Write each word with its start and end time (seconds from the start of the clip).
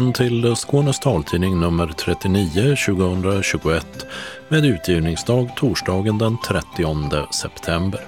Välkommen 0.00 0.14
till 0.14 0.56
Skånes 0.56 1.00
taltidning 1.00 1.60
nummer 1.60 1.86
39 1.86 2.76
2021 2.86 4.06
med 4.48 4.64
utgivningsdag 4.64 5.50
torsdagen 5.56 6.18
den 6.18 6.38
30 6.48 7.32
september. 7.32 8.00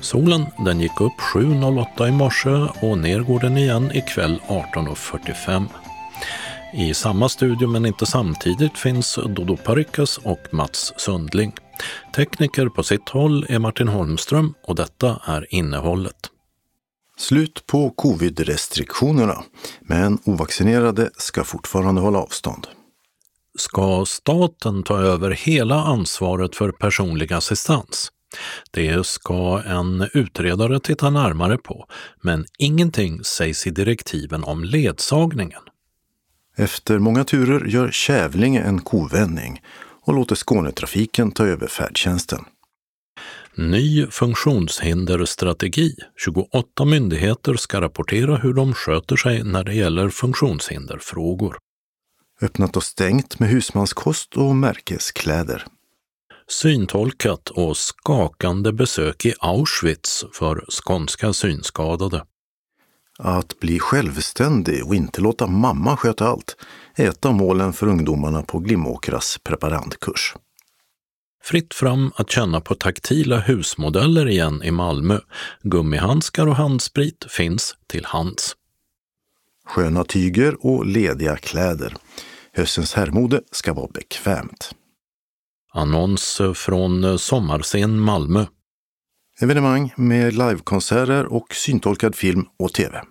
Solen 0.00 0.46
den 0.58 0.80
gick 0.80 1.00
upp 1.00 1.12
7.08 1.34 2.08
i 2.08 2.10
morse 2.10 2.50
och 2.82 2.98
ner 2.98 3.20
går 3.20 3.40
den 3.40 3.56
igen 3.56 3.90
ikväll 3.94 4.40
18.45. 4.48 5.66
I 6.72 6.94
samma 6.94 7.28
studio 7.28 7.68
men 7.68 7.86
inte 7.86 8.06
samtidigt 8.06 8.78
finns 8.78 9.18
Dodo 9.28 9.56
Parikas 9.56 10.18
och 10.18 10.40
Mats 10.50 10.92
Sundling. 10.96 11.52
Tekniker 12.14 12.68
på 12.68 12.82
sitt 12.82 13.08
håll 13.08 13.46
är 13.48 13.58
Martin 13.58 13.88
Holmström 13.88 14.54
och 14.66 14.74
detta 14.74 15.20
är 15.24 15.54
innehållet. 15.54 16.30
Slut 17.18 17.66
på 17.66 17.90
covid-restriktionerna, 17.90 19.44
men 19.80 20.18
ovaccinerade 20.24 21.10
ska 21.16 21.44
fortfarande 21.44 22.00
hålla 22.00 22.18
avstånd. 22.18 22.66
Ska 23.58 24.04
staten 24.06 24.82
ta 24.82 24.98
över 24.98 25.30
hela 25.30 25.74
ansvaret 25.74 26.56
för 26.56 26.72
personlig 26.72 27.32
assistans? 27.32 28.12
Det 28.70 29.06
ska 29.06 29.62
en 29.66 30.08
utredare 30.14 30.80
titta 30.80 31.10
närmare 31.10 31.58
på, 31.58 31.86
men 32.22 32.46
ingenting 32.58 33.24
sägs 33.24 33.66
i 33.66 33.70
direktiven 33.70 34.44
om 34.44 34.64
ledsagningen. 34.64 35.62
Efter 36.56 36.98
många 36.98 37.24
turer 37.24 37.66
gör 37.66 37.90
Kävlinge 37.90 38.62
en 38.62 38.80
kovändning 38.80 39.62
och 40.02 40.14
låter 40.14 40.34
Skånetrafiken 40.34 41.32
ta 41.32 41.46
över 41.46 41.66
färdtjänsten. 41.66 42.44
Ny 43.58 44.06
funktionshinderstrategi. 44.10 45.94
28 46.24 46.84
myndigheter 46.84 47.54
ska 47.54 47.80
rapportera 47.80 48.36
hur 48.36 48.54
de 48.54 48.74
sköter 48.74 49.16
sig 49.16 49.44
när 49.44 49.64
det 49.64 49.74
gäller 49.74 50.08
funktionshinderfrågor. 50.08 51.58
Öppnat 52.42 52.76
och 52.76 52.82
stängt 52.82 53.38
med 53.38 53.48
husmanskost 53.48 54.36
och 54.36 54.56
märkeskläder. 54.56 55.64
Syntolkat 56.48 57.48
och 57.48 57.76
skakande 57.76 58.72
besök 58.72 59.24
i 59.26 59.34
Auschwitz 59.38 60.24
för 60.32 60.64
skånska 60.68 61.32
synskadade. 61.32 62.24
Att 63.18 63.60
bli 63.60 63.78
självständig 63.78 64.86
och 64.86 64.94
inte 64.94 65.20
låta 65.20 65.46
mamma 65.46 65.96
sköta 65.96 66.28
allt 66.28 66.56
är 66.94 67.08
ett 67.08 67.24
av 67.24 67.34
målen 67.34 67.72
för 67.72 67.86
ungdomarna 67.86 68.42
på 68.42 68.58
Glimåkras 68.58 69.38
preparandkurs. 69.44 70.34
Fritt 71.46 71.74
fram 71.74 72.12
att 72.16 72.30
känna 72.30 72.60
på 72.60 72.74
taktila 72.74 73.38
husmodeller 73.38 74.28
igen 74.28 74.62
i 74.62 74.70
Malmö. 74.70 75.18
Gummihandskar 75.62 76.46
och 76.46 76.56
handsprit 76.56 77.26
finns 77.28 77.76
till 77.86 78.04
hands. 78.04 78.56
Sköna 79.66 80.04
tyger 80.04 80.66
och 80.66 80.86
lediga 80.86 81.36
kläder. 81.36 81.94
Höstens 82.52 82.94
herrmode 82.94 83.40
ska 83.50 83.72
vara 83.72 83.90
bekvämt. 83.94 84.70
Annons 85.72 86.40
från 86.54 87.18
Sommarscen 87.18 88.00
Malmö. 88.00 88.46
Evenemang 89.40 89.92
med 89.96 90.32
livekonserter 90.32 91.32
och 91.32 91.54
syntolkad 91.54 92.14
film 92.14 92.44
och 92.58 92.72
tv. 92.72 93.02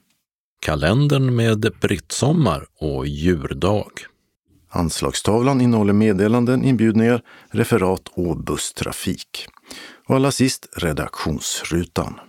Kalendern 0.61 1.35
med 1.35 1.71
Brittsommar 1.81 2.65
och 2.79 3.07
djurdag. 3.07 3.91
Anslagstavlan 4.75 5.61
innehåller 5.61 5.93
meddelanden, 5.93 6.63
inbjudningar, 6.63 7.21
referat 7.51 8.07
och 8.13 8.37
busstrafik. 8.37 9.47
Och 10.07 10.15
allra 10.15 10.31
sist 10.31 10.67
redaktionsrutan. 10.77 12.19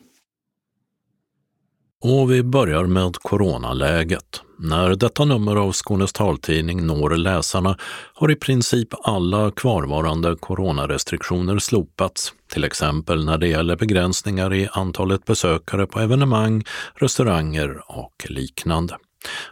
Och 2.02 2.32
vi 2.32 2.42
börjar 2.42 2.84
med 2.84 3.16
coronaläget. 3.16 4.42
När 4.58 4.94
detta 4.94 5.24
nummer 5.24 5.56
av 5.56 5.72
Skånes 5.72 6.12
taltidning 6.12 6.86
når 6.86 7.10
läsarna 7.10 7.76
har 8.14 8.30
i 8.30 8.36
princip 8.36 8.88
alla 9.02 9.50
kvarvarande 9.50 10.36
coronarestriktioner 10.40 11.58
slopats, 11.58 12.32
till 12.52 12.64
exempel 12.64 13.24
när 13.24 13.38
det 13.38 13.48
gäller 13.48 13.76
begränsningar 13.76 14.54
i 14.54 14.68
antalet 14.72 15.24
besökare 15.24 15.86
på 15.86 16.00
evenemang, 16.00 16.64
restauranger 16.94 17.82
och 17.86 18.26
liknande. 18.28 18.96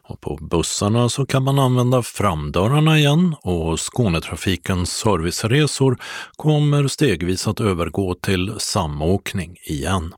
Och 0.03 0.21
på 0.21 0.37
bussarna 0.37 1.09
så 1.09 1.27
kan 1.27 1.43
man 1.43 1.59
använda 1.59 2.03
framdörrarna 2.03 2.99
igen 2.99 3.35
och 3.43 3.81
Skånetrafikens 3.81 4.93
serviceresor 4.93 5.97
kommer 6.37 6.89
stegvis 6.89 7.49
att 7.49 7.61
övergå 7.61 8.15
till 8.15 8.55
samåkning 8.59 9.57
igen. 9.67 10.15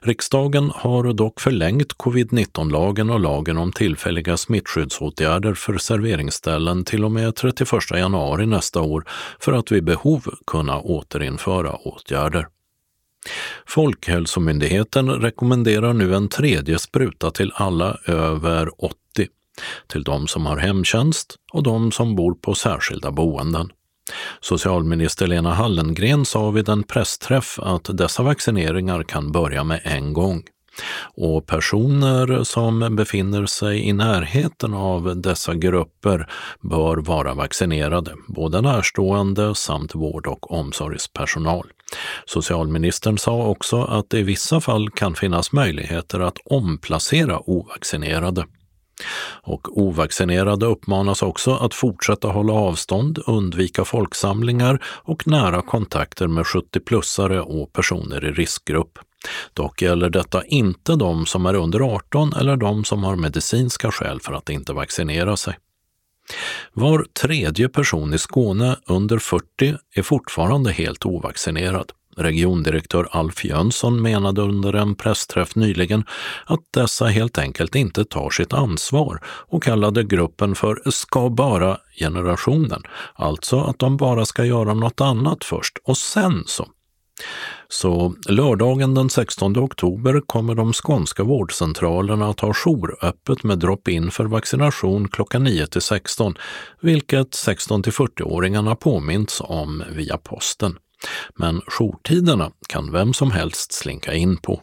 Riksdagen 0.00 0.70
har 0.74 1.12
dock 1.12 1.40
förlängt 1.40 1.92
covid-19-lagen 1.92 3.10
och 3.10 3.20
lagen 3.20 3.58
om 3.58 3.72
tillfälliga 3.72 4.36
smittskyddsåtgärder 4.36 5.54
för 5.54 5.78
serveringsställen 5.78 6.84
till 6.84 7.04
och 7.04 7.12
med 7.12 7.34
31 7.34 7.70
januari 7.90 8.46
nästa 8.46 8.80
år 8.80 9.04
för 9.40 9.52
att 9.52 9.72
vid 9.72 9.84
behov 9.84 10.34
kunna 10.46 10.80
återinföra 10.80 11.76
åtgärder. 11.76 12.46
Folkhälsomyndigheten 13.66 15.10
rekommenderar 15.10 15.92
nu 15.92 16.14
en 16.14 16.28
tredje 16.28 16.78
spruta 16.78 17.30
till 17.30 17.52
alla 17.54 17.98
över 18.06 18.84
80, 18.84 18.94
till 19.86 20.02
de 20.02 20.26
som 20.26 20.46
har 20.46 20.56
hemtjänst 20.56 21.36
och 21.52 21.62
de 21.62 21.92
som 21.92 22.16
bor 22.16 22.34
på 22.34 22.54
särskilda 22.54 23.10
boenden. 23.10 23.72
Socialminister 24.40 25.26
Lena 25.26 25.54
Hallengren 25.54 26.24
sa 26.24 26.50
vid 26.50 26.68
en 26.68 26.82
pressträff 26.82 27.58
att 27.58 27.98
dessa 27.98 28.22
vaccineringar 28.22 29.02
kan 29.02 29.32
börja 29.32 29.64
med 29.64 29.80
en 29.84 30.12
gång. 30.12 30.42
Och 31.16 31.46
personer 31.46 32.44
som 32.44 32.96
befinner 32.96 33.46
sig 33.46 33.88
i 33.88 33.92
närheten 33.92 34.74
av 34.74 35.16
dessa 35.16 35.54
grupper 35.54 36.28
bör 36.60 36.96
vara 36.96 37.34
vaccinerade, 37.34 38.14
både 38.28 38.60
närstående 38.60 39.54
samt 39.54 39.94
vård 39.94 40.26
och 40.26 40.52
omsorgspersonal. 40.52 41.66
Socialministern 42.24 43.18
sa 43.18 43.46
också 43.46 43.82
att 43.82 44.10
det 44.10 44.18
i 44.18 44.22
vissa 44.22 44.60
fall 44.60 44.90
kan 44.90 45.14
finnas 45.14 45.52
möjligheter 45.52 46.20
att 46.20 46.38
omplacera 46.44 47.50
ovaccinerade. 47.50 48.46
Och 49.42 49.78
ovaccinerade 49.78 50.66
uppmanas 50.66 51.22
också 51.22 51.54
att 51.54 51.74
fortsätta 51.74 52.28
hålla 52.28 52.52
avstånd, 52.52 53.18
undvika 53.26 53.84
folksamlingar 53.84 54.82
och 54.84 55.26
nära 55.26 55.62
kontakter 55.62 56.26
med 56.26 56.44
70-plussare 56.44 57.38
och 57.38 57.72
personer 57.72 58.24
i 58.24 58.32
riskgrupp. 58.32 58.98
Dock 59.54 59.82
gäller 59.82 60.10
detta 60.10 60.44
inte 60.44 60.96
de 60.96 61.26
som 61.26 61.46
är 61.46 61.54
under 61.54 61.80
18 61.80 62.32
eller 62.32 62.56
de 62.56 62.84
som 62.84 63.04
har 63.04 63.16
medicinska 63.16 63.90
skäl 63.90 64.20
för 64.20 64.32
att 64.32 64.50
inte 64.50 64.72
vaccinera 64.72 65.36
sig. 65.36 65.58
Var 66.72 67.06
tredje 67.22 67.68
person 67.68 68.14
i 68.14 68.18
Skåne 68.18 68.76
under 68.86 69.18
40 69.18 69.74
är 69.94 70.02
fortfarande 70.02 70.72
helt 70.72 71.06
ovaccinerad. 71.06 71.92
Regiondirektör 72.16 73.08
Alf 73.10 73.44
Jönsson 73.44 74.02
menade 74.02 74.42
under 74.42 74.72
en 74.72 74.94
pressträff 74.94 75.54
nyligen 75.56 76.04
att 76.46 76.60
dessa 76.70 77.06
helt 77.06 77.38
enkelt 77.38 77.74
inte 77.74 78.04
tar 78.04 78.30
sitt 78.30 78.52
ansvar 78.52 79.20
och 79.26 79.62
kallade 79.62 80.04
gruppen 80.04 80.54
för 80.54 80.90
ska 80.90 81.30
bara-generationen, 81.30 82.82
alltså 83.14 83.60
att 83.60 83.78
de 83.78 83.96
bara 83.96 84.26
ska 84.26 84.44
göra 84.44 84.74
något 84.74 85.00
annat 85.00 85.44
först 85.44 85.78
och 85.84 85.98
sen 85.98 86.44
så. 86.46 86.68
Så 87.68 88.14
lördagen 88.28 88.94
den 88.94 89.10
16 89.10 89.58
oktober 89.58 90.20
kommer 90.26 90.54
de 90.54 90.72
skånska 90.72 91.22
vårdcentralerna 91.22 92.28
att 92.28 92.40
ha 92.40 92.52
jouröppet 92.54 93.44
med 93.44 93.58
drop-in 93.58 94.10
för 94.10 94.24
vaccination 94.24 95.08
klockan 95.08 95.44
9 95.44 95.66
till 95.66 95.80
16, 95.80 96.34
vilket 96.80 97.34
16 97.34 97.82
till 97.82 97.92
40-åringarna 97.92 98.74
påminns 98.74 99.42
om 99.44 99.82
via 99.90 100.18
posten. 100.18 100.78
Men 101.34 101.60
jourtiderna 101.60 102.50
kan 102.68 102.92
vem 102.92 103.14
som 103.14 103.30
helst 103.30 103.72
slinka 103.72 104.14
in 104.14 104.36
på. 104.36 104.60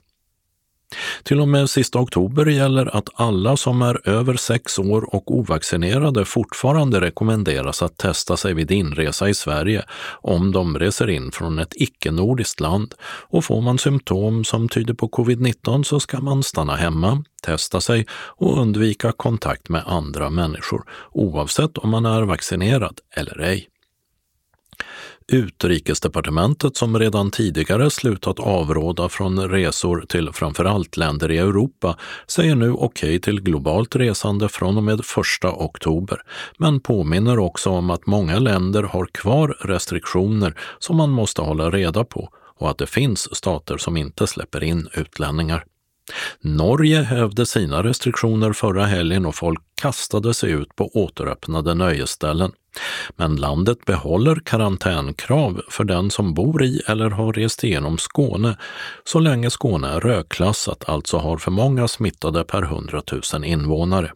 Till 1.23 1.41
och 1.41 1.47
med 1.47 1.69
sista 1.69 1.99
oktober 1.99 2.45
gäller 2.45 2.97
att 2.97 3.09
alla 3.13 3.57
som 3.57 3.81
är 3.81 4.09
över 4.09 4.35
sex 4.35 4.79
år 4.79 5.15
och 5.15 5.31
ovaccinerade 5.31 6.25
fortfarande 6.25 7.01
rekommenderas 7.01 7.81
att 7.81 7.97
testa 7.97 8.37
sig 8.37 8.53
vid 8.53 8.71
inresa 8.71 9.29
i 9.29 9.33
Sverige 9.33 9.83
om 10.21 10.51
de 10.51 10.79
reser 10.79 11.09
in 11.09 11.31
från 11.31 11.59
ett 11.59 11.73
icke-nordiskt 11.75 12.59
land. 12.59 12.93
Och 13.29 13.45
får 13.45 13.61
man 13.61 13.77
symptom 13.77 14.43
som 14.43 14.69
tyder 14.69 14.93
på 14.93 15.07
covid-19 15.07 15.83
så 15.83 15.99
ska 15.99 16.19
man 16.19 16.43
stanna 16.43 16.75
hemma, 16.75 17.23
testa 17.43 17.81
sig 17.81 18.07
och 18.11 18.61
undvika 18.61 19.11
kontakt 19.11 19.69
med 19.69 19.83
andra 19.85 20.29
människor 20.29 20.83
oavsett 21.11 21.77
om 21.77 21.89
man 21.89 22.05
är 22.05 22.21
vaccinerad 22.21 22.99
eller 23.15 23.39
ej. 23.39 23.67
Utrikesdepartementet 25.31 26.77
som 26.77 26.99
redan 26.99 27.31
tidigare 27.31 27.89
slutat 27.89 28.39
avråda 28.39 29.09
från 29.09 29.49
resor 29.49 30.05
till 30.09 30.29
framförallt 30.33 30.97
länder 30.97 31.31
i 31.31 31.37
Europa 31.37 31.97
säger 32.27 32.55
nu 32.55 32.71
okej 32.71 32.85
okay 32.85 33.19
till 33.19 33.41
globalt 33.41 33.95
resande 33.95 34.49
från 34.49 34.77
och 34.77 34.83
med 34.83 34.99
1 34.99 35.05
oktober, 35.43 36.21
men 36.57 36.79
påminner 36.79 37.39
också 37.39 37.69
om 37.69 37.89
att 37.89 38.05
många 38.05 38.39
länder 38.39 38.83
har 38.83 39.05
kvar 39.05 39.57
restriktioner 39.59 40.53
som 40.79 40.97
man 40.97 41.09
måste 41.09 41.41
hålla 41.41 41.69
reda 41.69 42.03
på 42.03 42.29
och 42.59 42.69
att 42.69 42.77
det 42.77 42.87
finns 42.87 43.35
stater 43.35 43.77
som 43.77 43.97
inte 43.97 44.27
släpper 44.27 44.63
in 44.63 44.87
utlänningar. 44.93 45.63
Norge 46.41 47.01
hävde 47.01 47.45
sina 47.45 47.83
restriktioner 47.83 48.53
förra 48.53 48.85
helgen 48.85 49.25
och 49.25 49.35
folk 49.35 49.59
kastade 49.81 50.33
sig 50.33 50.51
ut 50.51 50.75
på 50.75 50.89
återöppnade 50.93 51.73
nöjesställen. 51.73 52.51
Men 53.15 53.35
landet 53.35 53.85
behåller 53.85 54.35
karantänkrav 54.45 55.61
för 55.69 55.83
den 55.83 56.11
som 56.11 56.33
bor 56.33 56.63
i 56.63 56.81
eller 56.87 57.09
har 57.09 57.33
rest 57.33 57.63
igenom 57.63 57.97
Skåne 57.97 58.57
så 59.03 59.19
länge 59.19 59.49
Skåne 59.49 59.87
är 59.87 59.99
rökklassat, 59.99 60.89
alltså 60.89 61.17
har 61.17 61.37
för 61.37 61.51
många 61.51 61.87
smittade 61.87 62.43
per 62.43 62.63
100 62.63 63.01
000 63.33 63.45
invånare. 63.45 64.11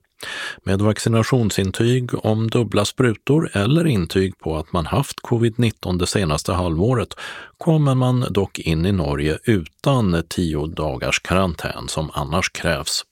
Med 0.63 0.81
vaccinationsintyg 0.81 2.25
om 2.25 2.49
dubbla 2.49 2.85
sprutor 2.85 3.49
eller 3.53 3.87
intyg 3.87 4.39
på 4.39 4.57
att 4.57 4.73
man 4.73 4.85
haft 4.85 5.19
covid-19 5.19 5.99
det 5.99 6.07
senaste 6.07 6.53
halvåret 6.53 7.13
kommer 7.57 7.95
man 7.95 8.25
dock 8.29 8.59
in 8.59 8.85
i 8.85 8.91
Norge 8.91 9.37
utan 9.43 10.23
tio 10.29 10.67
dagars 10.67 11.19
karantän 11.19 11.87
som 11.87 12.09
annars 12.13 12.49
krävs. 12.49 13.03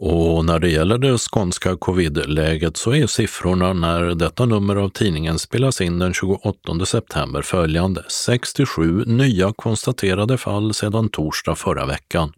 Och 0.00 0.44
när 0.44 0.58
det 0.58 0.70
gäller 0.70 0.98
det 0.98 1.18
skånska 1.18 1.76
covid-läget 1.76 2.76
så 2.76 2.94
är 2.94 3.06
siffrorna 3.06 3.72
när 3.72 4.14
detta 4.14 4.44
nummer 4.44 4.76
av 4.76 4.88
tidningen 4.88 5.38
spelas 5.38 5.80
in 5.80 5.98
den 5.98 6.14
28 6.14 6.86
september 6.86 7.42
följande. 7.42 8.04
67 8.08 9.04
nya 9.04 9.52
konstaterade 9.56 10.38
fall 10.38 10.74
sedan 10.74 11.08
torsdag 11.08 11.54
förra 11.54 11.86
veckan. 11.86 12.32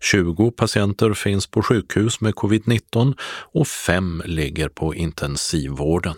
20 0.00 0.50
patienter 0.50 1.14
finns 1.14 1.46
på 1.46 1.62
sjukhus 1.62 2.20
med 2.20 2.34
covid-19 2.34 3.14
och 3.52 3.68
fem 3.68 4.22
ligger 4.24 4.68
på 4.68 4.94
intensivvården. 4.94 6.16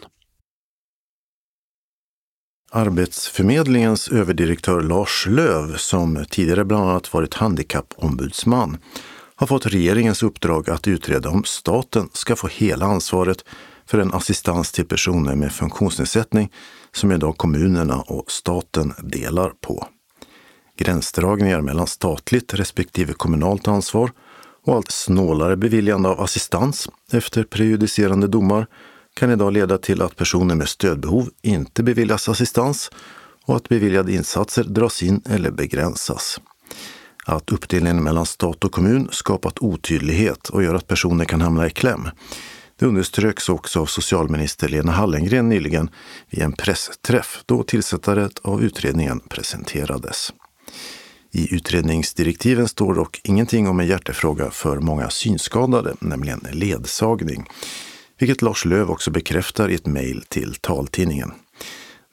Arbetsförmedlingens 2.74 4.08
överdirektör 4.08 4.80
Lars 4.80 5.26
Löv, 5.26 5.76
som 5.76 6.24
tidigare 6.30 6.64
bland 6.64 6.90
annat 6.90 7.12
varit 7.12 7.34
handikappombudsman, 7.34 8.78
har 9.34 9.46
fått 9.46 9.66
regeringens 9.66 10.22
uppdrag 10.22 10.70
att 10.70 10.88
utreda 10.88 11.28
om 11.30 11.44
staten 11.44 12.08
ska 12.12 12.36
få 12.36 12.48
hela 12.48 12.86
ansvaret 12.86 13.44
för 13.86 13.98
en 13.98 14.14
assistans 14.14 14.72
till 14.72 14.86
personer 14.86 15.34
med 15.34 15.52
funktionsnedsättning 15.52 16.52
som 16.92 17.12
idag 17.12 17.36
kommunerna 17.36 18.00
och 18.00 18.30
staten 18.32 18.94
delar 19.02 19.50
på. 19.60 19.86
Gränsdragningar 20.82 21.60
mellan 21.60 21.86
statligt 21.86 22.54
respektive 22.54 23.12
kommunalt 23.12 23.68
ansvar 23.68 24.10
och 24.64 24.74
allt 24.74 24.90
snålare 24.90 25.56
beviljande 25.56 26.08
av 26.08 26.20
assistans 26.20 26.88
efter 27.12 27.44
prejudicerande 27.44 28.26
domar 28.26 28.66
kan 29.14 29.30
idag 29.30 29.52
leda 29.52 29.78
till 29.78 30.02
att 30.02 30.16
personer 30.16 30.54
med 30.54 30.68
stödbehov 30.68 31.30
inte 31.42 31.82
beviljas 31.82 32.28
assistans 32.28 32.90
och 33.44 33.56
att 33.56 33.68
beviljade 33.68 34.12
insatser 34.12 34.64
dras 34.64 35.02
in 35.02 35.22
eller 35.28 35.50
begränsas 35.50 36.40
att 37.26 37.52
uppdelningen 37.52 38.02
mellan 38.02 38.26
stat 38.26 38.64
och 38.64 38.72
kommun 38.72 39.08
skapat 39.10 39.58
otydlighet 39.58 40.48
och 40.48 40.62
gör 40.62 40.74
att 40.74 40.86
personer 40.86 41.24
kan 41.24 41.40
hamna 41.40 41.66
i 41.66 41.70
kläm. 41.70 42.08
Det 42.78 42.86
underströks 42.86 43.48
också 43.48 43.80
av 43.80 43.86
socialminister 43.86 44.68
Lena 44.68 44.92
Hallengren 44.92 45.48
nyligen 45.48 45.90
vid 46.30 46.42
en 46.42 46.52
pressträff 46.52 47.42
då 47.46 47.62
tillsättandet 47.62 48.38
av 48.42 48.62
utredningen 48.62 49.20
presenterades. 49.20 50.32
I 51.34 51.54
utredningsdirektiven 51.54 52.68
står 52.68 52.94
dock 52.94 53.20
ingenting 53.24 53.68
om 53.68 53.80
en 53.80 53.86
hjärtefråga 53.86 54.50
för 54.50 54.80
många 54.80 55.10
synskadade, 55.10 55.94
nämligen 56.00 56.46
ledsagning, 56.52 57.46
vilket 58.18 58.42
Lars 58.42 58.64
Löv 58.64 58.90
också 58.90 59.10
bekräftar 59.10 59.68
i 59.68 59.74
ett 59.74 59.86
mejl 59.86 60.24
till 60.28 60.54
taltidningen. 60.54 61.32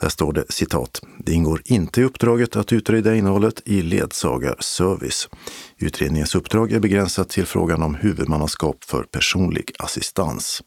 Där 0.01 0.09
står 0.09 0.33
det 0.33 0.51
citat. 0.51 1.01
Det 1.17 1.31
ingår 1.31 1.61
inte 1.65 2.01
i 2.01 2.03
uppdraget 2.03 2.55
att 2.55 2.73
utreda 2.73 3.15
innehållet 3.15 3.61
i 3.65 3.81
ledsagarservice. 3.81 5.29
Utredningens 5.77 6.35
uppdrag 6.35 6.71
är 6.71 6.79
begränsat 6.79 7.29
till 7.29 7.45
frågan 7.45 7.83
om 7.83 7.95
huvudmannaskap 7.95 8.83
för 8.83 9.03
personlig 9.03 9.71
assistans. 9.79 10.63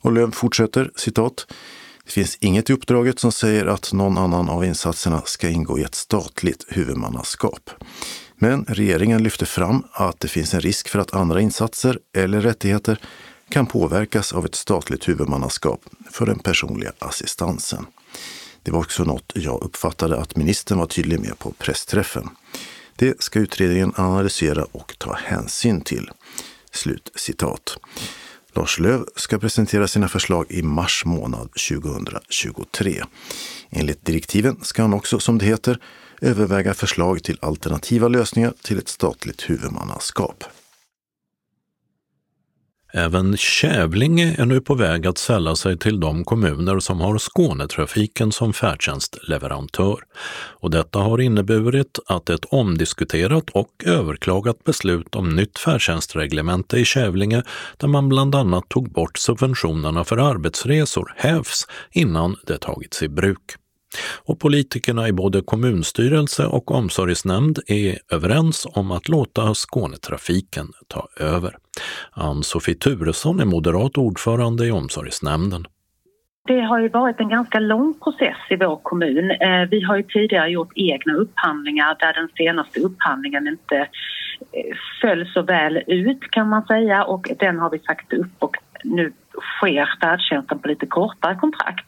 Och 0.00 0.12
Löv 0.12 0.30
fortsätter 0.30 0.90
citat. 0.96 1.46
Det 2.08 2.12
finns 2.12 2.38
inget 2.40 2.70
i 2.70 2.72
uppdraget 2.72 3.18
som 3.18 3.32
säger 3.32 3.66
att 3.66 3.92
någon 3.92 4.18
annan 4.18 4.48
av 4.48 4.64
insatserna 4.64 5.22
ska 5.24 5.48
ingå 5.48 5.78
i 5.78 5.82
ett 5.82 5.94
statligt 5.94 6.64
huvudmannaskap. 6.68 7.70
Men 8.34 8.64
regeringen 8.64 9.22
lyfter 9.22 9.46
fram 9.46 9.84
att 9.92 10.20
det 10.20 10.28
finns 10.28 10.54
en 10.54 10.60
risk 10.60 10.88
för 10.88 10.98
att 10.98 11.14
andra 11.14 11.40
insatser 11.40 11.98
eller 12.16 12.40
rättigheter 12.40 13.00
kan 13.48 13.66
påverkas 13.66 14.32
av 14.32 14.44
ett 14.44 14.54
statligt 14.54 15.08
huvudmannaskap 15.08 15.80
för 16.10 16.26
den 16.26 16.38
personliga 16.38 16.92
assistansen. 16.98 17.86
Det 18.62 18.70
var 18.70 18.78
också 18.78 19.04
något 19.04 19.32
jag 19.34 19.62
uppfattade 19.62 20.16
att 20.16 20.36
ministern 20.36 20.78
var 20.78 20.86
tydlig 20.86 21.20
med 21.20 21.38
på 21.38 21.50
pressträffen. 21.50 22.28
Det 22.96 23.22
ska 23.22 23.38
utredningen 23.38 23.92
analysera 23.96 24.64
och 24.72 24.94
ta 24.98 25.14
hänsyn 25.14 25.80
till. 25.80 26.10
Slut 26.70 27.10
citat. 27.14 27.78
Lars 28.58 28.78
Löv 28.78 29.04
ska 29.16 29.38
presentera 29.38 29.88
sina 29.88 30.08
förslag 30.08 30.46
i 30.48 30.62
mars 30.62 31.04
månad 31.04 31.48
2023. 31.70 33.04
Enligt 33.70 34.04
direktiven 34.04 34.56
ska 34.62 34.82
han 34.82 34.94
också, 34.94 35.20
som 35.20 35.38
det 35.38 35.44
heter, 35.44 35.78
överväga 36.20 36.74
förslag 36.74 37.22
till 37.22 37.38
alternativa 37.42 38.08
lösningar 38.08 38.54
till 38.62 38.78
ett 38.78 38.88
statligt 38.88 39.50
huvudmannaskap. 39.50 40.44
Även 42.92 43.36
Kävlinge 43.36 44.34
är 44.38 44.46
nu 44.46 44.60
på 44.60 44.74
väg 44.74 45.06
att 45.06 45.18
sälla 45.18 45.56
sig 45.56 45.78
till 45.78 46.00
de 46.00 46.24
kommuner 46.24 46.78
som 46.78 47.00
har 47.00 47.18
Skånetrafiken 47.18 48.32
som 48.32 48.52
färdtjänstleverantör. 48.52 49.98
Och 50.60 50.70
detta 50.70 50.98
har 50.98 51.20
inneburit 51.20 51.98
att 52.06 52.30
ett 52.30 52.44
omdiskuterat 52.44 53.50
och 53.50 53.70
överklagat 53.84 54.64
beslut 54.64 55.14
om 55.14 55.36
nytt 55.36 55.58
färdtjänstreglemente 55.58 56.78
i 56.78 56.84
Kävlinge, 56.84 57.42
där 57.76 57.88
man 57.88 58.08
bland 58.08 58.34
annat 58.34 58.68
tog 58.68 58.92
bort 58.92 59.18
subventionerna 59.18 60.04
för 60.04 60.16
arbetsresor, 60.16 61.14
hävs 61.16 61.66
innan 61.90 62.36
det 62.46 62.58
tagits 62.58 63.02
i 63.02 63.08
bruk. 63.08 63.56
Och 64.24 64.40
politikerna 64.40 65.08
i 65.08 65.12
både 65.12 65.42
kommunstyrelse 65.42 66.46
och 66.46 66.70
omsorgsnämnd 66.70 67.58
är 67.66 67.98
överens 68.12 68.66
om 68.74 68.90
att 68.90 69.08
låta 69.08 69.54
Skånetrafiken 69.54 70.66
ta 70.88 71.08
över. 71.20 71.56
Ann-Sofie 72.12 72.74
Turesson 72.74 73.40
är 73.40 73.44
moderat 73.44 73.98
ordförande 73.98 74.66
i 74.66 74.70
omsorgsnämnden. 74.70 75.66
Det 76.46 76.60
har 76.60 76.80
ju 76.80 76.88
varit 76.88 77.20
en 77.20 77.28
ganska 77.28 77.60
lång 77.60 77.94
process 78.04 78.36
i 78.50 78.56
vår 78.56 78.76
kommun. 78.82 79.30
Eh, 79.30 79.68
vi 79.70 79.82
har 79.82 79.96
ju 79.96 80.02
tidigare 80.02 80.48
gjort 80.48 80.72
egna 80.74 81.14
upphandlingar 81.14 81.96
där 82.00 82.12
den 82.12 82.28
senaste 82.36 82.80
upphandlingen 82.80 83.48
inte 83.48 83.76
eh, 83.76 84.76
föll 85.00 85.26
så 85.34 85.42
väl 85.42 85.82
ut 85.86 86.30
kan 86.30 86.48
man 86.48 86.66
säga 86.66 87.04
och 87.04 87.28
den 87.38 87.58
har 87.58 87.70
vi 87.70 87.78
sagt 87.78 88.12
upp 88.12 88.32
och 88.38 88.56
nu 88.84 89.12
sker 89.40 89.88
färdtjänsten 90.00 90.58
på 90.58 90.68
lite 90.68 90.86
kortare 90.86 91.34
kontrakt. 91.34 91.86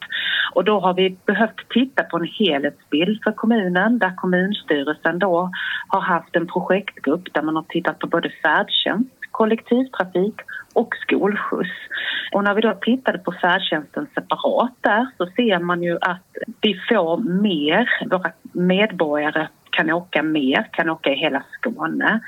Och 0.54 0.64
då 0.64 0.80
har 0.80 0.95
vi 0.95 1.16
behövt 1.26 1.69
titta 1.71 2.02
på 2.02 2.16
en 2.16 2.28
helhetsbild 2.38 3.23
för 3.25 3.33
kommunen 3.33 3.99
där 3.99 4.16
kommunstyrelsen 4.16 5.19
då 5.19 5.50
har 5.88 6.00
haft 6.00 6.37
en 6.37 6.47
projektgrupp 6.47 7.35
där 7.35 7.42
man 7.42 7.57
har 7.57 7.62
tittat 7.69 7.99
på 7.99 8.07
både 8.07 8.30
färdtjänst, 8.42 9.11
kollektivtrafik 9.30 10.35
och 10.75 10.95
skolskjuts. 11.02 11.78
Och 12.33 12.45
när 12.45 12.54
vi 12.54 12.61
då 12.61 12.75
tittade 12.80 13.19
på 13.19 13.33
färdtjänsten 13.33 14.07
separat 14.14 14.75
där 14.80 15.07
så 15.19 15.26
ser 15.26 15.59
man 15.59 15.83
ju 15.83 15.99
att 16.00 16.26
vi 16.61 16.80
får 16.88 17.19
mer, 17.42 17.88
våra 18.11 18.33
medborgare 18.52 19.49
kan 19.71 19.90
åka 19.90 20.23
mer, 20.23 20.69
kan 20.73 20.90
åka 20.90 21.11
i 21.11 21.16
hela 21.16 21.42
Skåne. 21.59 22.21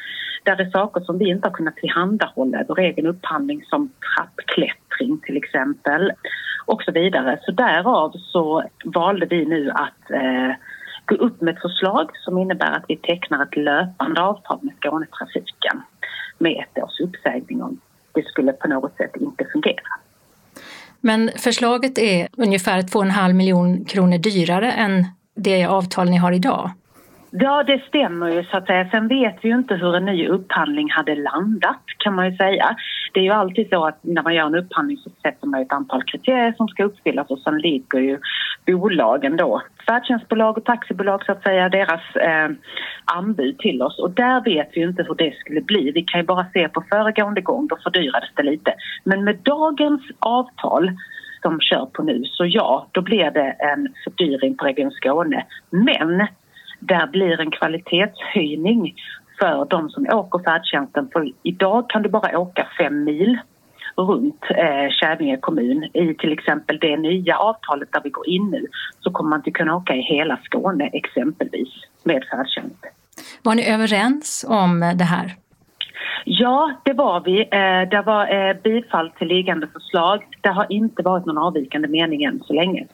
Där 0.43 0.61
är 0.61 0.71
saker 0.71 1.01
som 1.01 1.19
vi 1.19 1.29
inte 1.29 1.49
har 1.49 1.55
kunnat 1.55 1.77
tillhandahålla 1.77 2.59
över 2.59 2.69
vår 2.69 2.81
egen 2.81 3.07
upphandling 3.07 3.65
som 3.65 3.91
trappklättring 4.17 5.19
till 5.19 5.37
exempel 5.37 6.13
och 6.67 6.83
så 6.83 6.93
vidare. 6.93 7.39
Så 7.43 7.53
därav 7.53 8.13
så 8.17 8.65
valde 8.85 9.27
vi 9.27 9.45
nu 9.45 9.71
att 9.71 10.11
eh, 10.11 10.53
gå 11.05 11.15
upp 11.15 11.41
med 11.41 11.55
ett 11.55 11.63
förslag 11.63 12.11
som 12.15 12.39
innebär 12.39 12.73
att 12.73 12.85
vi 12.89 12.97
tecknar 12.97 13.43
ett 13.43 13.57
löpande 13.57 14.23
avtal 14.23 14.59
med 14.63 14.75
Skånetrafiken 14.75 15.83
med 16.39 16.65
ett 16.65 16.83
års 16.83 17.01
uppsägning 17.01 17.63
om 17.63 17.81
det 18.13 18.27
skulle 18.27 18.53
på 18.53 18.69
något 18.69 18.97
sätt 18.97 19.17
inte 19.21 19.45
fungera. 19.53 19.93
Men 21.01 21.31
förslaget 21.37 21.99
är 21.99 22.29
ungefär 22.37 22.83
2,5 22.83 23.33
miljoner 23.33 23.85
kronor 23.85 24.19
dyrare 24.19 24.73
än 24.73 25.07
det 25.35 25.67
avtal 25.67 26.11
ni 26.11 26.17
har 26.17 26.33
idag. 26.33 26.71
Ja, 27.35 27.62
det 27.62 27.83
stämmer 27.89 28.31
ju 28.31 28.45
så 28.45 28.57
att 28.57 28.67
säga. 28.67 28.91
Sen 28.91 29.09
vet 29.09 29.37
vi 29.43 29.49
ju 29.49 29.55
inte 29.55 29.75
hur 29.75 29.97
en 29.97 30.05
ny 30.05 30.29
upphandling 30.29 30.91
hade 30.91 31.15
landat 31.15 31.83
kan 31.99 32.15
man 32.15 32.31
ju 32.31 32.37
säga. 32.37 32.77
Det 33.12 33.21
är 33.21 33.25
ju 33.25 33.31
alltid 33.31 33.69
så 33.69 33.85
att 33.85 33.99
när 34.03 34.23
man 34.23 34.35
gör 34.35 34.47
en 34.47 34.55
upphandling 34.55 34.99
så 34.99 35.11
sätter 35.23 35.47
man 35.47 35.62
ett 35.62 35.73
antal 35.73 36.03
kriterier 36.03 36.55
som 36.57 36.69
ska 36.69 36.85
uppfyllas 36.85 37.31
och 37.31 37.39
sen 37.39 37.59
ligger 37.59 37.99
ju 37.99 38.19
bolagen 38.67 39.37
då, 39.37 39.62
färdtjänstbolag 39.87 40.59
och 40.59 40.65
taxibolag 40.65 41.25
så 41.25 41.33
att 41.33 41.43
säga, 41.43 41.69
deras 41.69 42.17
eh, 42.17 42.51
anbud 43.05 43.59
till 43.59 43.83
oss 43.83 43.99
och 43.99 44.11
där 44.11 44.41
vet 44.45 44.69
vi 44.73 44.81
ju 44.81 44.89
inte 44.89 45.03
hur 45.03 45.15
det 45.15 45.35
skulle 45.39 45.61
bli. 45.61 45.91
Vi 45.91 46.03
kan 46.03 46.21
ju 46.21 46.27
bara 46.27 46.47
se 46.53 46.69
på 46.69 46.85
föregående 46.91 47.41
gång, 47.41 47.67
då 47.67 47.77
fördyrades 47.83 48.31
det 48.35 48.43
lite. 48.43 48.75
Men 49.05 49.25
med 49.25 49.37
dagens 49.43 50.03
avtal 50.19 50.91
som 51.43 51.61
kör 51.61 51.87
på 51.87 52.03
nu, 52.03 52.23
så 52.25 52.47
ja, 52.47 52.87
då 52.93 53.01
blir 53.03 53.31
det 53.31 53.57
en 53.59 53.89
fördyring 54.05 54.57
på 54.57 54.65
Region 54.65 54.91
Skåne. 54.91 55.47
Men 55.71 56.27
där 56.83 57.07
blir 57.07 57.41
en 57.41 57.51
kvalitetshöjning 57.51 58.95
för 59.39 59.67
de 59.71 59.91
som 59.91 60.07
åker 60.07 60.39
färdtjänsten. 60.45 61.09
För 61.12 61.33
idag 61.43 61.91
kan 61.91 62.03
du 62.03 62.09
bara 62.09 62.39
åka 62.39 62.69
fem 62.79 63.05
mil 63.05 63.39
runt 63.97 64.45
eh, 64.51 64.91
Kävlinge 65.01 65.37
kommun. 65.37 65.85
I 65.85 66.15
till 66.15 66.33
exempel 66.33 66.79
det 66.79 66.97
nya 66.97 67.37
avtalet 67.39 67.93
där 67.93 68.01
vi 68.05 68.11
går 68.11 68.29
in 68.29 68.51
nu 68.51 68.67
så 69.01 69.11
kommer 69.11 69.31
man 69.31 69.39
inte 69.39 69.51
kunna 69.51 69.77
åka 69.77 69.95
i 69.95 70.01
hela 70.01 70.37
Skåne 70.45 70.91
exempelvis 70.93 71.69
med 72.05 72.25
färdtjänst. 72.31 72.87
Var 73.43 73.55
ni 73.55 73.71
överens 73.71 74.45
om 74.49 74.81
det 74.81 75.05
här? 75.05 75.35
Ja, 76.25 76.73
det 76.83 76.93
var 76.93 77.21
vi. 77.21 77.41
Eh, 77.41 77.89
det 77.91 78.03
var 78.07 78.49
eh, 78.49 78.57
bifall 78.62 79.11
till 79.11 79.29
liggande 79.29 79.67
förslag. 79.67 80.27
Det 80.41 80.49
har 80.49 80.67
inte 80.69 81.03
varit 81.03 81.27
någon 81.27 81.39
avvikande 81.39 81.89
mening 81.89 82.25
än 82.25 82.41
så 82.47 82.53
länge. 82.53 82.87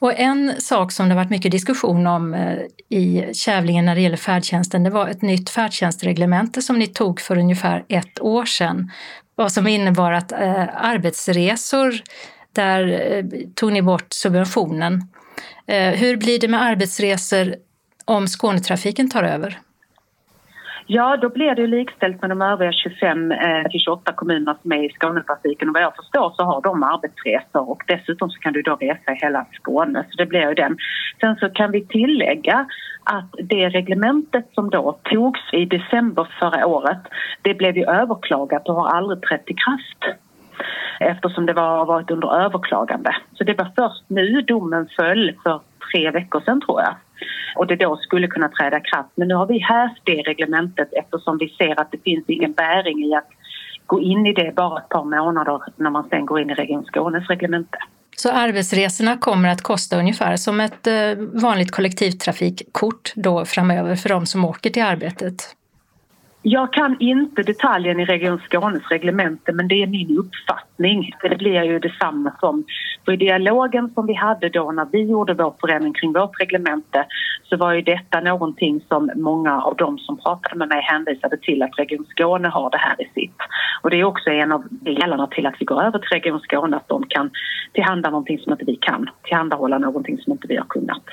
Och 0.00 0.18
en 0.18 0.60
sak 0.60 0.92
som 0.92 1.08
det 1.08 1.14
varit 1.14 1.30
mycket 1.30 1.52
diskussion 1.52 2.06
om 2.06 2.34
eh, 2.34 2.58
i 2.88 3.34
Kävlingen 3.34 3.84
när 3.84 3.94
det 3.94 4.00
gäller 4.00 4.16
färdtjänsten, 4.16 4.82
det 4.82 4.90
var 4.90 5.08
ett 5.08 5.22
nytt 5.22 5.50
färdtjänstreglemente 5.50 6.62
som 6.62 6.78
ni 6.78 6.86
tog 6.86 7.20
för 7.20 7.38
ungefär 7.38 7.84
ett 7.88 8.20
år 8.20 8.44
sedan. 8.44 8.90
Vad 9.34 9.52
som 9.52 9.66
innebar 9.66 10.12
att 10.12 10.32
eh, 10.32 10.68
arbetsresor, 10.74 11.94
där 12.52 13.12
eh, 13.12 13.24
tog 13.54 13.72
ni 13.72 13.82
bort 13.82 14.12
subventionen. 14.12 15.08
Eh, 15.66 15.90
hur 15.90 16.16
blir 16.16 16.38
det 16.38 16.48
med 16.48 16.62
arbetsresor 16.62 17.54
om 18.04 18.28
Skånetrafiken 18.28 19.10
tar 19.10 19.22
över? 19.22 19.60
Ja, 20.92 21.16
då 21.16 21.28
blir 21.28 21.54
det 21.54 21.66
likställt 21.66 22.20
med 22.20 22.30
de 22.30 22.42
övriga 22.42 22.72
25 22.72 23.32
eh, 23.32 23.68
till 23.70 23.80
28 23.80 24.12
kommunerna 24.12 24.56
som 24.62 24.72
är 24.72 24.84
i 24.84 24.92
Skånetrafiken 24.92 25.68
och 25.68 25.74
vad 25.74 25.82
jag 25.82 25.96
förstår 25.96 26.32
så 26.36 26.42
har 26.42 26.62
de 26.62 26.82
arbetsresor 26.82 27.70
och 27.70 27.82
dessutom 27.86 28.30
så 28.30 28.38
kan 28.40 28.52
du 28.52 28.62
då 28.62 28.74
resa 28.74 29.12
i 29.12 29.18
hela 29.22 29.46
Skåne 29.52 30.04
så 30.10 30.16
det 30.16 30.26
blir 30.26 30.48
ju 30.48 30.54
den. 30.54 30.76
Sen 31.20 31.36
så 31.36 31.50
kan 31.50 31.70
vi 31.70 31.86
tillägga 31.86 32.66
att 33.04 33.34
det 33.38 33.68
reglementet 33.68 34.48
som 34.54 34.70
då 34.70 34.98
togs 35.02 35.40
i 35.52 35.64
december 35.64 36.28
förra 36.40 36.66
året 36.66 37.02
det 37.42 37.54
blev 37.54 37.76
ju 37.76 37.84
överklagat 37.84 38.68
och 38.68 38.74
har 38.74 38.88
aldrig 38.88 39.22
trätt 39.22 39.50
i 39.50 39.54
kraft 39.54 40.18
eftersom 41.00 41.46
det 41.46 41.60
har 41.60 41.86
varit 41.86 42.10
under 42.10 42.44
överklagande. 42.44 43.16
Så 43.32 43.44
det 43.44 43.54
var 43.58 43.70
först 43.76 44.04
nu 44.08 44.40
domen 44.40 44.88
föll 44.96 45.32
för 45.42 45.60
tre 45.92 46.10
veckor 46.10 46.40
sedan 46.40 46.60
tror 46.60 46.80
jag 46.80 46.94
och 47.56 47.66
det 47.66 47.76
då 47.76 47.96
skulle 47.96 48.26
kunna 48.26 48.48
träda 48.48 48.78
i 48.78 48.80
kraft. 48.80 49.10
Men 49.14 49.28
nu 49.28 49.34
har 49.34 49.46
vi 49.46 49.58
hävt 49.58 50.00
det 50.04 50.22
reglementet 50.22 50.88
eftersom 50.92 51.38
vi 51.38 51.48
ser 51.48 51.80
att 51.80 51.92
det 51.92 52.02
finns 52.04 52.24
ingen 52.28 52.52
bäring 52.52 53.04
i 53.04 53.14
att 53.14 53.28
gå 53.86 54.00
in 54.00 54.26
i 54.26 54.32
det 54.32 54.54
bara 54.56 54.78
ett 54.80 54.88
par 54.88 55.04
månader 55.04 55.62
när 55.76 55.90
man 55.90 56.08
sen 56.08 56.26
går 56.26 56.40
in 56.40 56.50
i 56.50 56.54
Region 56.54 56.84
Skånes 56.84 57.28
reglemente. 57.28 57.78
Så 58.16 58.30
arbetsresorna 58.30 59.16
kommer 59.16 59.48
att 59.48 59.62
kosta 59.62 59.98
ungefär 59.98 60.36
som 60.36 60.60
ett 60.60 60.86
eh, 60.86 60.94
vanligt 61.42 61.70
kollektivtrafikkort 61.70 63.12
då 63.16 63.44
framöver 63.44 63.96
för 63.96 64.08
de 64.08 64.26
som 64.26 64.44
åker 64.44 64.70
till 64.70 64.82
arbetet? 64.82 65.56
Jag 66.42 66.72
kan 66.72 66.96
inte 67.00 67.42
detaljen 67.42 68.00
i 68.00 68.04
Region 68.04 68.38
Skånes 68.38 68.82
reglemente 68.90 69.52
men 69.52 69.68
det 69.68 69.82
är 69.82 69.86
min 69.86 70.18
uppfattning. 70.18 71.12
Det 71.22 71.38
blir 71.38 71.62
ju 71.62 71.78
detsamma 71.78 72.32
som 72.40 72.64
för 73.04 73.12
i 73.12 73.16
dialogen 73.16 73.90
som 73.94 74.06
vi 74.06 74.14
hade 74.14 74.48
då 74.48 74.72
när 74.72 74.86
vi 74.92 75.02
gjorde 75.02 75.34
vår 75.34 75.54
förändring 75.60 75.92
kring 75.92 76.12
vårt 76.12 76.40
reglemente 76.40 77.06
så 77.42 77.56
var 77.56 77.72
ju 77.72 77.82
detta 77.82 78.20
någonting 78.20 78.80
som 78.88 79.10
många 79.14 79.62
av 79.62 79.76
de 79.76 79.98
som 79.98 80.16
pratade 80.16 80.56
med 80.56 80.68
mig 80.68 80.82
hänvisade 80.82 81.36
till 81.36 81.62
att 81.62 81.78
Region 81.78 82.06
Skåne 82.10 82.48
har 82.48 82.70
det 82.70 82.78
här 82.78 83.02
i 83.02 83.08
sitt. 83.14 83.36
Och 83.82 83.90
det 83.90 84.00
är 84.00 84.04
också 84.04 84.30
en 84.30 84.52
av 84.52 84.64
delarna 84.70 85.26
till 85.26 85.46
att 85.46 85.56
vi 85.60 85.64
går 85.64 85.82
över 85.82 85.98
till 85.98 86.08
Region 86.10 86.40
Skåne 86.40 86.76
att 86.76 86.88
de 86.88 87.06
kan 87.08 87.30
tillhandahålla 87.72 88.10
någonting 88.10 88.38
som 88.38 88.52
inte 88.52 88.64
vi 88.64 88.76
kan, 88.76 89.10
tillhandahålla 89.22 89.78
någonting 89.78 90.18
som 90.18 90.32
inte 90.32 90.46
vi 90.48 90.56
har 90.56 90.66
kunnat. 90.68 91.04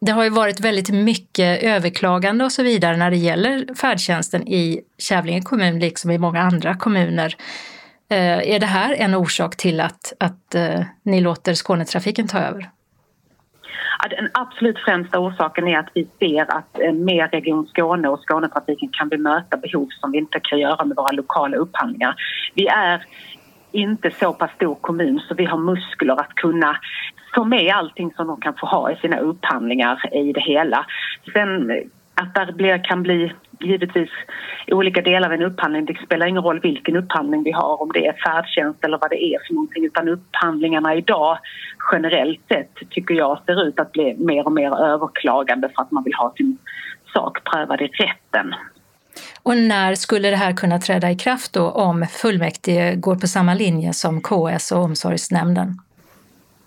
Det 0.00 0.12
har 0.12 0.24
ju 0.24 0.30
varit 0.30 0.60
väldigt 0.60 0.90
mycket 0.90 1.62
överklagande 1.62 2.44
och 2.44 2.52
så 2.52 2.62
vidare 2.62 2.96
när 2.96 3.10
det 3.10 3.16
gäller 3.16 3.74
färdtjänsten 3.74 4.48
i 4.48 4.80
Kävlinge 4.98 5.42
kommun, 5.42 5.78
liksom 5.78 6.10
i 6.10 6.18
många 6.18 6.40
andra 6.40 6.74
kommuner. 6.74 7.36
Eh, 8.10 8.54
är 8.54 8.60
det 8.60 8.66
här 8.66 8.94
en 8.98 9.14
orsak 9.14 9.56
till 9.56 9.80
att, 9.80 10.12
att 10.20 10.54
eh, 10.54 10.80
ni 11.02 11.20
låter 11.20 11.54
Skånetrafiken 11.54 12.28
ta 12.28 12.38
över? 12.38 12.70
Den 14.10 14.28
absolut 14.32 14.78
främsta 14.78 15.18
orsaken 15.18 15.68
är 15.68 15.78
att 15.78 15.90
vi 15.94 16.08
ser 16.18 16.56
att 16.56 16.80
eh, 16.80 16.92
med 16.92 17.30
Region 17.32 17.66
Skåne 17.66 18.08
och 18.08 18.20
Skånetrafiken 18.20 18.88
kan 18.92 19.08
vi 19.08 19.18
möta 19.18 19.56
behov 19.56 19.88
som 20.00 20.12
vi 20.12 20.18
inte 20.18 20.40
kan 20.40 20.58
göra 20.58 20.84
med 20.84 20.96
våra 20.96 21.12
lokala 21.12 21.56
upphandlingar. 21.56 22.14
Vi 22.54 22.66
är 22.66 23.06
inte 23.72 24.10
så 24.10 24.32
pass 24.32 24.50
stor 24.50 24.74
kommun 24.74 25.20
så 25.28 25.34
vi 25.34 25.44
har 25.44 25.58
muskler 25.58 26.20
att 26.20 26.34
kunna 26.34 26.80
få 27.36 27.44
med 27.44 27.74
allting 27.74 28.12
som 28.16 28.26
de 28.26 28.40
kan 28.40 28.54
få 28.54 28.66
ha 28.66 28.90
i 28.90 28.96
sina 28.96 29.18
upphandlingar 29.18 30.14
i 30.14 30.32
det 30.32 30.40
hela. 30.40 30.86
Sen 31.32 31.72
att 32.20 32.46
det 32.46 32.52
blir, 32.52 32.84
kan 32.84 33.02
bli 33.02 33.32
givetvis 33.60 34.10
olika 34.66 35.02
delar 35.02 35.28
av 35.28 35.34
en 35.34 35.42
upphandling. 35.42 35.84
Det 35.84 35.98
spelar 36.06 36.26
ingen 36.26 36.42
roll 36.42 36.60
vilken 36.60 36.96
upphandling 36.96 37.42
vi 37.42 37.52
har, 37.52 37.82
om 37.82 37.90
det 37.94 38.06
är 38.06 38.12
färdtjänst 38.12 38.84
eller 38.84 38.98
vad 38.98 39.10
det 39.10 39.24
är 39.24 39.38
för 39.46 39.54
någonting. 39.54 39.84
Utan 39.84 40.08
upphandlingarna 40.08 40.94
idag 40.94 41.38
generellt 41.92 42.40
sett 42.48 42.90
tycker 42.90 43.14
jag 43.14 43.38
ser 43.46 43.68
ut 43.68 43.80
att 43.80 43.92
bli 43.92 44.16
mer 44.18 44.46
och 44.46 44.52
mer 44.52 44.80
överklagande 44.80 45.68
för 45.74 45.82
att 45.82 45.90
man 45.90 46.04
vill 46.04 46.14
ha 46.14 46.32
sin 46.36 46.58
sak 47.12 47.44
prövad 47.44 47.80
i 47.80 47.86
rätten. 47.86 48.54
Och 49.42 49.56
när 49.56 49.94
skulle 49.94 50.30
det 50.30 50.36
här 50.36 50.52
kunna 50.52 50.78
träda 50.78 51.10
i 51.10 51.16
kraft 51.16 51.52
då 51.52 51.70
om 51.70 52.06
fullmäktige 52.06 52.94
går 52.96 53.16
på 53.16 53.26
samma 53.26 53.54
linje 53.54 53.92
som 53.92 54.20
KS 54.20 54.72
och 54.72 54.78
omsorgsnämnden? 54.78 55.78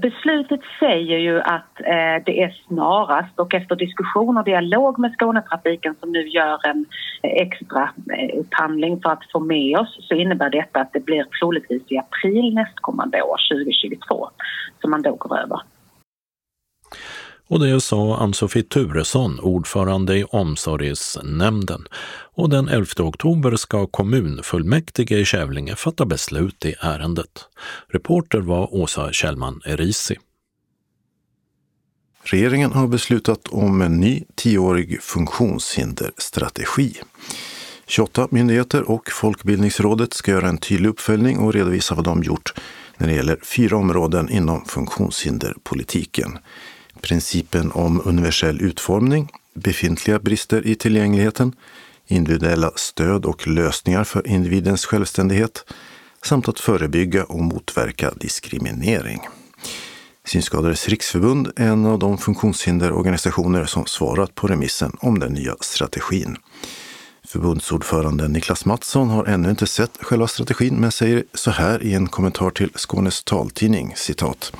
Beslutet 0.01 0.59
säger 0.79 1.17
ju 1.17 1.41
att 1.41 1.79
eh, 1.79 2.23
det 2.25 2.43
är 2.43 2.61
snarast 2.67 3.39
och 3.39 3.53
efter 3.53 3.75
diskussion 3.75 4.37
och 4.37 4.43
dialog 4.43 4.99
med 4.99 5.13
Skånetrafiken 5.13 5.95
som 5.99 6.11
nu 6.11 6.27
gör 6.27 6.67
en 6.67 6.85
extra 7.23 7.89
eh, 8.13 8.39
upphandling 8.39 9.01
för 9.01 9.09
att 9.09 9.31
få 9.31 9.39
med 9.39 9.77
oss 9.77 9.97
så 10.01 10.15
innebär 10.15 10.49
detta 10.49 10.81
att 10.81 10.93
det 10.93 10.99
blir 10.99 11.23
troligtvis 11.23 11.83
i 11.87 11.97
april 11.97 12.53
nästkommande 12.53 13.21
år, 13.21 13.37
2022, 13.53 14.29
som 14.81 14.91
man 14.91 15.01
då 15.01 15.15
går 15.15 15.39
över. 15.39 15.61
Och 17.49 17.59
det 17.59 17.81
sa 17.81 18.17
Ann-Sofie 18.17 18.63
Turesson, 18.63 19.39
ordförande 19.39 20.17
i 20.17 20.23
omsorgsnämnden. 20.23 21.87
Och 22.35 22.49
den 22.49 22.67
11 22.67 22.85
oktober 22.97 23.55
ska 23.55 23.87
kommunfullmäktige 23.87 25.17
i 25.17 25.25
Kävlinge 25.25 25.75
fatta 25.75 26.05
beslut 26.05 26.65
i 26.65 26.75
ärendet. 26.81 27.45
Reporter 27.87 28.39
var 28.39 28.75
Åsa 28.75 29.11
Kjellman 29.11 29.61
Erisi. 29.65 30.15
Regeringen 32.23 32.71
har 32.71 32.87
beslutat 32.87 33.47
om 33.47 33.81
en 33.81 33.97
ny 33.99 34.23
tioårig 34.35 35.01
funktionshinderstrategi. 35.01 36.93
28 37.87 38.27
myndigheter 38.31 38.91
och 38.91 39.11
Folkbildningsrådet 39.11 40.13
ska 40.13 40.31
göra 40.31 40.49
en 40.49 40.57
tydlig 40.57 40.89
uppföljning 40.89 41.37
och 41.37 41.53
redovisa 41.53 41.95
vad 41.95 42.05
de 42.05 42.23
gjort 42.23 42.53
när 42.97 43.07
det 43.07 43.13
gäller 43.13 43.39
fyra 43.43 43.77
områden 43.77 44.29
inom 44.29 44.65
funktionshinderpolitiken 44.65 46.37
principen 47.01 47.71
om 47.71 48.01
universell 48.05 48.61
utformning, 48.61 49.31
befintliga 49.53 50.19
brister 50.19 50.67
i 50.67 50.75
tillgängligheten, 50.75 51.55
individuella 52.07 52.71
stöd 52.75 53.25
och 53.25 53.47
lösningar 53.47 54.03
för 54.03 54.27
individens 54.27 54.85
självständighet 54.85 55.65
samt 56.23 56.47
att 56.47 56.59
förebygga 56.59 57.23
och 57.23 57.39
motverka 57.39 58.11
diskriminering. 58.11 59.21
Synskadades 60.27 60.87
riksförbund 60.87 61.51
är 61.55 61.67
en 61.67 61.85
av 61.85 61.99
de 61.99 62.17
funktionshinderorganisationer 62.17 63.65
som 63.65 63.85
svarat 63.85 64.35
på 64.35 64.47
remissen 64.47 64.91
om 64.99 65.19
den 65.19 65.33
nya 65.33 65.55
strategin. 65.59 66.37
Förbundsordföranden 67.27 68.33
Niklas 68.33 68.65
Mattsson 68.65 69.09
har 69.09 69.25
ännu 69.25 69.49
inte 69.49 69.67
sett 69.67 69.97
själva 70.01 70.27
strategin 70.27 70.75
men 70.75 70.91
säger 70.91 71.23
så 71.33 71.51
här 71.51 71.83
i 71.83 71.93
en 71.93 72.07
kommentar 72.07 72.49
till 72.49 72.69
Skånes 72.75 73.23
taltidning, 73.23 73.93
citat. 73.95 74.53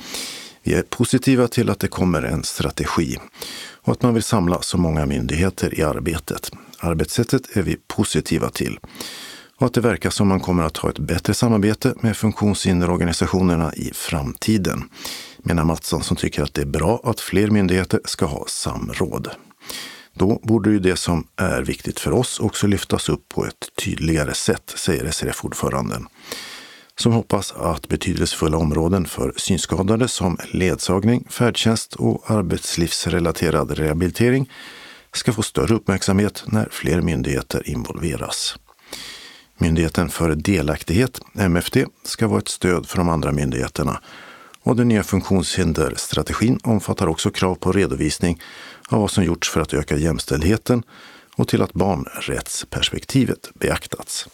Vi 0.62 0.74
är 0.74 0.82
positiva 0.82 1.48
till 1.48 1.70
att 1.70 1.80
det 1.80 1.88
kommer 1.88 2.22
en 2.22 2.44
strategi 2.44 3.16
och 3.82 3.92
att 3.92 4.02
man 4.02 4.14
vill 4.14 4.22
samla 4.22 4.62
så 4.62 4.78
många 4.78 5.06
myndigheter 5.06 5.78
i 5.78 5.82
arbetet. 5.82 6.50
Arbetssättet 6.78 7.56
är 7.56 7.62
vi 7.62 7.76
positiva 7.88 8.50
till 8.50 8.78
och 9.56 9.66
att 9.66 9.74
det 9.74 9.80
verkar 9.80 10.10
som 10.10 10.28
man 10.28 10.40
kommer 10.40 10.62
att 10.62 10.76
ha 10.76 10.90
ett 10.90 10.98
bättre 10.98 11.34
samarbete 11.34 11.94
med 12.00 12.16
funktionshinderorganisationerna 12.16 13.74
i 13.74 13.90
framtiden, 13.94 14.82
menar 15.38 15.64
Mattsson 15.64 16.02
som 16.02 16.16
tycker 16.16 16.42
att 16.42 16.54
det 16.54 16.62
är 16.62 16.66
bra 16.66 17.00
att 17.04 17.20
fler 17.20 17.50
myndigheter 17.50 18.00
ska 18.04 18.26
ha 18.26 18.44
samråd. 18.48 19.28
Då 20.14 20.40
borde 20.42 20.70
ju 20.70 20.78
det 20.78 20.96
som 20.96 21.26
är 21.36 21.62
viktigt 21.62 22.00
för 22.00 22.12
oss 22.12 22.40
också 22.40 22.66
lyftas 22.66 23.08
upp 23.08 23.28
på 23.28 23.46
ett 23.46 23.68
tydligare 23.84 24.34
sätt, 24.34 24.72
säger 24.76 25.10
SRF-ordföranden 25.10 26.06
som 27.00 27.12
hoppas 27.12 27.52
att 27.52 27.88
betydelsefulla 27.88 28.56
områden 28.56 29.06
för 29.06 29.32
synskadade 29.36 30.08
som 30.08 30.38
ledsagning, 30.50 31.26
färdtjänst 31.30 31.94
och 31.94 32.30
arbetslivsrelaterad 32.30 33.70
rehabilitering 33.70 34.50
ska 35.12 35.32
få 35.32 35.42
större 35.42 35.74
uppmärksamhet 35.74 36.44
när 36.46 36.68
fler 36.70 37.00
myndigheter 37.00 37.68
involveras. 37.68 38.58
Myndigheten 39.58 40.08
för 40.08 40.34
delaktighet, 40.34 41.20
MFD, 41.34 41.76
ska 42.02 42.28
vara 42.28 42.38
ett 42.38 42.48
stöd 42.48 42.86
för 42.86 42.98
de 42.98 43.08
andra 43.08 43.32
myndigheterna 43.32 44.00
och 44.62 44.76
den 44.76 44.88
nya 44.88 45.02
funktionshinderstrategin 45.02 46.60
omfattar 46.64 47.06
också 47.06 47.30
krav 47.30 47.54
på 47.54 47.72
redovisning 47.72 48.42
av 48.88 49.00
vad 49.00 49.10
som 49.10 49.24
gjorts 49.24 49.50
för 49.50 49.60
att 49.60 49.74
öka 49.74 49.96
jämställdheten 49.96 50.82
och 51.36 51.48
till 51.48 51.62
att 51.62 51.72
barnrättsperspektivet 51.72 53.50
beaktats. 53.54 54.28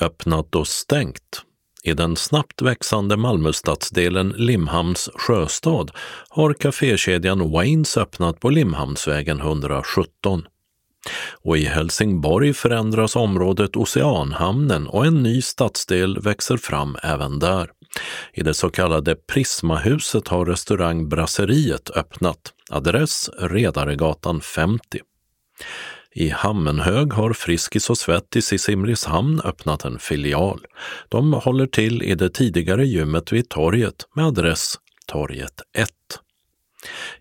Öppnat 0.00 0.54
och 0.54 0.68
stängt. 0.68 1.42
I 1.82 1.92
den 1.92 2.16
snabbt 2.16 2.62
växande 2.62 3.16
Malmöstadsdelen 3.16 4.28
Limhamns 4.28 5.10
sjöstad 5.14 5.90
har 6.28 6.54
kafékedjan 6.54 7.50
Waynes 7.50 7.96
öppnat 7.96 8.40
på 8.40 8.50
Limhamnsvägen 8.50 9.40
117. 9.40 10.46
Och 11.42 11.58
i 11.58 11.64
Helsingborg 11.64 12.54
förändras 12.54 13.16
området 13.16 13.76
Oceanhamnen 13.76 14.86
och 14.86 15.06
en 15.06 15.22
ny 15.22 15.42
stadsdel 15.42 16.20
växer 16.20 16.56
fram 16.56 16.96
även 17.02 17.38
där. 17.38 17.70
I 18.32 18.42
det 18.42 18.54
så 18.54 18.70
kallade 18.70 19.14
Prismahuset 19.14 20.28
har 20.28 20.46
restaurang 20.46 21.08
Brasseriet 21.08 21.90
öppnat, 21.90 22.52
adress 22.70 23.30
Redaregatan 23.38 24.40
50. 24.40 25.00
I 26.14 26.28
Hammenhög 26.28 27.12
har 27.12 27.32
Friskis 27.32 27.90
och 27.90 27.98
Svettis 27.98 28.52
i 28.52 28.58
Simrishamn 28.58 29.40
öppnat 29.44 29.84
en 29.84 29.98
filial. 29.98 30.60
De 31.08 31.32
håller 31.32 31.66
till 31.66 32.02
i 32.02 32.14
det 32.14 32.30
tidigare 32.30 32.86
gymmet 32.86 33.32
vid 33.32 33.48
torget 33.48 33.94
med 34.14 34.26
adress 34.26 34.74
Torget 35.06 35.62
1. 35.78 35.90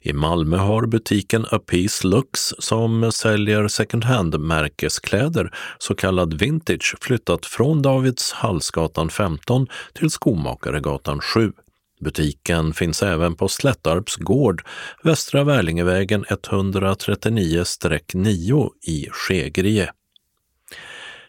I 0.02 0.14
Malmö 0.14 0.58
har 0.58 0.86
butiken 0.86 1.46
A 1.52 1.60
Piece 1.60 2.08
Lux 2.08 2.40
som 2.60 3.12
säljer 3.12 3.68
second 3.68 4.04
hand-märkeskläder, 4.04 5.54
så 5.78 5.96
kallad 5.96 6.34
vintage, 6.34 6.96
flyttat 7.02 7.46
från 7.46 7.82
Davids 7.82 8.32
Hallsgatan 8.32 9.10
15 9.10 9.68
till 9.94 10.10
Skomakaregatan 10.10 11.22
7. 11.22 11.52
Butiken 12.00 12.74
finns 12.74 13.04
även 13.04 13.36
på 13.36 13.48
Slättarps 13.48 14.16
gård, 14.16 14.64
Västra 15.04 15.44
Värlingevägen 15.44 16.26
139-9 16.26 18.70
i 18.88 19.08
Skegrie. 19.12 19.92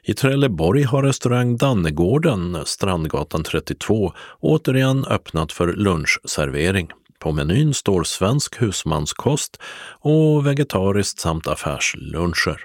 I 0.02 0.14
Trelleborg 0.14 0.82
har 0.82 1.02
restaurang 1.02 1.56
Dannegården, 1.56 2.58
Strandgatan 2.64 3.44
32, 3.44 4.12
återigen 4.40 5.04
öppnat 5.04 5.52
för 5.52 5.72
lunchservering. 5.72 6.90
På 7.18 7.32
menyn 7.32 7.74
står 7.74 8.04
svensk 8.04 8.62
husmanskost 8.62 9.60
och 10.00 10.46
vegetariskt 10.46 11.20
samt 11.20 11.46
affärsluncher. 11.46 12.60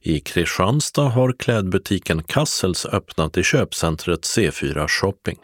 I 0.00 0.20
Kristianstad 0.20 1.08
har 1.08 1.32
klädbutiken 1.32 2.22
Kassels 2.22 2.86
öppnat 2.86 3.36
i 3.36 3.42
köpcentret 3.42 4.20
C4 4.20 4.88
Shopping. 4.88 5.36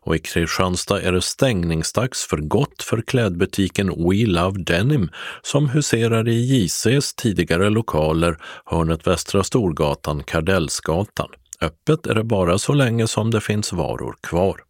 Och 0.00 0.16
i 0.16 0.18
Kristianstad 0.18 1.02
är 1.02 1.12
det 1.12 1.22
stängningsdags 1.22 2.24
för 2.24 2.36
gott 2.36 2.82
för 2.82 3.02
klädbutiken 3.02 3.88
We 3.88 4.26
Love 4.26 4.62
Denim 4.62 5.10
som 5.42 5.68
huserar 5.68 6.28
i 6.28 6.34
JCs 6.34 7.14
tidigare 7.14 7.70
lokaler, 7.70 8.36
hörnet 8.64 9.06
Västra 9.06 9.44
Storgatan, 9.44 10.22
Kardellsgatan. 10.22 11.28
Öppet 11.60 12.06
är 12.06 12.14
det 12.14 12.24
bara 12.24 12.58
så 12.58 12.72
länge 12.72 13.06
som 13.06 13.30
det 13.30 13.40
finns 13.40 13.72
varor 13.72 14.16
kvar. 14.22 14.60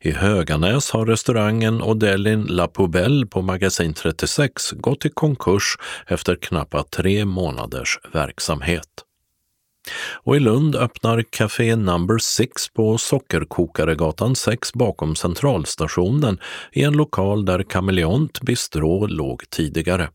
I 0.00 0.10
Höganäs 0.10 0.90
har 0.90 1.06
restaurangen 1.06 1.82
och 1.82 1.96
delin 1.96 2.42
La 2.42 2.68
Poubelle 2.68 3.26
på 3.26 3.42
Magasin 3.42 3.94
36 3.94 4.70
gått 4.70 5.04
i 5.04 5.10
konkurs 5.10 5.76
efter 6.06 6.36
knappt 6.36 6.90
tre 6.90 7.24
månaders 7.24 7.98
verksamhet. 8.12 8.88
Och 10.22 10.36
i 10.36 10.40
Lund 10.40 10.76
öppnar 10.76 11.22
Café 11.30 11.76
Number 11.76 12.18
6 12.18 12.68
på 12.68 12.98
Sockerkokaregatan 12.98 14.36
6 14.36 14.72
bakom 14.72 15.16
Centralstationen 15.16 16.38
i 16.72 16.82
en 16.82 16.92
lokal 16.92 17.44
där 17.44 17.62
Kameleont 17.62 18.40
Bistrå 18.40 19.06
låg 19.06 19.50
tidigare. 19.50 20.08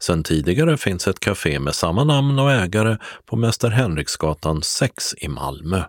Sen 0.00 0.22
tidigare 0.22 0.76
finns 0.76 1.08
ett 1.08 1.20
café 1.20 1.60
med 1.60 1.74
samma 1.74 2.04
namn 2.04 2.38
och 2.38 2.52
ägare 2.52 2.96
på 3.26 3.36
Mäster 3.36 3.70
Henriksgatan 3.70 4.62
6 4.62 5.14
i 5.18 5.28
Malmö. 5.28 5.82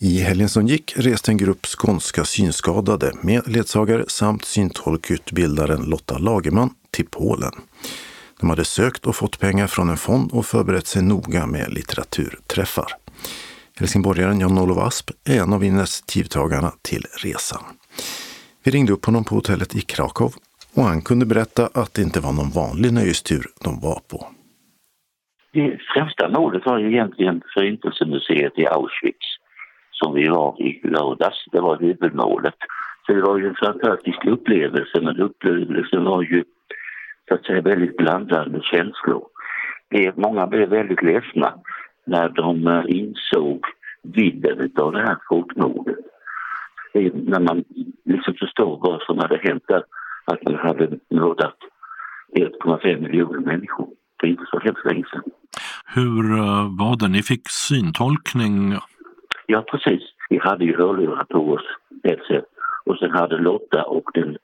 I 0.00 0.18
helgen 0.18 0.48
som 0.48 0.66
gick 0.66 0.92
reste 0.96 1.30
en 1.30 1.36
grupp 1.36 1.66
skånska 1.66 2.24
synskadade 2.24 3.12
med 3.22 3.48
ledsagare 3.48 4.04
samt 4.08 4.44
syntolkutbildaren 4.44 5.82
Lotta 5.82 6.18
Lagerman 6.18 6.70
till 6.90 7.06
Polen. 7.10 7.52
De 8.40 8.50
hade 8.50 8.64
sökt 8.64 9.06
och 9.06 9.16
fått 9.16 9.40
pengar 9.40 9.66
från 9.66 9.90
en 9.90 9.96
fond 9.96 10.30
och 10.32 10.46
förberett 10.46 10.86
sig 10.86 11.02
noga 11.02 11.46
med 11.46 11.72
litteraturträffar. 11.72 12.86
Helsingborgaren 13.78 14.40
Jan-Olof 14.40 14.78
Asp 14.78 15.10
är 15.28 15.42
en 15.42 15.52
av 15.52 15.64
initiativtagarna 15.64 16.72
till 16.82 17.04
resan. 17.24 17.62
Vi 18.64 18.70
ringde 18.70 18.92
upp 18.92 19.04
honom 19.04 19.24
på 19.24 19.34
hotellet 19.34 19.76
i 19.76 19.80
Krakow 19.80 20.32
och 20.74 20.82
han 20.82 21.02
kunde 21.02 21.26
berätta 21.26 21.68
att 21.74 21.94
det 21.94 22.02
inte 22.02 22.20
var 22.20 22.32
någon 22.32 22.50
vanlig 22.50 22.92
nöjestur 22.92 23.44
de 23.64 23.80
var 23.80 24.00
på. 24.10 24.26
Det 25.52 25.78
främsta 25.94 26.28
målet 26.28 26.66
var 26.66 26.78
ju 26.78 26.92
egentligen 26.92 27.42
Förintelsemuseet 27.54 28.58
i 28.58 28.66
Auschwitz 28.66 29.26
som 29.90 30.14
vi 30.14 30.28
var 30.28 30.62
i 30.62 30.80
lördags. 30.84 31.44
Det 31.52 31.60
var 31.60 31.78
huvudmålet. 31.78 32.54
Så 33.06 33.12
det 33.12 33.22
var 33.22 33.38
ju 33.38 33.48
en 33.48 33.54
fantastisk 33.54 34.24
upplevelse 34.26 35.00
men 35.02 35.20
upplevelsen 35.20 36.04
var 36.04 36.22
ju 36.22 36.44
så 37.28 37.34
att 37.34 37.44
säga 37.44 37.60
väldigt 37.60 37.96
blandade 37.96 38.60
känslor. 38.62 39.26
Det, 39.90 40.16
många 40.16 40.46
blev 40.46 40.68
väldigt 40.68 41.02
ledsna 41.02 41.54
när 42.06 42.28
de 42.28 42.66
uh, 42.66 42.84
insåg 42.88 43.64
vidden 44.02 44.70
av 44.76 44.92
det 44.92 45.00
här 45.00 45.16
folkmordet. 45.28 45.96
när 47.12 47.40
man 47.40 47.64
liksom 48.04 48.34
förstår 48.34 48.78
vad 48.80 49.02
som 49.02 49.18
hade 49.18 49.40
hänt 49.42 49.64
där, 49.68 49.82
att 50.24 50.42
man 50.44 50.54
hade 50.54 50.98
mördat 51.10 51.56
1,5 52.36 53.00
miljoner 53.00 53.40
människor 53.40 53.88
för 54.20 54.26
inte 54.26 54.44
så 54.50 54.58
hemskt 54.58 54.86
länge 54.86 55.04
sedan. 55.10 55.22
Hur 55.94 56.32
uh, 56.32 56.78
var 56.78 56.96
det? 56.98 57.08
Ni 57.08 57.22
fick 57.22 57.48
syntolkning? 57.48 58.74
Ja, 59.46 59.64
precis. 59.70 60.02
Vi 60.30 60.38
hade 60.38 60.64
ju 60.64 60.76
hörlurar 60.76 61.24
på 61.24 61.52
oss 61.52 61.64
sätt 62.28 62.44
och 62.84 62.98
sen 62.98 63.10
hade 63.10 63.38
Lotta 63.38 63.82
och 63.82 64.10
den 64.14 64.36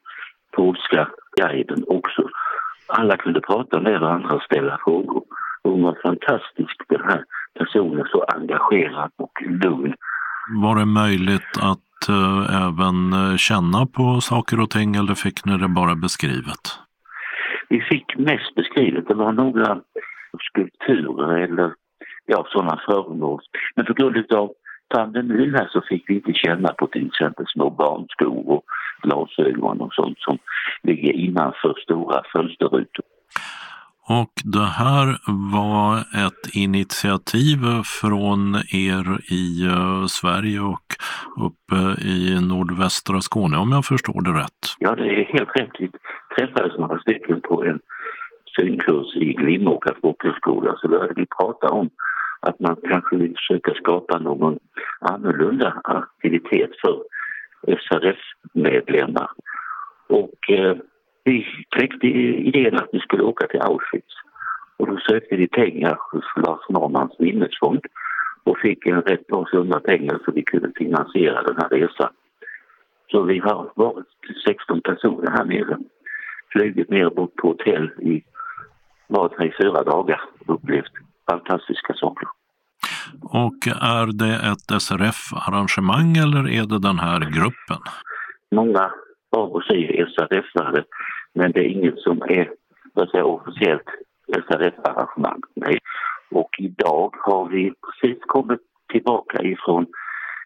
polska 0.57 1.09
guiden 1.37 1.85
också 1.87 2.29
alla 2.91 3.17
kunde 3.17 3.41
prata 3.41 3.81
med 3.81 4.01
varandra 4.01 4.35
och 4.37 4.43
ställa 4.43 4.79
frågor. 4.85 5.23
hon 5.63 5.83
var 5.83 5.99
fantastisk, 6.03 6.77
den 6.89 7.05
här 7.05 7.25
personen, 7.59 8.07
så 8.13 8.23
engagerad 8.23 9.11
och 9.19 9.43
lugn. 9.43 9.95
Var 10.63 10.77
det 10.77 10.85
möjligt 10.85 11.53
att 11.61 12.09
uh, 12.11 12.67
även 12.67 13.13
uh, 13.13 13.37
känna 13.37 13.87
på 13.87 14.21
saker 14.21 14.61
och 14.61 14.71
ting 14.71 14.97
eller 14.97 15.15
fick 15.15 15.45
ni 15.45 15.59
det 15.59 15.69
bara 15.69 15.95
beskrivet? 15.95 16.65
Vi 17.69 17.81
fick 17.81 18.19
mest 18.19 18.55
beskrivet. 18.55 19.09
Det 19.09 19.15
var 19.15 19.33
några 19.33 19.81
skulpturer 20.49 21.39
eller 21.39 21.73
ja, 22.27 22.47
sådana 22.49 22.81
föremål. 22.87 23.41
Men 23.77 23.87
på 23.87 23.93
grund 23.93 24.33
av 24.33 24.53
pandemin 24.95 25.55
här 25.55 25.69
så 25.73 25.83
fick 25.89 26.05
vi 26.09 26.15
inte 26.15 26.33
känna 26.33 26.69
på 26.73 26.87
till 26.87 27.07
exempel 27.07 27.47
små 27.49 27.71
barnskor 27.71 28.49
och 28.49 28.65
glasögon 29.03 29.81
och 29.81 29.95
sånt 29.95 30.19
som 30.19 30.39
ligger 30.83 31.13
innanför 31.13 31.75
stora 31.83 32.23
fönsterrutor. 32.33 33.05
Och 34.09 34.35
det 34.45 34.71
här 34.83 35.07
var 35.61 35.99
ett 36.27 36.55
initiativ 36.55 37.59
från 38.01 38.55
er 38.89 39.07
i 39.33 39.45
uh, 39.67 40.07
Sverige 40.07 40.61
och 40.61 40.89
uppe 41.47 41.81
i 42.15 42.41
nordvästra 42.51 43.21
Skåne 43.21 43.57
om 43.57 43.73
jag 43.73 43.85
förstår 43.85 44.23
det 44.23 44.41
rätt? 44.43 44.63
Ja, 44.79 44.95
det 44.95 45.09
är 45.09 45.25
helt 45.25 45.57
rätt. 45.61 45.71
Vi 45.79 45.91
träffades 46.37 46.79
några 46.79 46.99
stycken 46.99 47.41
på 47.41 47.65
en 47.65 47.81
synkurs 48.57 49.17
i 49.17 49.33
Glimåkra 49.33 49.95
folkhögskola 50.03 50.77
så 50.77 50.89
började 50.89 51.15
vi 51.17 51.27
prata 51.27 51.69
om 51.69 51.91
att 52.41 52.61
man 52.61 52.77
kanske 52.89 53.17
vill 53.17 53.35
försöka 53.37 53.75
skapa 53.75 54.19
någon 54.19 54.59
annorlunda 55.01 55.81
aktivitet 55.85 56.71
för 56.83 57.03
SRF-medlemmar. 57.67 59.31
Och 60.09 60.51
eh, 60.51 60.77
vi 61.25 61.47
kläckte 61.69 62.07
idén 62.07 62.77
att 62.77 62.89
vi 62.93 62.99
skulle 63.01 63.23
åka 63.23 63.47
till 63.47 63.61
Auschwitz. 63.61 64.15
Och 64.77 64.87
då 64.87 64.97
sökte 64.97 65.37
vi 65.37 65.49
pengar 65.49 65.99
hos 66.13 66.25
Lars 66.37 66.69
Normans 66.69 67.19
minnesfond 67.19 67.81
och 68.45 68.59
fick 68.59 68.87
en 68.87 69.03
rätt 69.03 69.27
bra 69.27 69.47
summa 69.51 69.81
pengar 69.81 70.19
så 70.25 70.33
vi 70.33 70.43
kunde 70.43 70.73
finansiera 70.77 71.43
den 71.43 71.57
här 71.57 71.69
resan. 71.69 72.13
Så 73.11 73.23
vi 73.23 73.39
har 73.39 73.73
varit 73.75 74.07
16 74.47 74.81
personer 74.81 75.31
här 75.31 75.45
nere. 75.45 75.79
Flugit 76.53 76.91
ner 76.91 77.11
bort 77.11 77.37
på 77.37 77.49
hotell 77.49 77.91
i, 77.99 78.23
varit 79.07 79.39
här 79.39 79.47
i 79.47 79.55
fyra 79.63 79.83
dagar 79.83 80.21
och 80.39 80.55
upplevt 80.55 80.93
fantastiska 81.31 81.95
saker. 81.95 82.29
Och 83.23 83.61
är 83.67 84.07
det 84.23 84.35
ett 84.51 84.83
SRF-arrangemang 84.83 86.17
eller 86.17 86.49
är 86.49 86.67
det 86.67 86.79
den 86.79 86.99
här 86.99 87.21
gruppen? 87.21 87.81
Många 88.55 88.91
av 89.37 89.55
oss 89.55 89.71
är 89.71 90.07
SRF-are 90.07 90.85
men 91.35 91.53
det 91.53 91.61
är 91.61 91.69
inget 91.69 91.99
som 91.99 92.23
är 92.23 92.51
vad 92.95 93.11
säga, 93.11 93.25
officiellt 93.25 93.89
SRF-arrangemang. 94.29 95.41
Och 96.31 96.51
idag 96.59 97.15
har 97.19 97.49
vi 97.49 97.73
precis 97.73 98.23
kommit 98.27 98.61
tillbaka 98.93 99.43
ifrån 99.43 99.87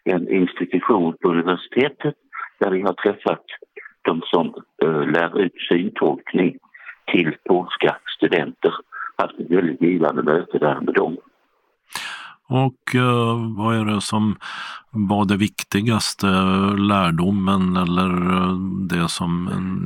en 0.03 0.29
institution 0.29 1.17
på 1.21 1.29
universitetet 1.29 2.15
där 2.59 2.71
vi 2.71 2.81
har 2.81 2.93
träffat 2.93 3.43
de 4.01 4.21
som 4.21 4.55
uh, 4.83 5.11
lär 5.11 5.39
ut 5.39 5.53
syntolkning 5.69 6.57
till 7.11 7.35
polska 7.49 7.97
studenter. 8.17 8.73
Haft 9.17 9.39
ett 9.39 9.51
väldigt 9.51 9.81
givande 9.81 10.23
möte 10.23 10.57
där 10.57 10.81
med 10.81 10.93
dem. 10.93 11.17
Och 12.49 12.95
eh, 12.95 13.55
vad 13.57 13.75
är 13.75 13.85
det 13.85 14.01
som 14.01 14.35
var 14.91 15.25
det 15.25 15.37
viktigaste 15.37 16.27
lärdomen 16.93 17.77
eller 17.77 18.11
eh, 18.35 18.55
det 18.89 19.09
som 19.09 19.31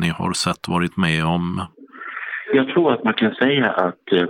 ni 0.01 0.09
har 0.09 0.33
sett 0.33 0.67
varit 0.67 0.97
med 0.97 1.25
om? 1.25 1.61
Jag 2.53 2.67
tror 2.67 2.93
att 2.93 3.03
man 3.03 3.13
kan 3.13 3.33
säga 3.35 3.71
att 3.71 4.11
eh, 4.11 4.27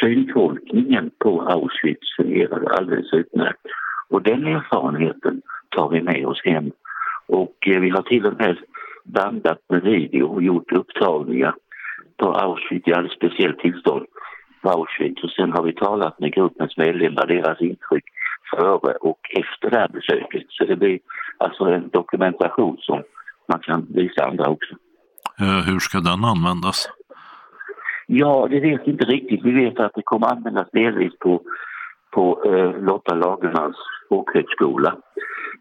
syntolkningen 0.00 1.10
på 1.18 1.42
Auschwitz 1.42 2.16
fungerade 2.16 2.68
alldeles 2.68 3.12
utmärkt. 3.12 3.66
Och 4.08 4.22
den 4.22 4.46
erfarenheten 4.46 5.42
tar 5.76 5.88
vi 5.88 6.02
med 6.02 6.26
oss 6.26 6.40
hem. 6.44 6.70
Och 7.28 7.68
eh, 7.68 7.80
vi 7.80 7.90
har 7.90 8.02
till 8.02 8.26
och 8.26 8.38
med 8.38 8.56
bandat 9.04 9.58
med 9.68 9.82
video 9.82 10.26
och 10.26 10.42
gjort 10.42 10.72
upptagningar 10.72 11.54
på 12.16 12.32
Auschwitz 12.32 12.88
i 12.88 12.92
alldeles 12.92 13.16
speciellt 13.16 13.58
tillstånd 13.58 14.06
Auschwitz 14.66 15.24
och 15.24 15.30
sen 15.30 15.52
har 15.52 15.62
vi 15.62 15.72
talat 15.72 16.20
med 16.20 16.32
gruppens 16.32 16.76
medlemmar, 16.76 17.26
deras 17.26 17.60
intryck 17.60 18.04
före 18.50 18.94
och 18.94 19.20
efter 19.38 19.70
det 19.70 19.78
här 19.78 19.88
besöket. 19.88 20.44
Så 20.48 20.64
det 20.64 20.76
blir 20.76 20.98
alltså 21.38 21.64
en 21.64 21.88
dokumentation 21.88 22.76
som 22.80 23.02
man 23.48 23.60
kan 23.60 23.86
visa 23.94 24.24
andra 24.24 24.48
också. 24.48 24.74
Eh, 25.40 25.60
hur 25.66 25.78
ska 25.78 25.98
den 26.00 26.24
användas? 26.24 26.88
Ja, 28.06 28.48
det 28.50 28.60
vet 28.60 28.80
vi 28.84 28.90
inte 28.90 29.04
riktigt. 29.04 29.44
Vi 29.44 29.52
vet 29.52 29.80
att 29.80 29.94
det 29.94 30.02
kommer 30.02 30.26
användas 30.26 30.68
delvis 30.72 31.18
på, 31.18 31.42
på 32.10 32.44
eh, 32.44 32.82
Lotta 32.82 33.14
Lagermans 33.14 33.76
folkhögskola 34.08 34.96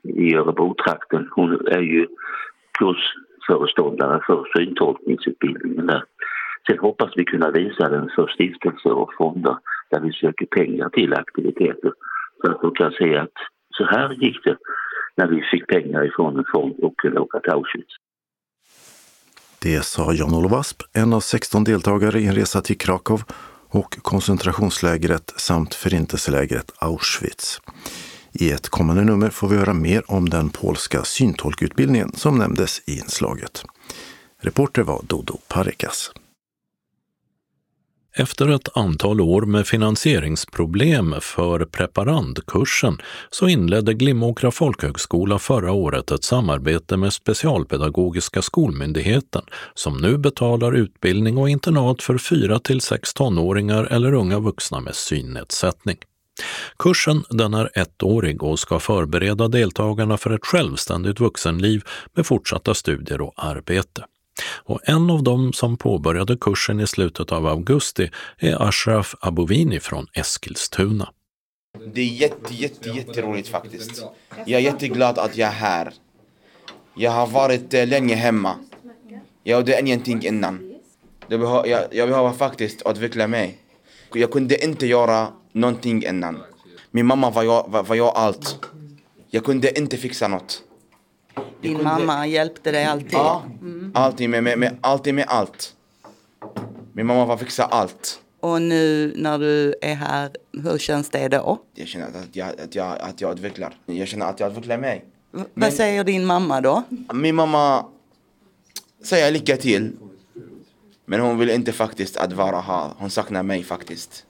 i 0.03 0.35
Örebro-trakten. 0.35 1.29
Hon 1.31 1.67
är 1.67 1.81
ju 1.81 2.07
kursföreståndare 2.79 4.21
för 4.27 4.43
syntolkningsutbildningen 4.57 5.87
där. 5.87 6.03
Sen 6.67 6.79
hoppas 6.79 7.11
vi 7.15 7.25
kunna 7.25 7.51
visa 7.51 7.89
den 7.89 8.09
för 8.15 8.27
stiftelser 8.27 8.93
och 8.93 9.13
fonder 9.17 9.57
där 9.91 9.99
vi 9.99 10.11
söker 10.11 10.45
pengar 10.45 10.89
till 10.89 11.13
aktiviteter 11.13 11.91
så 12.41 12.51
att 12.51 12.61
de 12.61 12.71
kan 12.75 12.91
se 12.91 13.17
att 13.17 13.37
så 13.77 13.83
här 13.85 14.13
gick 14.13 14.43
det 14.43 14.57
när 15.17 15.27
vi 15.27 15.41
fick 15.51 15.67
pengar 15.67 16.05
ifrån 16.07 16.37
en 16.37 16.45
fond 16.53 16.75
och 16.81 16.97
kunde 16.97 17.19
åka 17.19 17.39
till 17.39 17.51
Auschwitz. 17.51 17.95
Det 19.61 19.85
sa 19.85 20.13
Jan-Olof 20.13 20.53
Asp, 20.53 20.77
en 20.93 21.13
av 21.13 21.19
16 21.19 21.63
deltagare 21.63 22.19
i 22.19 22.27
en 22.27 22.35
resa 22.35 22.61
till 22.61 22.77
Krakow 22.77 23.21
och 23.69 23.97
koncentrationslägret 24.01 25.33
samt 25.35 25.73
förintelselägret 25.73 26.71
Auschwitz. 26.79 27.61
I 28.33 28.51
ett 28.51 28.69
kommande 28.69 29.03
nummer 29.03 29.29
får 29.29 29.47
vi 29.47 29.57
höra 29.57 29.73
mer 29.73 30.03
om 30.07 30.29
den 30.29 30.49
polska 30.49 31.03
syntolkutbildningen 31.03 32.11
som 32.11 32.37
nämndes 32.37 32.89
i 32.89 32.91
inslaget. 32.91 33.65
Reporter 34.41 34.83
var 34.83 35.01
Dodo 35.03 35.37
Parikas. 35.47 36.11
Efter 38.17 38.47
ett 38.49 38.77
antal 38.77 39.21
år 39.21 39.41
med 39.41 39.67
finansieringsproblem 39.67 41.15
för 41.21 41.65
preparandkursen 41.65 42.97
så 43.29 43.47
inledde 43.47 43.93
Glimåkra 43.93 44.51
folkhögskola 44.51 45.39
förra 45.39 45.71
året 45.71 46.11
ett 46.11 46.23
samarbete 46.23 46.97
med 46.97 47.13
Specialpedagogiska 47.13 48.41
skolmyndigheten 48.41 49.41
som 49.73 49.97
nu 49.97 50.17
betalar 50.17 50.75
utbildning 50.75 51.37
och 51.37 51.49
internat 51.49 52.03
för 52.03 52.17
4 52.17 52.59
till 52.59 52.81
6 52.81 53.13
tonåringar 53.13 53.83
eller 53.83 54.13
unga 54.13 54.39
vuxna 54.39 54.79
med 54.79 54.95
synnedsättning. 54.95 55.97
Kursen 56.79 57.23
den 57.29 57.53
är 57.53 57.69
ettårig 57.73 58.43
och 58.43 58.59
ska 58.59 58.79
förbereda 58.79 59.47
deltagarna 59.47 60.17
för 60.17 60.31
ett 60.31 60.45
självständigt 60.45 61.19
vuxenliv 61.19 61.83
med 62.13 62.25
fortsatta 62.25 62.73
studier 62.73 63.21
och 63.21 63.33
arbete. 63.37 64.05
Och 64.43 64.79
en 64.83 65.09
av 65.09 65.23
dem 65.23 65.53
som 65.53 65.77
påbörjade 65.77 66.37
kursen 66.37 66.79
i 66.79 66.87
slutet 66.87 67.31
av 67.31 67.47
augusti 67.47 68.09
är 68.37 68.67
Ashraf 68.67 69.15
Abovini 69.19 69.79
från 69.79 70.07
Eskilstuna. 70.13 71.09
Det 71.93 72.01
är 72.01 72.05
jätte, 72.05 72.53
jätte, 72.53 72.89
jätteroligt 72.89 73.47
faktiskt. 73.47 74.03
Jag 74.45 74.61
är 74.61 74.65
jätteglad 74.65 75.17
att 75.17 75.37
jag 75.37 75.47
är 75.47 75.53
här. 75.53 75.93
Jag 76.95 77.11
har 77.11 77.27
varit 77.27 77.73
eh, 77.73 77.87
länge 77.87 78.15
hemma. 78.15 78.55
Jag 79.43 79.59
gjorde 79.59 79.79
ingenting 79.79 80.25
innan. 80.25 80.75
Jag, 81.27 81.67
jag 81.91 82.09
behöver 82.09 82.31
faktiskt 82.31 82.81
utveckla 82.85 83.27
mig. 83.27 83.57
Jag 84.13 84.31
kunde 84.31 84.65
inte 84.65 84.87
göra 84.87 85.27
någonting 85.51 86.03
innan. 86.03 86.39
Min 86.91 87.05
mamma 87.05 87.29
var 87.29 87.43
jag, 87.43 87.65
var, 87.69 87.83
var 87.83 87.95
jag 87.95 88.11
allt. 88.15 88.59
Jag 89.29 89.45
kunde 89.45 89.79
inte 89.79 89.97
fixa 89.97 90.27
något. 90.27 90.63
Din 91.67 91.83
mamma 91.83 92.27
hjälpte 92.27 92.71
dig 92.71 92.85
alltid? 92.85 93.13
Ja, 93.13 93.43
mm. 93.61 93.91
alltid 93.95 94.29
med, 94.29 94.43
med, 94.43 94.59
med, 94.59 94.77
alltid 94.81 95.13
med 95.13 95.25
allt. 95.27 95.73
Min 96.93 97.05
mamma 97.05 97.25
var 97.25 97.37
fixa 97.37 97.65
allt. 97.65 98.19
Och 98.39 98.61
nu 98.61 99.13
när 99.15 99.39
du 99.39 99.75
är 99.81 99.95
här, 99.95 100.31
hur 100.63 100.77
känns 100.77 101.09
det 101.09 101.27
då? 101.27 101.59
Jag 101.75 101.87
känner 101.87 102.07
att 102.07 102.35
jag, 102.35 102.59
att 102.59 102.75
jag, 102.75 102.97
att 102.99 103.21
jag 103.21 103.33
utvecklar. 103.33 103.75
Jag 103.85 104.07
känner 104.07 104.25
att 104.25 104.39
jag 104.39 104.51
utvecklar 104.51 104.77
mig. 104.77 105.05
V 105.31 105.39
Men, 105.39 105.45
vad 105.53 105.73
säger 105.73 106.03
din 106.03 106.25
mamma 106.25 106.61
då? 106.61 106.83
Min 107.13 107.35
mamma 107.35 107.85
säger 109.03 109.31
lycka 109.31 109.57
till. 109.57 109.91
Men 111.05 111.19
hon 111.19 111.37
vill 111.37 111.49
inte 111.49 111.71
faktiskt 111.71 112.17
att 112.17 112.33
vara 112.33 112.61
här. 112.61 112.91
Hon 112.97 113.09
saknar 113.09 113.43
mig 113.43 113.63
faktiskt. 113.63 114.25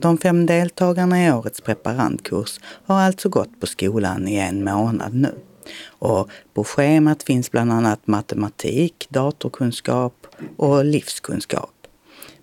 De 0.00 0.18
fem 0.18 0.46
deltagarna 0.46 1.26
i 1.26 1.32
årets 1.32 1.60
preparandkurs 1.60 2.60
har 2.62 3.00
alltså 3.00 3.28
gått 3.28 3.60
på 3.60 3.66
skolan 3.66 4.28
i 4.28 4.36
en 4.36 4.64
månad 4.64 5.14
nu. 5.14 5.34
Och 5.86 6.30
på 6.54 6.64
schemat 6.64 7.22
finns 7.22 7.50
bland 7.50 7.72
annat 7.72 8.06
matematik, 8.06 9.06
datorkunskap 9.08 10.26
och 10.56 10.84
livskunskap. 10.84 11.70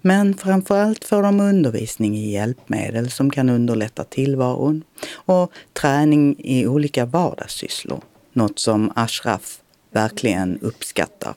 Men 0.02 0.38
framförallt 0.38 1.06
får 1.06 1.24
de 1.24 1.40
undervisning 1.40 2.18
i 2.18 2.32
hjälpmedel 2.32 3.12
som 3.12 3.30
kan 3.30 3.50
underlätta 3.50 4.04
tillvaron 4.04 4.84
och 5.14 5.52
träning 5.74 6.36
i 6.40 6.68
olika 6.68 7.06
vardagssysslor. 7.06 8.02
Något 8.34 8.60
som 8.60 8.92
Ashraf 8.96 9.62
verkligen 9.92 10.60
uppskattar. 10.60 11.34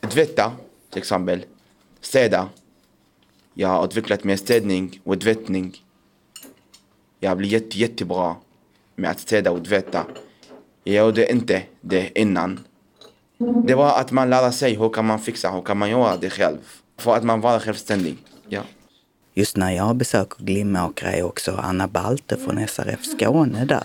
Tvätta, 0.00 0.52
till 0.90 0.98
exempel. 0.98 1.44
Städa. 2.00 2.48
Jag 3.54 3.68
har 3.68 3.84
utvecklat 3.84 4.24
med 4.24 4.38
städning 4.38 5.00
och 5.04 5.20
tvättning. 5.20 5.76
Jag 7.20 7.36
blir 7.36 7.48
jätte, 7.48 7.78
jättebra 7.78 8.36
med 8.96 9.10
att 9.10 9.20
städa 9.20 9.50
och 9.50 9.64
tvätta. 9.64 10.06
Jag 10.84 11.06
gjorde 11.06 11.32
inte 11.32 11.62
det 11.80 12.18
innan. 12.18 12.60
Det 13.64 13.74
var 13.74 14.00
att 14.00 14.12
man 14.12 14.30
lärde 14.30 14.52
sig 14.52 14.74
hur 14.74 14.88
kan 14.88 15.06
man 15.06 15.18
fixa, 15.18 15.50
hur 15.50 15.62
kan 15.62 15.78
man 15.78 15.90
göra 15.90 16.16
det 16.16 16.30
själv. 16.30 16.58
För 16.98 17.16
att 17.16 17.24
man 17.24 17.40
var 17.40 17.58
självständig. 17.58 18.16
Ja. 18.48 18.62
Just 19.34 19.56
när 19.56 19.72
jag 19.72 19.96
besöker 19.96 20.44
Glimåkra 20.44 21.12
är 21.12 21.22
också 21.22 21.52
Anna 21.62 21.88
Balte 21.88 22.36
från 22.36 22.68
SRF 22.68 23.04
Skåne 23.04 23.64
där. 23.64 23.84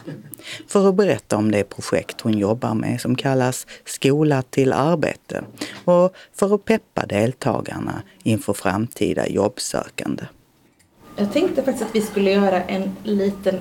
För 0.67 0.89
att 0.89 0.95
berätta 0.95 1.38
om 1.38 1.51
det 1.51 1.63
projekt 1.63 2.21
hon 2.21 2.38
jobbar 2.38 2.73
med 2.73 3.01
som 3.01 3.15
kallas 3.15 3.67
Skola 3.86 4.41
till 4.41 4.73
arbete 4.73 5.43
och 5.86 6.15
för 6.34 6.55
att 6.55 6.65
peppa 6.65 7.05
deltagarna 7.05 8.01
inför 8.23 8.53
framtida 8.53 9.27
jobbsökande. 9.27 10.23
Jag 11.15 11.34
tänkte 11.34 11.63
faktiskt 11.63 11.89
att 11.89 11.95
vi 11.95 12.01
skulle 12.01 12.31
göra 12.31 12.63
en 12.63 12.95
liten 13.03 13.60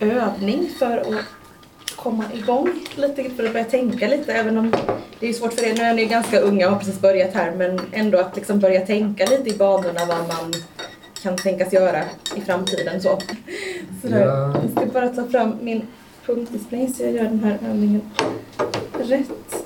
övning 0.00 0.70
för 0.78 0.98
att 0.98 1.24
komma 2.06 2.24
igång 2.34 2.70
lite 2.96 3.30
för 3.30 3.44
att 3.44 3.52
börja 3.52 3.64
tänka 3.64 4.08
lite 4.08 4.32
även 4.32 4.56
om 4.56 4.72
det 5.20 5.28
är 5.28 5.32
svårt 5.32 5.52
för 5.52 5.64
er. 5.64 5.74
Nu 5.74 5.82
är 5.82 5.94
ni 5.94 6.04
ganska 6.04 6.40
unga 6.40 6.66
och 6.66 6.72
har 6.72 6.78
precis 6.78 7.00
börjat 7.00 7.34
här 7.34 7.50
men 7.56 7.80
ändå 7.92 8.18
att 8.18 8.36
liksom 8.36 8.60
börja 8.60 8.86
tänka 8.86 9.26
lite 9.26 9.50
i 9.50 9.56
banorna 9.56 10.06
vad 10.06 10.18
man 10.18 10.52
kan 11.22 11.36
tänkas 11.36 11.72
göra 11.72 12.04
i 12.36 12.40
framtiden. 12.40 13.00
Så. 13.00 13.18
Sådär. 14.02 14.26
Ja. 14.26 14.54
Jag 14.62 14.70
ska 14.70 14.92
bara 14.92 15.08
ta 15.08 15.26
fram 15.26 15.56
min 15.60 15.82
punktdisplay 16.26 16.88
så 16.88 17.02
jag 17.02 17.12
gör 17.12 17.24
den 17.24 17.44
här 17.44 17.58
övningen 17.70 18.02
rätt. 18.98 19.64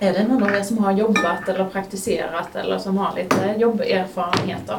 Är 0.00 0.12
det 0.12 0.28
någon 0.28 0.42
av 0.42 0.54
er 0.54 0.62
som 0.62 0.78
har 0.78 0.92
jobbat 0.92 1.48
eller 1.48 1.64
praktiserat 1.64 2.56
eller 2.56 2.78
som 2.78 2.98
har 2.98 3.16
lite 3.16 3.54
jobberfarenheter? 3.58 4.76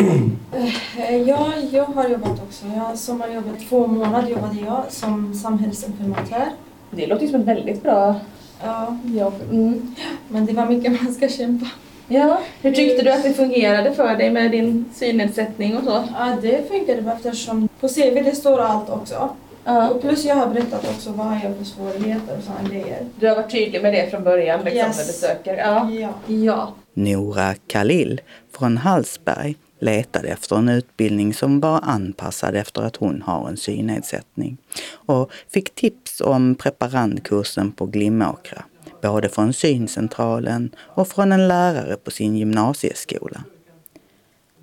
Eh, 0.98 1.22
ja, 1.22 1.54
jag 1.72 1.86
har 1.86 2.10
jobbat 2.10 2.44
också. 2.48 2.66
Jag 2.76 2.98
sommarjobbade 2.98 3.58
två 3.70 3.88
månader 3.88 4.30
jobbade 4.30 4.56
jag 4.66 4.84
som 4.90 5.34
samhällsinformatör. 5.34 6.46
Det 6.92 7.08
låter 7.08 7.26
ju 7.26 7.32
som 7.32 7.42
ett 7.42 7.48
väldigt 7.48 7.84
bra 7.84 8.16
ja. 8.64 8.98
jobb. 9.06 9.34
Mm. 9.52 9.96
Men 10.28 10.46
det 10.46 10.54
var 10.54 10.66
mycket 10.66 11.04
man 11.04 11.14
ska 11.14 11.30
kämpa. 11.30 11.68
Ja, 12.08 12.40
hur 12.62 12.72
tyckte 12.72 13.04
du 13.04 13.12
att 13.12 13.24
det 13.24 13.34
fungerade 13.34 13.94
för 13.94 14.16
dig 14.16 14.32
med 14.32 14.52
din 14.52 14.86
synnedsättning 14.94 15.78
och 15.78 15.84
så? 15.84 16.04
Ja, 16.18 16.38
det 16.42 16.70
funkade 16.70 17.02
bra 17.02 17.14
eftersom 17.14 17.70
på 17.80 17.88
CV 17.88 18.24
det 18.24 18.36
står 18.36 18.62
allt 18.62 18.90
också. 18.90 19.30
Ja. 19.68 19.90
Och 19.90 20.02
plus 20.02 20.26
jag 20.26 20.36
har 20.36 20.48
berättat 20.48 20.90
också 20.90 21.12
vad 21.12 21.28
jag 21.28 21.32
har 21.32 21.54
för 21.54 21.64
svårigheter 21.64 22.38
och 22.38 22.44
sådana 22.44 22.70
grejer. 22.70 23.06
Du 23.20 23.28
har 23.28 23.36
varit 23.36 23.52
tydlig 23.52 23.82
med 23.82 23.94
det 23.94 24.10
från 24.12 24.24
början 24.24 24.64
liksom, 24.64 24.88
yes. 24.88 24.98
när 24.98 25.06
du 25.06 25.12
söker? 25.12 25.58
Ja. 25.58 25.90
ja. 25.92 26.14
ja. 26.28 26.74
Nora 26.94 27.56
Khalil 27.68 28.22
från 28.52 28.78
Hallsberg 28.78 29.56
letade 29.80 30.28
efter 30.28 30.56
en 30.56 30.70
utbildning 30.70 31.34
som 31.34 31.60
var 31.60 31.80
anpassad 31.84 32.56
efter 32.56 32.82
att 32.82 32.96
hon 32.96 33.22
har 33.22 33.50
en 33.50 33.58
synnedsättning 33.58 34.58
och 34.92 35.32
fick 35.50 35.76
tips 35.76 36.22
om 36.22 36.56
preparandkursen 36.56 37.72
på 37.72 37.86
Glimåkra, 37.86 38.64
både 39.02 39.30
från 39.30 39.54
syncentralen 39.54 40.76
och 40.80 41.08
från 41.08 41.32
en 41.32 41.48
lärare 41.48 41.96
på 41.96 42.12
sin 42.12 42.38
gymnasieskola. 42.38 43.44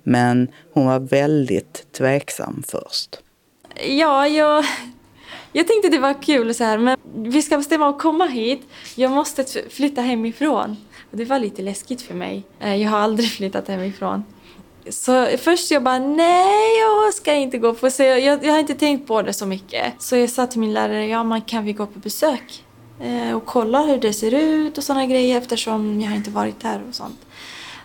Men 0.03 0.47
hon 0.73 0.85
var 0.85 0.99
väldigt 0.99 1.91
tveksam 1.91 2.63
först. 2.67 3.19
Ja, 3.83 4.27
jag, 4.27 4.65
jag 5.51 5.67
tänkte 5.67 5.89
det 5.89 5.99
var 5.99 6.21
kul 6.21 6.55
så 6.55 6.63
här, 6.63 6.77
men 6.77 6.97
vi 7.15 7.41
ska 7.41 7.57
bestämma 7.57 7.89
att 7.89 7.99
komma 7.99 8.25
hit. 8.25 8.67
Jag 8.95 9.11
måste 9.11 9.45
flytta 9.69 10.01
hemifrån. 10.01 10.77
Och 11.11 11.17
det 11.17 11.25
var 11.25 11.39
lite 11.39 11.61
läskigt 11.61 12.01
för 12.01 12.13
mig. 12.13 12.43
Eh, 12.59 12.75
jag 12.75 12.89
har 12.89 12.97
aldrig 12.99 13.31
flyttat 13.37 13.67
hemifrån. 13.67 14.23
Så 14.89 15.27
först 15.37 15.71
jag 15.71 15.83
bara 15.83 15.99
nej, 15.99 16.79
jag 16.79 17.13
ska 17.13 17.33
inte 17.33 17.57
gå 17.57 17.73
på 17.73 17.89
så 17.89 18.03
jag, 18.03 18.21
jag, 18.21 18.51
har 18.51 18.59
inte 18.59 18.75
tänkt 18.75 19.07
på 19.07 19.21
det 19.21 19.33
så 19.33 19.45
mycket. 19.45 19.93
Så 19.99 20.15
jag 20.15 20.29
sa 20.29 20.47
till 20.47 20.59
min 20.59 20.73
lärare, 20.73 21.07
ja 21.07 21.23
man 21.23 21.41
kan 21.41 21.65
vi 21.65 21.73
gå 21.73 21.85
på 21.85 21.99
besök? 21.99 22.63
Eh, 23.01 23.35
och 23.35 23.45
kolla 23.45 23.81
hur 23.81 23.97
det 23.97 24.13
ser 24.13 24.33
ut 24.33 24.77
och 24.77 24.83
sådana 24.83 25.05
grejer 25.05 25.37
eftersom 25.37 26.01
jag 26.01 26.09
har 26.09 26.15
inte 26.15 26.29
varit 26.29 26.63
här 26.63 26.81
och 26.89 26.95
sånt. 26.95 27.19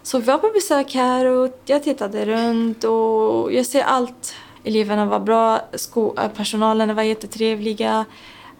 Så 0.02 0.18
vi 0.18 0.24
var 0.24 0.38
på 0.38 0.50
besök 0.54 0.94
här 0.94 1.26
och 1.26 1.60
jag 1.64 1.82
tittade 1.82 2.24
runt 2.26 2.84
och 2.84 3.52
jag 3.52 3.66
ser 3.66 3.82
allt. 3.82 4.34
Eleverna 4.64 5.06
var 5.06 5.20
bra, 5.20 5.60
eh, 6.16 6.28
personalen 6.28 6.96
var 6.96 7.02
jättetrevliga. 7.02 8.04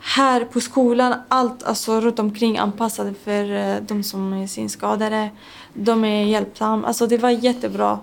Här 0.02 0.44
på 0.44 0.60
skolan, 0.60 1.14
allt 1.28 1.62
alltså 1.62 2.00
runt 2.00 2.18
omkring 2.18 2.58
anpassade 2.58 3.14
för 3.24 3.52
eh, 3.52 3.76
de 3.80 4.02
som 4.02 4.32
är 4.32 4.46
synskadade. 4.46 5.30
De 5.74 6.04
är 6.04 6.24
hjälpsamma, 6.24 6.86
alltså 6.86 7.06
det 7.06 7.18
var 7.18 7.30
jättebra 7.30 7.98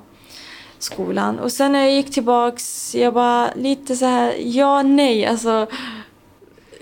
skolan. 0.80 1.40
Och 1.40 1.52
sen 1.52 1.72
när 1.72 1.80
jag 1.80 1.94
gick 1.94 2.12
tillbaks, 2.12 2.96
jag 2.96 3.12
var 3.12 3.50
lite 3.56 3.96
så 3.96 4.06
här, 4.06 4.36
ja, 4.40 4.84
nej, 4.84 5.26
alltså. 5.26 5.68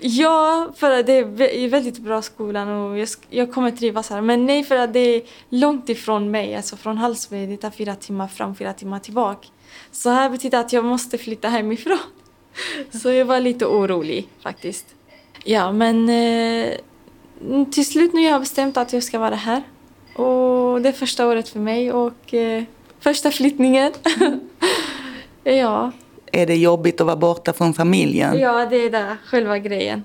Ja, 0.00 0.68
för 0.76 0.90
att 0.90 1.06
det 1.06 1.12
är 1.12 1.68
väldigt 1.68 1.98
bra 1.98 2.22
skolan 2.22 2.68
och 2.68 2.98
jag, 2.98 3.08
jag 3.30 3.52
kommer 3.52 3.70
trivas 3.70 4.10
här. 4.10 4.20
Men 4.20 4.46
nej, 4.46 4.64
för 4.64 4.76
att 4.76 4.92
det 4.92 5.00
är 5.00 5.22
långt 5.48 5.88
ifrån 5.88 6.30
mig. 6.30 6.56
Alltså 6.56 6.76
från 6.76 6.98
Hallsberg, 6.98 7.46
det 7.46 7.56
tar 7.56 7.70
fyra 7.70 7.94
timmar 7.94 8.28
fram, 8.28 8.54
fyra 8.54 8.72
timmar 8.72 8.98
tillbaka. 8.98 9.48
Så 9.92 10.10
här 10.10 10.30
betyder 10.30 10.58
att 10.58 10.72
jag 10.72 10.84
måste 10.84 11.18
flytta 11.18 11.48
hemifrån. 11.48 11.98
Så 12.90 13.10
jag 13.10 13.24
var 13.24 13.40
lite 13.40 13.66
orolig 13.66 14.28
faktiskt. 14.42 14.86
Ja, 15.44 15.72
men 15.72 16.08
eh, 16.08 16.72
till 17.70 17.86
slut 17.86 18.12
nu 18.12 18.24
har 18.24 18.30
jag 18.30 18.40
bestämt 18.40 18.76
att 18.76 18.92
jag 18.92 19.02
ska 19.02 19.18
vara 19.18 19.34
här. 19.34 19.62
Och 20.14 20.82
det 20.82 20.88
är 20.88 20.92
första 20.92 21.26
året 21.26 21.48
för 21.48 21.58
mig 21.58 21.92
och 21.92 22.34
eh, 22.34 22.64
första 23.00 23.30
flyttningen. 23.30 23.92
ja. 25.44 25.92
Är 26.32 26.46
det 26.46 26.56
jobbigt 26.56 27.00
att 27.00 27.06
vara 27.06 27.16
borta 27.16 27.52
från 27.52 27.74
familjen? 27.74 28.38
Ja, 28.38 28.66
det 28.66 28.76
är 28.76 28.90
det, 28.90 29.16
själva 29.26 29.58
grejen. 29.58 30.04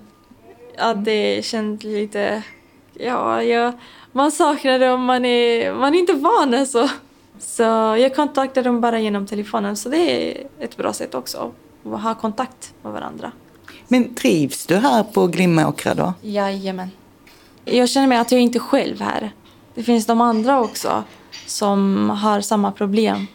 Att 0.77 1.05
det 1.05 1.45
känns 1.45 1.83
lite... 1.83 2.43
Ja, 2.93 3.43
ja, 3.43 3.73
man 4.11 4.31
saknar 4.31 4.79
det 4.79 4.91
om 4.91 5.03
man 5.03 5.25
är, 5.25 5.73
man 5.73 5.95
är 5.95 5.99
inte 5.99 6.13
van 6.13 6.53
alltså. 6.53 6.89
Så 7.41 7.63
jag 7.63 8.15
kontaktar 8.15 8.63
dem 8.63 8.81
bara 8.81 8.99
genom 8.99 9.27
telefonen, 9.27 9.77
så 9.77 9.89
det 9.89 9.97
är 9.97 10.47
ett 10.59 10.77
bra 10.77 10.93
sätt 10.93 11.15
också. 11.15 11.51
Att 11.85 12.01
ha 12.01 12.15
kontakt 12.15 12.73
med 12.81 12.93
varandra. 12.93 13.31
Men 13.87 14.15
trivs 14.15 14.65
du 14.65 14.75
här 14.75 15.03
på 15.03 15.27
Glimåkra 15.27 15.93
då? 15.93 16.13
Jajamän. 16.21 16.91
Jag 17.65 17.89
känner 17.89 18.07
mig 18.07 18.17
att 18.17 18.31
jag 18.31 18.41
inte 18.41 18.57
är 18.57 18.59
själv 18.59 19.01
här. 19.01 19.31
Det 19.75 19.83
finns 19.83 20.05
de 20.05 20.21
andra 20.21 20.61
också 20.61 21.03
som 21.47 22.09
har 22.09 22.41
samma 22.41 22.71
problem. 22.71 23.27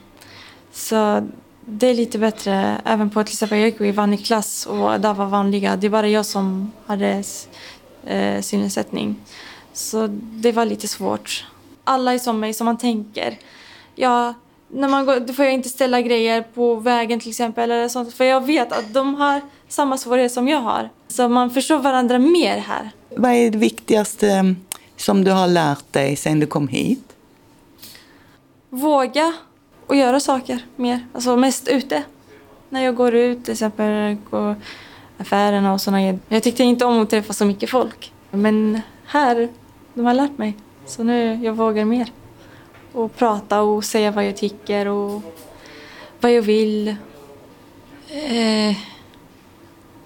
Så 0.72 1.28
det 1.64 1.86
är 1.86 1.94
lite 1.94 2.18
bättre. 2.18 2.80
Även 2.84 3.10
på 3.10 3.24
till 3.24 3.32
exempel 3.32 3.58
jag 3.58 3.68
gick 3.68 3.80
i 3.80 3.92
vanlig 3.92 4.26
klass 4.26 4.66
och 4.66 5.00
där 5.00 5.14
var 5.14 5.26
vanliga. 5.26 5.76
Det 5.76 5.86
är 5.86 5.90
bara 5.90 6.08
jag 6.08 6.26
som 6.26 6.72
hade 6.86 7.22
eh, 8.04 8.40
synnedsättning. 8.40 9.16
Så 9.72 10.06
det 10.10 10.52
var 10.52 10.64
lite 10.64 10.88
svårt. 10.88 11.46
Alla 11.84 12.14
är 12.14 12.18
som 12.18 12.40
mig, 12.40 12.54
som 12.54 12.64
man 12.64 12.78
tänker. 12.78 13.38
Ja, 13.96 14.34
när 14.68 14.88
man 14.88 15.06
går, 15.06 15.20
då 15.20 15.32
får 15.32 15.44
jag 15.44 15.54
inte 15.54 15.68
ställa 15.68 16.00
grejer 16.00 16.42
på 16.42 16.74
vägen 16.74 17.20
till 17.20 17.30
exempel. 17.30 17.70
Eller 17.70 17.88
sånt, 17.88 18.14
för 18.14 18.24
jag 18.24 18.46
vet 18.46 18.72
att 18.72 18.94
de 18.94 19.14
har 19.14 19.40
samma 19.68 19.98
svårighet 19.98 20.32
som 20.32 20.48
jag 20.48 20.60
har. 20.60 20.90
Så 21.08 21.28
man 21.28 21.50
förstår 21.50 21.78
varandra 21.78 22.18
mer 22.18 22.58
här. 22.58 22.90
Vad 23.16 23.30
är 23.30 23.50
det 23.50 23.58
viktigaste 23.58 24.28
eh, 24.28 24.44
som 24.96 25.24
du 25.24 25.30
har 25.30 25.48
lärt 25.48 25.92
dig 25.92 26.16
sen 26.16 26.40
du 26.40 26.46
kom 26.46 26.68
hit? 26.68 27.12
Våga 28.70 29.32
och 29.86 29.96
göra 29.96 30.20
saker 30.20 30.64
mer. 30.76 31.06
Alltså 31.12 31.36
mest 31.36 31.68
ute. 31.68 32.02
När 32.68 32.84
jag 32.84 32.94
går 32.94 33.14
ut 33.14 33.44
till 33.44 33.52
exempel 33.52 34.16
på 34.30 34.54
affärerna 35.18 35.72
och 35.72 35.80
sådana 35.80 36.18
Jag 36.28 36.42
tyckte 36.42 36.64
inte 36.64 36.84
om 36.84 37.02
att 37.02 37.10
träffa 37.10 37.32
så 37.32 37.44
mycket 37.44 37.70
folk. 37.70 38.12
Men 38.30 38.80
här, 39.06 39.48
de 39.94 40.06
har 40.06 40.14
lärt 40.14 40.38
mig. 40.38 40.56
Så 40.86 41.02
nu 41.02 41.44
jag 41.44 41.52
vågar 41.52 41.84
mer. 41.84 42.12
Och 42.96 43.16
prata 43.16 43.62
och 43.62 43.84
säga 43.84 44.10
vad 44.10 44.26
jag 44.26 44.36
tycker 44.36 44.88
och 44.88 45.22
vad 46.20 46.32
jag 46.32 46.42
vill. 46.42 46.88
Eh, 48.08 48.76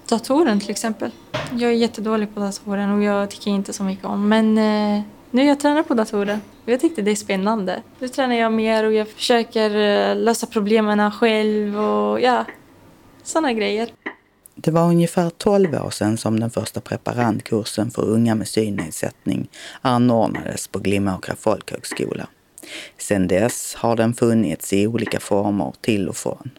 datoren 0.08 0.60
till 0.60 0.70
exempel. 0.70 1.10
Jag 1.52 1.70
är 1.70 1.74
jättedålig 1.74 2.34
på 2.34 2.40
datoren 2.40 2.90
och 2.90 3.02
jag 3.02 3.30
tycker 3.30 3.50
inte 3.50 3.72
så 3.72 3.82
mycket 3.82 4.04
om. 4.04 4.28
Men 4.28 4.58
eh, 4.58 5.02
nu 5.30 5.44
jag 5.44 5.60
tränar 5.60 5.82
på 5.82 5.94
datorer. 5.94 6.40
Jag 6.64 6.80
tyckte 6.80 7.02
det 7.02 7.10
är 7.10 7.16
spännande. 7.16 7.82
Nu 7.98 8.08
tränar 8.08 8.34
jag 8.34 8.52
mer 8.52 8.84
och 8.84 8.92
jag 8.92 9.08
försöker 9.08 9.76
eh, 9.76 10.16
lösa 10.16 10.46
problemen 10.46 11.10
själv 11.10 11.80
och 11.80 12.20
ja, 12.20 12.44
sådana 13.22 13.52
grejer. 13.52 13.90
Det 14.54 14.70
var 14.70 14.88
ungefär 14.88 15.30
12 15.30 15.74
år 15.74 15.90
sedan 15.90 16.18
som 16.18 16.40
den 16.40 16.50
första 16.50 16.80
preparandkursen 16.80 17.90
för 17.90 18.02
unga 18.02 18.34
med 18.34 18.48
synnedsättning 18.48 19.48
anordnades 19.80 20.68
på 20.68 20.78
Glimåkra 20.78 21.36
folkhögskola. 21.36 22.26
Sedan 22.98 23.28
dess 23.28 23.74
har 23.74 23.96
den 23.96 24.14
funnits 24.14 24.72
i 24.72 24.86
olika 24.86 25.20
former 25.20 25.72
till 25.80 26.08
och 26.08 26.16
från. 26.16 26.50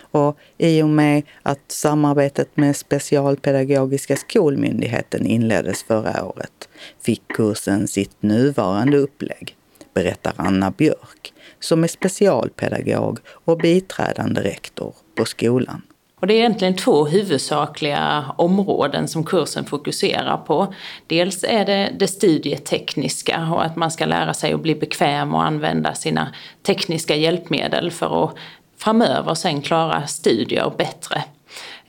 Och 0.00 0.38
i 0.58 0.82
och 0.82 0.88
med 0.88 1.22
att 1.42 1.72
samarbetet 1.72 2.56
med 2.56 2.76
Specialpedagogiska 2.76 4.16
skolmyndigheten 4.16 5.26
inleddes 5.26 5.82
förra 5.82 6.24
året 6.24 6.68
fick 7.02 7.28
kursen 7.28 7.88
sitt 7.88 8.22
nuvarande 8.22 8.96
upplägg, 8.96 9.56
berättar 9.94 10.32
Anna 10.36 10.70
Björk, 10.70 11.32
som 11.60 11.84
är 11.84 11.88
specialpedagog 11.88 13.18
och 13.28 13.58
biträdande 13.58 14.40
rektor 14.40 14.94
på 15.14 15.24
skolan. 15.24 15.82
Och 16.20 16.26
det 16.26 16.34
är 16.34 16.38
egentligen 16.38 16.76
två 16.76 17.04
huvudsakliga 17.04 18.24
områden 18.36 19.08
som 19.08 19.24
kursen 19.24 19.64
fokuserar 19.64 20.36
på. 20.36 20.74
Dels 21.06 21.44
är 21.44 21.64
det 21.64 21.92
det 21.98 22.08
studietekniska 22.08 23.48
och 23.52 23.64
att 23.64 23.76
man 23.76 23.90
ska 23.90 24.06
lära 24.06 24.34
sig 24.34 24.52
att 24.52 24.60
bli 24.60 24.74
bekväm 24.74 25.34
och 25.34 25.42
använda 25.42 25.94
sina 25.94 26.34
tekniska 26.62 27.16
hjälpmedel 27.16 27.90
för 27.90 28.24
att 28.24 28.34
framöver 28.78 29.34
sen 29.34 29.62
klara 29.62 30.06
studier 30.06 30.72
bättre. 30.78 31.24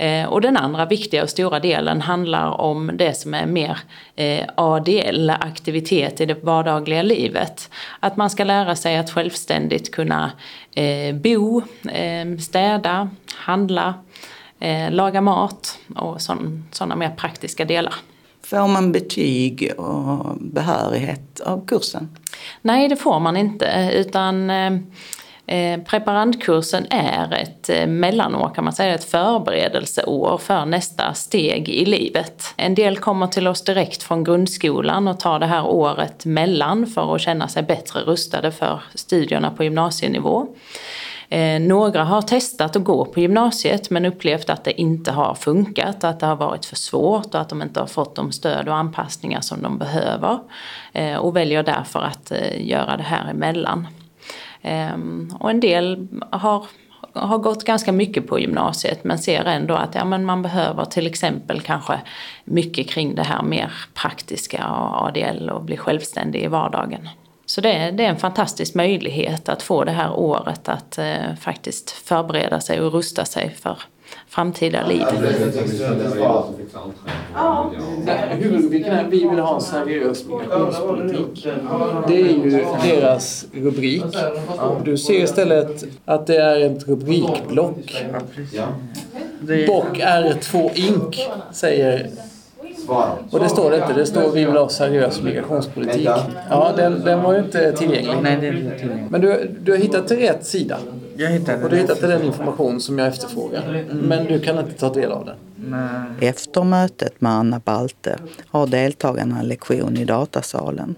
Eh, 0.02 0.26
och 0.26 0.42
den 0.42 0.58
andra 0.58 0.86
viktiga 0.86 1.24
och 1.24 1.30
stora 1.30 1.60
delen 1.60 2.02
handlar 2.02 2.62
om 2.62 2.92
det 2.94 3.14
som 3.14 3.34
är 3.34 3.46
mer 3.46 3.78
eh, 4.16 4.46
ADL, 4.56 5.30
aktivitet 5.30 6.22
i 6.22 6.26
det 6.26 6.44
vardagliga 6.44 7.02
livet. 7.02 7.70
Att 8.00 8.18
man 8.18 8.30
ska 8.30 8.44
lära 8.44 8.76
sig 8.76 8.98
att 8.98 9.12
självständigt 9.12 9.92
kunna 9.92 10.32
eh, 10.76 11.16
bo, 11.16 11.62
städa, 12.40 13.10
handla, 13.36 13.94
laga 14.90 15.22
mat 15.22 15.80
och 15.96 16.22
sådana 16.72 16.96
mer 16.96 17.10
praktiska 17.10 17.66
delar. 17.66 17.94
Får 18.44 18.68
man 18.68 18.92
betyg 18.92 19.72
och 19.78 20.36
behörighet 20.40 21.40
av 21.40 21.66
kursen? 21.66 22.10
Nej, 22.62 22.90
det 22.90 22.96
får 22.96 23.20
man 23.20 23.38
inte 23.38 23.92
utan 23.94 24.52
Eh, 25.52 25.80
preparandkursen 25.82 26.88
är 26.90 27.34
ett 27.34 27.70
eh, 27.70 27.88
mellanår 27.88 28.52
kan 28.56 28.64
man 28.64 28.74
säga, 28.74 28.96
ett 28.96 29.04
förberedelseår 29.04 30.38
för 30.38 30.66
nästa 30.66 31.14
steg 31.14 31.70
i 31.70 31.86
livet. 31.86 32.54
En 32.58 32.76
del 32.76 32.98
kommer 32.98 33.28
till 33.28 33.48
oss 33.48 33.64
direkt 33.64 34.04
från 34.04 34.24
grundskolan 34.24 35.08
och 35.08 35.20
tar 35.20 35.40
det 35.40 35.46
här 35.46 35.66
året 35.66 36.26
mellan 36.26 36.88
för 36.88 37.16
att 37.16 37.22
känna 37.22 37.48
sig 37.48 37.64
bättre 37.64 38.00
rustade 38.00 38.52
för 38.52 38.84
studierna 38.96 39.52
på 39.52 39.64
gymnasienivå. 39.64 40.48
Eh, 41.30 41.62
några 41.62 42.04
har 42.04 42.22
testat 42.22 42.76
att 42.76 42.84
gå 42.84 43.06
på 43.06 43.20
gymnasiet 43.20 43.90
men 43.90 44.06
upplevt 44.06 44.50
att 44.50 44.64
det 44.64 44.82
inte 44.82 45.12
har 45.12 45.36
funkat, 45.36 46.04
att 46.04 46.20
det 46.20 46.26
har 46.26 46.36
varit 46.36 46.66
för 46.66 46.76
svårt 46.76 47.36
och 47.36 47.42
att 47.42 47.50
de 47.50 47.62
inte 47.62 47.80
har 47.80 47.88
fått 47.88 48.16
de 48.16 48.32
stöd 48.32 48.68
och 48.68 48.76
anpassningar 48.76 49.42
som 49.42 49.62
de 49.62 49.78
behöver. 49.78 50.40
Och 51.20 51.36
väljer 51.36 51.64
därför 51.64 52.00
att 52.00 52.32
göra 52.58 52.98
det 52.98 53.04
här 53.04 53.30
emellan. 53.30 53.88
Ehm, 54.62 55.36
och 55.40 55.50
en 55.50 55.60
del 55.60 56.08
har, 56.32 56.66
har 57.14 57.38
gått 57.38 57.64
ganska 57.64 57.92
mycket 57.92 58.28
på 58.28 58.40
gymnasiet 58.40 59.04
men 59.04 59.18
ser 59.18 59.46
ändå 59.46 59.74
att 59.74 59.96
ja, 59.96 60.06
men 60.06 60.26
man 60.26 60.42
behöver 60.42 60.86
till 60.86 61.08
exempel 61.08 61.62
kanske 61.62 62.02
mycket 62.46 62.90
kring 62.90 63.16
det 63.16 63.24
här 63.24 63.44
mer 63.44 63.74
praktiska 63.94 64.68
och 64.68 65.08
ADL 65.08 65.50
och 65.50 65.64
bli 65.64 65.78
självständig 65.78 66.44
i 66.44 66.48
vardagen. 66.48 67.10
Så 67.46 67.62
det, 67.62 67.92
det 67.92 68.06
är 68.06 68.10
en 68.10 68.18
fantastisk 68.18 68.76
möjlighet 68.76 69.50
att 69.50 69.64
få 69.64 69.84
det 69.84 69.92
här 69.92 70.14
året 70.14 70.70
att 70.70 70.98
eh, 70.98 71.36
faktiskt 71.40 71.92
förbereda 71.92 72.62
sig 72.62 72.82
och 72.82 72.94
rusta 72.94 73.26
sig 73.26 73.56
för 73.62 73.78
framtida 74.28 74.88
liv. 74.88 75.04
Huvudrubriken 78.30 78.94
är 78.94 79.04
Vi 79.10 79.30
vill 79.30 79.40
ha 79.40 79.56
en 79.56 79.62
seriös 79.62 80.26
migrationspolitik. 80.26 81.48
Det 82.08 82.22
är 82.22 82.28
ju 82.28 82.66
deras 82.84 83.46
rubrik. 83.54 84.04
Du 84.84 84.98
ser 84.98 85.24
istället 85.24 85.84
att 86.06 86.28
det 86.28 86.38
är 86.38 86.60
ett 86.60 86.88
rubrikblock. 86.88 88.04
Bock 89.68 90.00
R2 90.00 90.72
Inc. 90.76 91.20
säger 91.52 92.10
och 93.32 93.40
det 93.40 93.50
står 93.50 93.72
det 93.72 93.78
inte. 93.78 93.94
Det 93.94 94.06
står 94.06 94.32
vi 94.32 94.46
vill 94.46 94.56
ha 94.56 94.70
seriös 94.70 95.22
migrationspolitik. 95.22 96.10
Ja, 96.50 96.74
den, 96.78 97.02
den 97.04 97.22
var 97.22 97.34
ju 97.34 97.40
inte 97.40 97.72
tillgänglig. 97.72 98.18
Nej, 98.22 98.38
det 98.42 98.48
är 98.48 98.58
inte 98.58 98.80
tillgänglig. 98.80 99.12
Men 99.12 99.22
du, 99.22 99.58
du 99.64 99.72
har 99.72 99.80
hittat 99.80 100.08
till 100.08 100.18
rätt 100.18 100.46
sida. 100.46 100.78
Jag 101.16 101.30
hittade 101.30 101.64
Och 101.64 101.70
du 101.70 101.76
har 101.76 101.82
hittat 101.82 102.00
till 102.00 102.10
den 102.10 102.24
information 102.24 102.82
som 102.82 103.00
jag 103.00 103.08
efterfrågar. 103.08 103.86
Men 103.92 104.26
du 104.26 104.40
kan 104.40 104.60
inte 104.60 104.74
ta 104.74 104.94
del 104.94 105.12
av 105.12 105.26
den. 105.26 105.36
Efter 106.20 106.64
mötet 106.64 107.22
med 107.22 107.32
Anna 107.32 107.60
Balte 107.60 108.16
har 108.48 108.68
deltagarna 108.68 109.42
lektion 109.42 109.98
i 109.98 110.06
datasalen. 110.06 110.96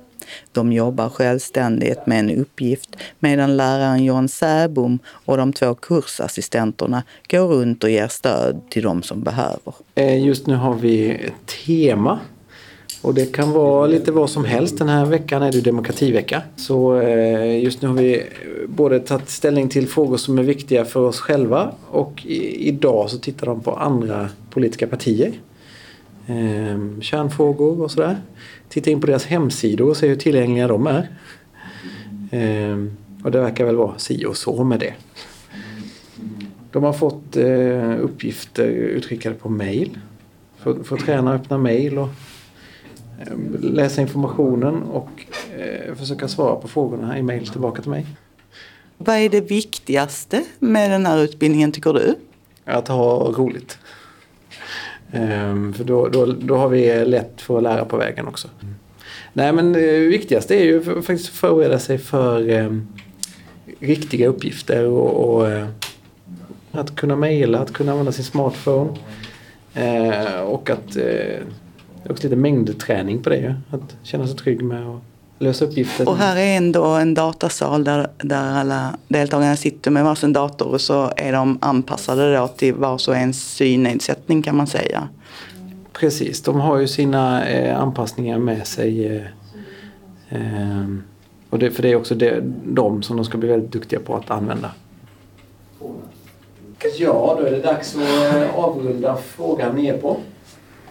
De 0.52 0.74
jobbar 0.74 1.10
självständigt 1.10 2.06
med 2.06 2.19
en 2.19 2.30
uppgift 2.30 2.96
medan 3.19 3.58
läraren 3.58 4.04
John 4.04 4.28
Säbom 4.28 5.00
och 5.08 5.38
de 5.38 5.54
två 5.54 5.76
kursassistenterna 5.76 7.04
går 7.30 7.48
runt 7.48 7.84
och 7.84 7.89
ger 7.89 8.08
stöd 8.08 8.62
till 8.69 8.84
de 8.84 9.04
som 9.04 9.22
behöver. 9.22 9.74
Eh, 9.96 10.26
just 10.26 10.48
nu 10.48 10.56
har 10.56 10.74
vi 10.74 11.12
ett 11.12 11.48
tema. 11.65 12.19
Och 13.02 13.13
det 13.13 13.26
kan 13.26 13.52
vara 13.52 13.88
lite 13.88 14.12
vad 14.12 14.30
som 14.30 14.46
helst. 14.46 14.78
Den 14.78 14.89
här 14.89 15.06
veckan 15.06 15.41
är 15.41 15.52
det 15.52 15.62
demokrativecka. 15.62 16.41
Så 16.56 17.00
eh, 17.00 17.63
just 17.63 17.82
nu 17.82 17.88
har 17.88 17.96
vi 17.96 18.15
eh, 18.15 18.24
både 18.67 19.00
tagit 19.00 19.30
ställning 19.30 19.69
till 19.69 19.88
frågor 19.88 20.17
som 20.17 20.38
är 20.38 20.43
viktiga 20.43 20.86
för 20.86 21.00
oss 21.00 21.19
själva 21.19 21.72
och 21.91 22.26
idag 22.26 23.10
så 23.10 23.17
tittar 23.17 23.48
de 23.48 23.62
på 23.62 23.72
andra 23.72 24.30
politiska 24.50 24.88
partier. 24.88 25.32
Eh, 26.27 26.99
kärnfrågor 27.01 27.81
och 27.81 27.91
sådär. 27.91 28.17
Titta 28.69 28.89
in 28.89 29.01
på 29.01 29.07
deras 29.07 29.25
hemsidor 29.25 29.89
och 29.89 29.97
se 29.97 30.07
hur 30.07 30.15
tillgängliga 30.15 30.67
de 30.67 30.88
är. 30.88 31.09
Eh, 32.31 32.77
och 33.23 33.31
det 33.31 33.39
verkar 33.39 33.65
väl 33.65 33.75
vara 33.75 33.97
si 33.97 34.25
och 34.25 34.38
så 34.38 34.63
med 34.63 34.79
det. 34.79 34.93
De 36.71 36.83
har 36.83 36.93
fått 36.93 37.36
eh, 37.36 37.99
uppgifter 37.99 38.67
utskickade 38.67 39.36
på 39.36 39.49
mail. 39.49 39.99
För, 40.57 40.83
för 40.83 40.95
att 40.95 41.05
träna 41.05 41.33
öppna 41.33 41.57
mail 41.57 41.97
och 41.97 42.09
eh, 43.19 43.38
läsa 43.59 44.01
informationen 44.01 44.83
och 44.83 45.09
eh, 45.57 45.95
försöka 45.95 46.27
svara 46.27 46.55
på 46.55 46.67
frågorna 46.67 47.17
i 47.17 47.21
mail 47.21 47.47
tillbaka 47.47 47.81
till 47.81 47.91
mig. 47.91 48.05
Vad 48.97 49.15
är 49.15 49.29
det 49.29 49.41
viktigaste 49.41 50.43
med 50.59 50.91
den 50.91 51.05
här 51.05 51.23
utbildningen 51.23 51.71
tycker 51.71 51.93
du? 51.93 52.15
Att 52.65 52.88
ha 52.88 53.31
roligt. 53.31 53.77
Ehm, 55.13 55.73
för 55.73 55.84
då, 55.84 56.08
då, 56.08 56.26
då 56.26 56.58
har 56.58 56.69
vi 56.69 57.06
lätt 57.06 57.41
för 57.41 57.58
att 57.58 57.63
lära 57.63 57.86
på 57.86 57.97
vägen 57.97 58.28
också. 58.28 58.47
Nej 59.34 59.54
men 59.54 59.73
det 59.73 59.99
viktigaste 59.99 60.56
är 60.56 60.63
ju 60.63 60.82
faktiskt 60.82 61.30
att 61.30 61.36
förbereda 61.36 61.80
sig 61.80 61.97
för 61.97 62.49
eh, 62.49 62.78
riktiga 63.80 64.28
uppgifter 64.28 64.86
och, 64.86 65.36
och 65.36 65.52
eh, 65.52 65.67
att 66.71 66.95
kunna 66.95 67.15
mejla, 67.15 67.60
att 67.60 67.73
kunna 67.73 67.91
använda 67.91 68.12
sin 68.12 68.26
smartphone. 68.26 68.89
Eh, 69.73 70.39
och 70.39 70.69
att 70.69 70.95
eh, 70.95 71.04
det 71.04 72.10
är 72.10 72.12
också 72.12 72.23
lite 72.23 72.36
mängdträning 72.36 73.23
på 73.23 73.30
det 73.30 73.38
ju. 73.38 73.54
Att 73.69 73.95
känna 74.04 74.28
sig 74.28 74.38
trygg 74.38 74.63
med 74.63 74.88
att 74.88 75.02
lösa 75.43 75.65
uppgifter. 75.65 76.10
Och 76.10 76.17
här 76.17 76.36
är 76.36 76.58
ändå 76.58 76.86
en 76.86 77.13
datasal 77.13 77.84
där, 77.84 78.08
där 78.17 78.53
alla 78.53 78.97
deltagarna 79.08 79.56
sitter 79.56 79.91
med 79.91 80.03
varsin 80.03 80.34
dator 80.34 80.67
och 80.67 80.82
så 80.82 81.12
är 81.17 81.34
de 81.34 81.58
anpassade 81.62 82.36
då 82.36 82.47
till 82.47 82.73
vars 82.73 83.08
och 83.08 83.15
ens 83.15 83.56
synnedsättning 83.56 84.41
kan 84.41 84.58
man 84.58 84.67
säga. 84.67 85.08
Precis, 85.93 86.41
de 86.41 86.60
har 86.60 86.77
ju 86.77 86.88
sina 86.88 87.47
eh, 87.47 87.79
anpassningar 87.79 88.38
med 88.38 88.67
sig. 88.67 89.06
Eh, 89.08 89.23
eh, 90.29 90.86
och 91.49 91.60
det, 91.60 91.71
för 91.71 91.84
det 91.84 91.91
är 91.91 91.95
också 91.95 92.15
det, 92.15 92.43
de 92.65 93.03
som 93.03 93.15
de 93.15 93.25
ska 93.25 93.38
bli 93.38 93.49
väldigt 93.49 93.71
duktiga 93.71 93.99
på 93.99 94.15
att 94.15 94.32
använda. 94.32 94.71
Ja, 96.97 97.36
då 97.39 97.45
är 97.45 97.51
det 97.51 97.60
dags 97.60 97.95
att 97.95 98.36
eh, 98.36 98.60
avrunda 98.60 99.15
frågan 99.15 99.75
ni 99.75 99.88
är 99.88 99.97
på. 99.97 100.17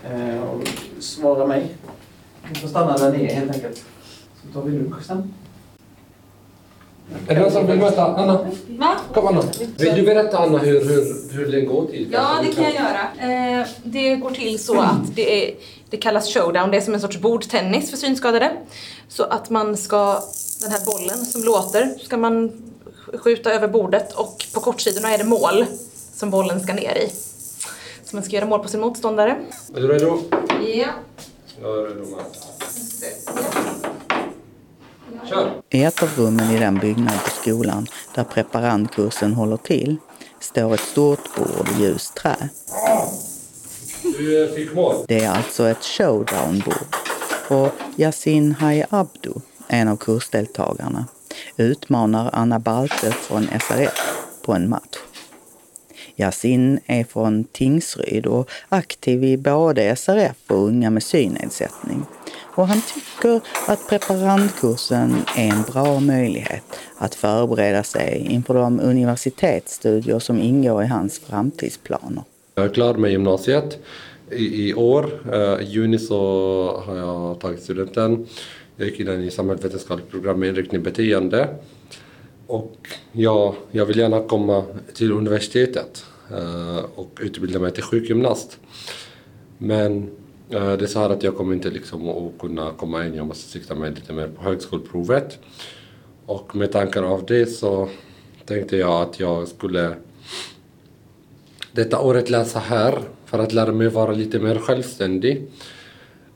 Eh, 0.05 0.43
och 0.43 0.69
svara 0.99 1.47
mig. 1.47 1.67
Ni 2.49 2.55
får 2.55 2.69
stanna 2.69 2.97
där 2.97 3.19
ni 3.19 3.25
är 3.25 3.35
helt 3.35 3.55
enkelt. 3.55 3.85
Så 4.47 4.53
tar 4.61 4.63
vi 4.67 4.79
lunch 4.79 5.03
sen. 5.07 5.35
Är 7.29 7.35
det 7.35 7.41
någon 7.41 7.51
som 7.51 7.67
vill 7.67 7.79
möta 7.79 8.07
Anna? 8.07 8.51
Va? 8.69 8.97
Kom 9.15 9.27
Anna. 9.27 9.43
Vill 9.79 9.95
du 9.95 10.03
berätta 10.03 10.39
Anna 10.39 10.59
hur, 10.59 10.85
hur, 10.85 11.33
hur 11.33 11.53
det 11.53 11.61
går 11.61 11.87
till? 11.87 12.09
Ja, 12.13 12.39
det 12.43 12.53
kan 12.55 12.65
jag 12.65 12.75
göra. 12.75 13.61
Eh, 13.61 13.67
det 13.85 14.17
går 14.17 14.31
till 14.31 14.65
så 14.65 14.81
att 14.81 15.15
det, 15.15 15.49
är, 15.49 15.55
det 15.91 15.97
kallas 15.97 16.35
showdown. 16.35 16.71
Det 16.71 16.77
är 16.77 16.81
som 16.81 16.95
en 16.95 17.01
sorts 17.01 17.19
bordtennis 17.21 17.91
för 17.91 17.97
synskadade. 17.97 18.53
Så 19.09 19.25
att 19.25 19.51
man 19.51 19.77
ska, 19.77 20.19
den 20.63 20.71
här 20.71 20.85
bollen 20.87 21.25
som 21.25 21.45
låter, 21.45 21.95
ska 22.05 22.17
man 22.17 22.53
skjuta 23.19 23.53
över 23.53 23.69
bordet 23.69 24.13
och 24.13 24.47
på 24.55 24.61
kortsidorna 24.61 25.11
är 25.11 25.19
det 25.19 25.25
mål 25.25 25.65
som 26.15 26.31
bollen 26.31 26.61
ska 26.61 26.75
ner 26.75 26.97
i. 26.97 27.11
Så 28.05 28.17
man 28.17 28.23
ska 28.23 28.37
göra 28.37 28.47
mål 28.47 28.61
på 28.61 28.69
sin 28.69 28.81
motståndare. 28.81 29.37
Är 29.75 29.81
du 29.81 29.89
redo? 29.89 30.19
Ja. 30.75 30.87
Jag 31.63 31.79
är 31.79 31.89
redo 31.89 32.01
med. 32.11 32.25
I 35.71 35.85
ett 35.85 36.03
av 36.03 36.09
rummen 36.17 36.51
i 36.51 36.59
den 36.59 36.79
byggnad 36.79 37.25
på 37.25 37.31
skolan 37.31 37.87
där 38.15 38.25
preparandkursen 38.25 39.33
håller 39.33 39.57
till 39.57 39.97
står 40.41 40.75
ett 40.75 40.81
stort 40.81 41.37
bord 41.37 41.69
i 41.77 41.83
ljust 41.83 42.15
trä. 42.15 42.49
Du 44.03 44.45
eh, 44.45 44.55
fick 44.55 44.75
mål. 44.75 45.05
Det 45.09 45.25
är 45.25 45.31
alltså 45.31 45.69
ett 45.69 45.85
showdown-bord. 45.85 46.97
Och 47.49 47.73
Yasin 47.97 48.53
Hay 48.53 48.85
Abdu, 48.91 49.33
en 49.69 49.89
av 49.89 49.97
kursdeltagarna, 49.97 51.07
utmanar 51.57 52.31
Anna 52.33 52.59
Balte 52.59 53.13
från 53.13 53.47
SRF 53.61 54.17
på 54.43 54.53
en 54.53 54.69
match. 54.69 54.99
Yasin 56.17 56.81
är 56.87 57.05
från 57.05 57.45
Tingsryd 57.45 58.27
och 58.27 58.51
aktiv 58.69 59.25
i 59.25 59.37
både 59.37 59.97
SRF 59.97 60.37
och 60.47 60.67
Unga 60.67 60.91
med 60.91 61.03
synnedsättning. 61.03 62.05
Och 62.55 62.69
han 62.69 62.81
tycker 62.81 63.41
att 63.67 63.88
preparandkursen 63.88 65.17
är 65.37 65.49
en 65.49 65.62
bra 65.62 66.01
möjlighet 66.01 66.65
att 66.99 67.15
förbereda 67.15 67.83
sig 67.83 68.27
inför 68.31 68.55
de 68.55 68.81
universitetsstudier 68.81 70.19
som 70.19 70.38
ingår 70.38 70.83
i 70.83 70.87
hans 70.87 71.19
framtidsplaner. 71.19 72.23
Jag 72.55 72.65
är 72.65 72.69
klar 72.69 72.95
med 72.95 73.11
gymnasiet. 73.11 73.79
I, 74.31 74.69
i 74.69 74.75
år, 74.75 75.11
i 75.61 75.65
juni, 75.65 75.99
så 75.99 76.83
har 76.87 76.97
jag 76.97 77.41
tagit 77.41 77.62
studenten. 77.62 78.27
Jag 78.77 78.88
gick 78.88 79.01
in 79.01 79.09
i 79.09 79.31
samhällsvetenskapligt 79.31 80.11
program 80.11 80.41
med 80.41 80.49
inriktning 80.49 80.83
beteende. 80.83 81.49
Och 82.47 82.88
ja, 83.12 83.55
jag 83.71 83.87
vill 83.87 83.99
gärna 83.99 84.23
komma 84.23 84.65
till 84.95 85.12
universitetet 85.12 86.05
eh, 86.31 86.85
och 86.95 87.19
utbilda 87.21 87.59
mig 87.59 87.73
till 87.73 87.83
sjukgymnast. 87.83 88.59
Men 89.59 90.11
Eh, 90.53 90.73
det 90.73 90.85
är 90.85 90.87
så 90.87 90.99
här 90.99 91.11
att 91.11 91.23
jag 91.23 91.37
kommer 91.37 91.55
inte 91.55 91.71
liksom 91.71 92.09
att 92.09 92.38
kunna 92.38 92.73
komma 92.73 93.07
in. 93.07 93.15
Jag 93.15 93.27
måste 93.27 93.51
sikta 93.51 93.75
mig 93.75 93.91
lite 93.91 94.12
mer 94.12 94.29
på 94.29 94.43
högskoleprovet. 94.43 95.38
Och 96.27 96.57
med 96.57 96.73
tankar 96.73 97.03
av 97.03 97.27
det 97.27 97.47
så 97.47 97.88
tänkte 98.47 98.77
jag 98.77 99.03
att 99.03 99.21
jag 99.21 99.49
skulle 99.49 99.95
detta 101.73 102.01
året 102.01 102.31
läsa 102.31 102.59
här 102.59 102.99
för 103.27 103.38
att 103.38 103.53
lära 103.53 103.73
mig 103.73 103.88
vara 103.88 104.12
lite 104.12 104.38
mer 104.38 104.59
självständig. 104.59 105.51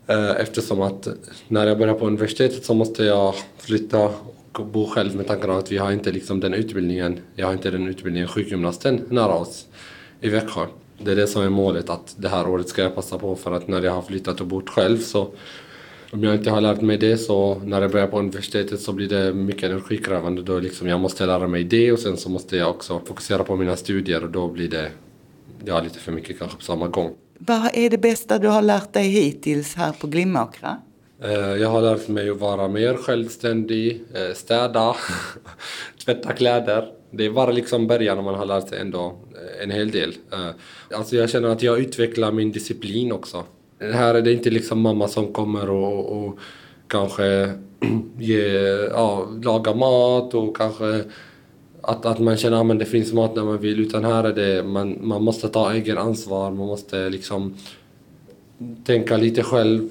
Eh, 0.07 0.31
eftersom 0.31 0.83
att 0.83 1.08
när 1.48 1.67
jag 1.67 1.79
börjar 1.79 1.94
på 1.94 2.06
universitetet 2.06 2.64
så 2.64 2.75
måste 2.75 3.04
jag 3.04 3.35
flytta 3.58 4.10
och 4.52 4.67
bo 4.67 4.87
själv 4.87 5.17
med 5.17 5.27
tanke 5.27 5.46
på 5.46 5.52
att 5.52 5.73
vi 5.73 5.77
har 5.77 5.92
inte 5.92 6.12
liksom 6.12 6.40
den 6.40 6.54
utbildningen, 6.54 7.21
jag 7.35 7.46
har 7.46 7.52
inte 7.52 7.71
den 7.71 7.88
utbildningen 7.88 8.29
sjukgymnasten 8.29 9.06
nära 9.08 9.35
oss 9.35 9.67
i 10.21 10.29
Växjö. 10.29 10.67
Det 10.99 11.11
är 11.13 11.17
det 11.17 11.27
som 11.27 11.42
är 11.42 11.49
målet, 11.49 11.90
att 11.90 12.15
det 12.19 12.29
här 12.29 12.49
året 12.49 12.69
ska 12.69 12.83
jag 12.83 12.94
passa 12.94 13.19
på 13.19 13.37
för 13.37 13.53
att 13.53 13.69
när 13.69 13.83
jag 13.83 13.92
har 13.92 14.03
flyttat 14.03 14.40
och 14.40 14.47
bott 14.47 14.69
själv 14.69 14.99
så 14.99 15.29
om 16.11 16.25
jag 16.25 16.35
inte 16.35 16.51
har 16.51 16.61
lärt 16.61 16.81
mig 16.81 16.99
det 16.99 17.19
så 17.19 17.55
när 17.65 17.83
jag 17.83 17.90
börjar 17.90 18.07
på 18.07 18.19
universitetet 18.19 18.81
så 18.81 18.92
blir 18.92 19.09
det 19.09 19.35
mycket 19.35 19.63
energikrävande. 19.63 20.42
Då 20.42 20.59
liksom 20.59 20.88
jag 20.88 21.01
måste 21.01 21.27
lära 21.27 21.49
mig 21.49 21.65
det 21.65 21.92
och 21.92 21.99
sen 21.99 22.17
så 22.17 22.31
måste 22.31 22.57
jag 22.57 22.71
också 22.71 23.01
fokusera 23.07 23.44
på 23.44 23.57
mina 23.57 23.77
studier 23.77 24.25
och 24.25 24.31
då 24.31 24.49
blir 24.49 24.69
det 24.69 24.90
ja, 25.65 25.81
lite 25.81 25.99
för 25.99 26.13
mycket 26.13 26.38
kanske 26.38 26.57
på 26.57 26.63
samma 26.63 26.88
gång. 26.88 27.15
Vad 27.38 27.71
är 27.73 27.90
det 27.90 27.99
bästa 27.99 28.38
du 28.38 28.49
har 28.49 28.63
lärt 28.63 28.92
dig 28.92 29.09
hittills 29.09 29.75
här 29.75 29.92
på 29.92 30.07
Glimåkra? 30.07 30.79
Eh, 31.23 31.31
Jag 31.31 31.69
har 31.69 31.83
lärt 31.83 32.09
mig 32.09 32.31
att 32.31 32.40
vara 32.40 32.69
mer 32.69 32.94
självständig, 32.94 34.03
eh, 34.15 34.35
städa, 34.35 34.97
tvätta 36.05 36.33
kläder. 36.33 36.88
Det 37.11 37.27
är 37.27 37.31
bara 37.31 37.50
liksom 37.50 37.87
början 37.87 38.19
och 38.19 38.25
man 38.25 38.35
har 38.35 38.46
lärt 38.46 38.69
sig 38.69 38.81
ändå 38.81 39.19
eh, 39.35 39.63
en 39.63 39.71
hel 39.71 39.90
del. 39.90 40.15
Eh, 40.33 40.50
alltså 40.96 41.17
jag 41.17 41.31
känner 41.31 41.48
att 41.48 41.63
jag 41.63 41.79
utvecklar 41.79 42.33
min 42.33 42.52
disciplin 42.52 43.13
också. 43.13 43.44
Här 43.81 44.15
är 44.15 44.23
det 44.23 44.33
inte 44.33 44.50
liksom 44.50 44.81
mamma 44.81 45.09
som 45.09 45.33
kommer 45.33 45.71
och, 45.71 46.27
och 46.27 46.38
kanske 46.88 47.52
ge, 48.19 48.42
ja, 48.90 49.29
laga 49.42 49.75
mat 49.75 50.35
och 50.35 50.57
kanske 50.57 51.04
att, 51.87 52.07
att 52.07 52.19
man 52.19 52.37
känner 52.37 52.73
att 52.73 52.79
det 52.79 52.85
finns 52.85 53.13
mat 53.13 53.37
när 53.37 53.44
man 53.44 53.59
vill. 53.59 53.81
Utan 53.81 54.04
här 54.04 54.25
är 54.25 54.33
det, 54.33 54.63
man, 54.63 54.98
man 55.00 55.23
måste 55.23 55.48
ta 55.48 55.73
egen 55.73 55.98
ansvar, 55.98 56.50
man 56.50 56.67
måste 56.67 57.11
liksom 57.11 57.54
tänka 58.85 59.17
lite 59.17 59.42
själv. 59.42 59.88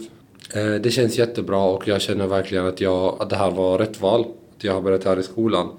Eh, 0.54 0.74
det 0.74 0.92
känns 0.92 1.18
jättebra 1.18 1.64
och 1.64 1.88
jag 1.88 2.02
känner 2.02 2.28
verkligen 2.28 2.66
att, 2.66 2.82
jag, 2.82 3.18
att 3.20 3.30
det 3.30 3.36
här 3.36 3.52
var 3.52 3.78
rätt 3.78 4.02
val. 4.02 4.26
Att 4.58 4.64
jag 4.64 4.74
har 4.74 4.82
börjat 4.82 5.04
här 5.04 5.20
i 5.20 5.24
skolan. 5.24 5.70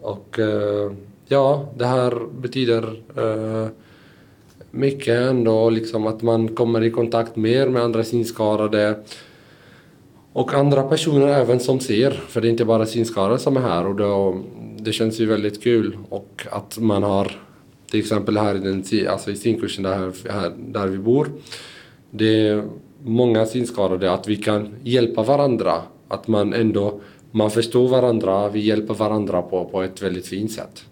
Och 0.00 0.38
eh, 0.38 0.92
ja, 1.26 1.68
det 1.76 1.86
här 1.86 2.22
betyder 2.40 3.02
eh, 3.16 3.68
mycket 4.70 5.20
ändå, 5.30 5.70
liksom 5.70 6.06
att 6.06 6.22
man 6.22 6.48
kommer 6.48 6.82
i 6.82 6.90
kontakt 6.90 7.36
mer 7.36 7.68
med 7.68 7.82
andra 7.82 8.04
synskadade 8.04 8.98
och 10.32 10.54
andra 10.54 10.82
personer 10.82 11.28
även 11.28 11.60
som 11.60 11.80
ser, 11.80 12.10
för 12.10 12.40
det 12.40 12.48
är 12.48 12.50
inte 12.50 12.64
bara 12.64 12.86
synskadade 12.86 13.38
som 13.38 13.56
är 13.56 13.60
här 13.60 13.86
och 13.86 13.96
då, 13.96 14.42
det 14.78 14.92
känns 14.92 15.20
ju 15.20 15.26
väldigt 15.26 15.62
kul. 15.62 15.96
Och 16.08 16.46
att 16.50 16.78
man 16.78 17.02
har 17.02 17.32
till 17.90 18.00
exempel 18.00 18.36
här 18.36 18.54
i, 18.54 18.58
den, 18.58 18.84
alltså 19.08 19.30
i 19.30 19.36
synkursen 19.36 19.82
där, 19.82 20.30
här, 20.30 20.52
där 20.56 20.86
vi 20.86 20.98
bor, 20.98 21.28
det 22.10 22.48
är 22.48 22.64
många 23.04 23.46
synskadade 23.46 24.12
att 24.12 24.28
vi 24.28 24.36
kan 24.36 24.74
hjälpa 24.82 25.22
varandra, 25.22 25.82
att 26.08 26.28
man 26.28 26.52
ändå 26.52 27.00
man 27.30 27.50
förstår 27.50 27.88
varandra, 27.88 28.48
vi 28.48 28.60
hjälper 28.60 28.94
varandra 28.94 29.42
på, 29.42 29.64
på 29.64 29.82
ett 29.82 30.02
väldigt 30.02 30.26
fint 30.26 30.52
sätt. 30.52 30.84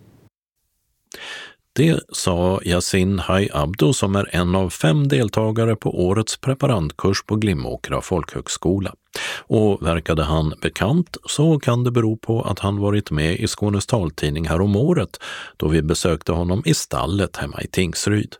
Det 1.76 2.00
sa 2.08 2.60
Yasin 2.64 3.18
Hai 3.18 3.48
Abdo 3.52 3.92
som 3.92 4.16
är 4.16 4.34
en 4.36 4.54
av 4.54 4.70
fem 4.70 5.08
deltagare 5.08 5.76
på 5.76 6.06
årets 6.06 6.36
preparandkurs 6.36 7.24
på 7.26 7.36
Glimåkra 7.36 8.00
folkhögskola. 8.00 8.94
Och 9.38 9.86
verkade 9.86 10.22
han 10.22 10.54
bekant 10.62 11.16
så 11.24 11.58
kan 11.58 11.84
det 11.84 11.90
bero 11.90 12.16
på 12.16 12.42
att 12.42 12.58
han 12.58 12.80
varit 12.80 13.10
med 13.10 13.40
i 13.40 13.46
Skånes 13.46 13.86
taltidning 13.86 14.48
häromåret 14.48 15.20
då 15.56 15.68
vi 15.68 15.82
besökte 15.82 16.32
honom 16.32 16.62
i 16.66 16.74
stallet 16.74 17.36
hemma 17.36 17.62
i 17.62 17.66
Tingsryd. 17.66 18.34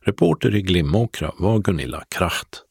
Reporter 0.00 0.54
i 0.54 0.62
Glimåkra 0.62 1.32
var 1.38 1.58
Gunilla 1.58 2.02
Kracht. 2.08 2.64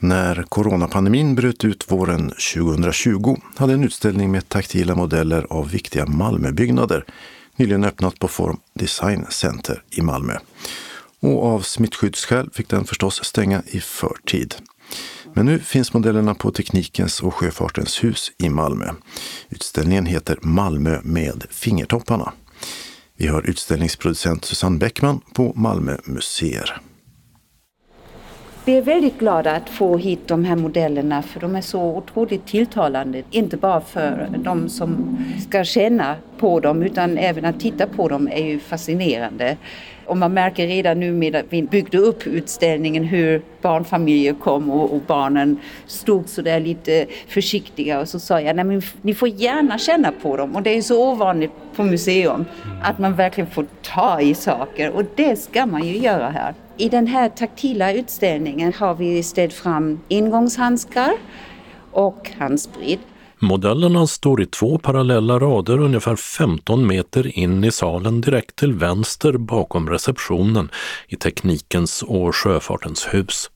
När 0.00 0.42
coronapandemin 0.42 1.34
bröt 1.34 1.64
ut 1.64 1.90
våren 1.90 2.32
2020 2.54 3.36
hade 3.56 3.72
en 3.72 3.84
utställning 3.84 4.30
med 4.30 4.48
taktila 4.48 4.94
modeller 4.94 5.46
av 5.50 5.70
viktiga 5.70 6.06
Malmöbyggnader 6.06 7.04
nyligen 7.56 7.84
öppnat 7.84 8.18
på 8.18 8.28
Form 8.28 8.60
Design 8.74 9.26
Center 9.30 9.82
i 9.90 10.02
Malmö. 10.02 10.36
Och 11.20 11.46
av 11.46 11.60
smittskyddsskäl 11.60 12.50
fick 12.52 12.68
den 12.68 12.84
förstås 12.84 13.24
stänga 13.24 13.62
i 13.66 13.80
förtid. 13.80 14.54
Men 15.34 15.46
nu 15.46 15.58
finns 15.58 15.92
modellerna 15.92 16.34
på 16.34 16.50
Teknikens 16.50 17.22
och 17.22 17.34
Sjöfartens 17.34 18.04
hus 18.04 18.32
i 18.38 18.48
Malmö. 18.48 18.90
Utställningen 19.48 20.06
heter 20.06 20.38
Malmö 20.42 21.00
med 21.02 21.44
fingertopparna. 21.50 22.32
Vi 23.16 23.26
har 23.26 23.42
utställningsproducent 23.42 24.44
Susanne 24.44 24.78
Bäckman 24.78 25.20
på 25.34 25.52
Malmö 25.56 25.96
museer. 26.04 26.80
Vi 28.68 28.76
är 28.76 28.82
väldigt 28.82 29.18
glada 29.18 29.56
att 29.56 29.68
få 29.68 29.96
hit 29.96 30.28
de 30.28 30.44
här 30.44 30.56
modellerna 30.56 31.22
för 31.22 31.40
de 31.40 31.56
är 31.56 31.60
så 31.60 31.82
otroligt 31.82 32.46
tilltalande. 32.46 33.22
Inte 33.30 33.56
bara 33.56 33.80
för 33.80 34.28
de 34.38 34.68
som 34.68 35.18
ska 35.48 35.64
känna 35.64 36.16
på 36.38 36.60
dem 36.60 36.82
utan 36.82 37.18
även 37.18 37.44
att 37.44 37.60
titta 37.60 37.86
på 37.86 38.08
dem 38.08 38.28
är 38.32 38.44
ju 38.44 38.58
fascinerande. 38.58 39.56
Och 40.06 40.16
man 40.16 40.34
märker 40.34 40.66
redan 40.66 41.00
nu 41.00 41.12
med 41.12 41.36
att 41.36 41.44
vi 41.48 41.62
byggde 41.62 41.98
upp 41.98 42.26
utställningen 42.26 43.04
hur 43.04 43.42
barnfamiljer 43.62 44.34
kom 44.34 44.70
och, 44.70 44.92
och 44.92 45.00
barnen 45.06 45.58
stod 45.86 46.28
så 46.28 46.42
där 46.42 46.60
lite 46.60 47.06
försiktiga 47.28 48.00
och 48.00 48.08
så 48.08 48.20
sa 48.20 48.40
jag, 48.40 48.56
nej 48.56 48.64
men 48.64 48.82
ni 49.02 49.14
får 49.14 49.28
gärna 49.28 49.78
känna 49.78 50.12
på 50.12 50.36
dem 50.36 50.56
och 50.56 50.62
det 50.62 50.70
är 50.70 50.82
så 50.82 51.12
ovanligt 51.12 51.52
på 51.76 51.82
museum 51.82 52.44
att 52.82 52.98
man 52.98 53.14
verkligen 53.14 53.50
får 53.50 53.66
ta 53.82 54.20
i 54.20 54.34
saker 54.34 54.90
och 54.90 55.02
det 55.14 55.36
ska 55.36 55.66
man 55.66 55.84
ju 55.84 55.98
göra 55.98 56.30
här. 56.30 56.54
I 56.80 56.88
den 56.88 57.06
här 57.06 57.28
taktila 57.28 57.92
utställningen 57.92 58.72
har 58.72 58.94
vi 58.94 59.22
ställt 59.22 59.52
fram 59.52 60.00
ingångshandskar 60.08 61.12
och 61.92 62.30
handsprit. 62.38 63.00
Modellerna 63.38 64.06
står 64.06 64.42
i 64.42 64.46
två 64.46 64.78
parallella 64.78 65.38
rader 65.38 65.78
ungefär 65.78 66.16
15 66.16 66.86
meter 66.86 67.38
in 67.38 67.64
i 67.64 67.70
salen 67.70 68.20
direkt 68.20 68.56
till 68.56 68.74
vänster 68.74 69.32
bakom 69.32 69.90
receptionen 69.90 70.70
i 71.08 71.16
Teknikens 71.16 72.02
och 72.02 72.36
Sjöfartens 72.36 73.06
hus. 73.14 73.50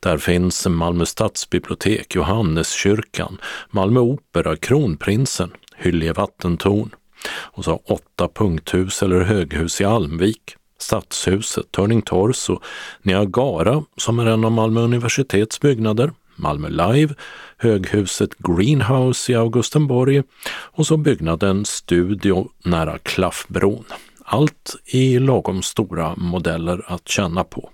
Där 0.00 0.18
finns 0.18 0.66
Malmö 0.66 1.06
stadsbibliotek, 1.06 2.14
Johanneskyrkan, 2.14 3.38
Malmö 3.70 4.00
Opera, 4.00 4.56
Kronprinsen, 4.56 5.50
Hyllie 5.76 6.12
vattentorn 6.12 6.90
och 7.28 7.64
så 7.64 7.80
åtta 7.84 8.28
punkthus 8.34 9.02
eller 9.02 9.20
höghus 9.20 9.80
i 9.80 9.84
Almvik, 9.84 10.56
Stadshuset, 10.78 11.72
Turning 11.72 12.02
Torso, 12.02 12.60
Niagara 13.02 13.84
som 13.96 14.18
är 14.18 14.26
en 14.26 14.44
av 14.44 14.52
Malmö 14.52 14.80
universitets 14.80 15.60
byggnader, 15.60 16.12
Malmö 16.36 16.68
Live, 16.68 17.14
höghuset 17.56 18.30
Greenhouse 18.38 19.32
i 19.32 19.34
Augustenborg 19.34 20.22
och 20.48 20.86
så 20.86 20.96
byggnaden 20.96 21.64
Studio 21.64 22.48
nära 22.64 22.98
Klaffbron. 22.98 23.84
Allt 24.24 24.76
i 24.84 25.18
lagom 25.18 25.62
stora 25.62 26.14
modeller 26.16 26.84
att 26.86 27.08
känna 27.08 27.44
på. 27.44 27.70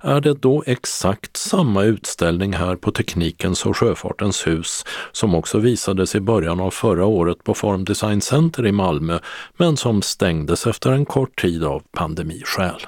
Är 0.00 0.20
det 0.20 0.34
då 0.34 0.62
exakt 0.66 1.36
samma 1.36 1.82
utställning 1.82 2.52
här 2.52 2.76
på 2.76 2.90
Teknikens 2.90 3.66
och 3.66 3.76
Sjöfartens 3.76 4.46
hus 4.46 4.84
som 5.12 5.34
också 5.34 5.58
visades 5.58 6.14
i 6.14 6.20
början 6.20 6.60
av 6.60 6.70
förra 6.70 7.06
året 7.06 7.44
på 7.44 7.54
Form 7.54 7.84
Design 7.84 8.20
Center 8.20 8.66
i 8.66 8.72
Malmö 8.72 9.18
men 9.56 9.76
som 9.76 10.02
stängdes 10.02 10.66
efter 10.66 10.92
en 10.92 11.04
kort 11.04 11.40
tid 11.40 11.64
av 11.64 11.82
pandemiskäl? 11.92 12.86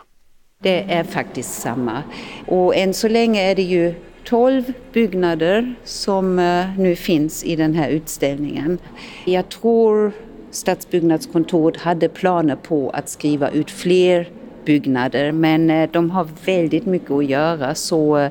Det 0.63 0.83
är 0.93 1.05
faktiskt 1.05 1.61
samma. 1.61 2.03
Och 2.47 2.77
än 2.77 2.95
så 2.95 3.09
länge 3.09 3.51
är 3.51 3.55
det 3.55 3.63
ju 3.63 3.95
12 4.25 4.73
byggnader 4.93 5.75
som 5.85 6.39
eh, 6.39 6.79
nu 6.79 6.97
finns 6.97 7.45
i 7.45 7.57
den 7.57 7.75
här 7.75 7.89
utställningen. 7.89 8.79
Jag 9.25 9.49
tror 9.49 10.13
Stadsbyggnadskontoret 10.51 11.81
hade 11.81 12.09
planer 12.09 12.57
på 12.57 12.91
att 12.91 13.09
skriva 13.09 13.51
ut 13.51 13.71
fler 13.71 14.29
byggnader 14.69 15.33
men 15.33 15.71
eh, 15.71 15.91
de 15.93 16.11
har 16.11 16.29
väldigt 16.45 16.87
mycket 16.87 17.11
att 17.11 17.27
göra 17.27 17.75
så 17.75 18.19
eh, 18.19 18.31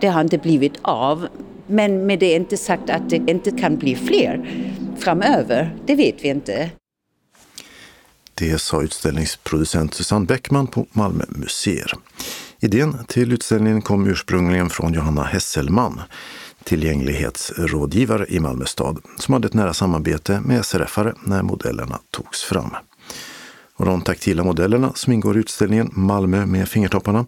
det 0.00 0.08
har 0.08 0.20
inte 0.20 0.38
blivit 0.38 0.74
av. 0.82 1.26
Men 1.66 2.06
med 2.06 2.18
det 2.18 2.26
är 2.26 2.36
inte 2.36 2.56
sagt 2.56 2.90
att 2.90 3.10
det 3.10 3.16
inte 3.16 3.50
kan 3.50 3.76
bli 3.76 3.96
fler 3.96 4.50
framöver, 4.98 5.76
det 5.86 5.94
vet 5.94 6.24
vi 6.24 6.28
inte. 6.28 6.70
Det 8.34 8.58
sa 8.58 8.82
utställningsproducent 8.82 9.94
Susanne 9.94 10.26
Bäckman 10.26 10.66
på 10.66 10.86
Malmö 10.92 11.24
museer. 11.28 11.92
Idén 12.60 13.04
till 13.08 13.32
utställningen 13.32 13.82
kom 13.82 14.06
ursprungligen 14.06 14.70
från 14.70 14.92
Johanna 14.92 15.24
Hesselman, 15.24 16.00
tillgänglighetsrådgivare 16.64 18.26
i 18.28 18.40
Malmö 18.40 18.64
stad, 18.64 18.98
som 19.18 19.34
hade 19.34 19.46
ett 19.46 19.54
nära 19.54 19.74
samarbete 19.74 20.40
med 20.44 20.60
SRF-are 20.60 21.14
när 21.26 21.42
modellerna 21.42 21.98
togs 22.10 22.42
fram. 22.42 22.70
Och 23.82 23.88
de 23.88 24.02
taktila 24.02 24.44
modellerna 24.44 24.92
som 24.94 25.12
ingår 25.12 25.36
i 25.36 25.40
utställningen 25.40 25.90
Malmö 25.92 26.46
med 26.46 26.68
fingertopparna 26.68 27.26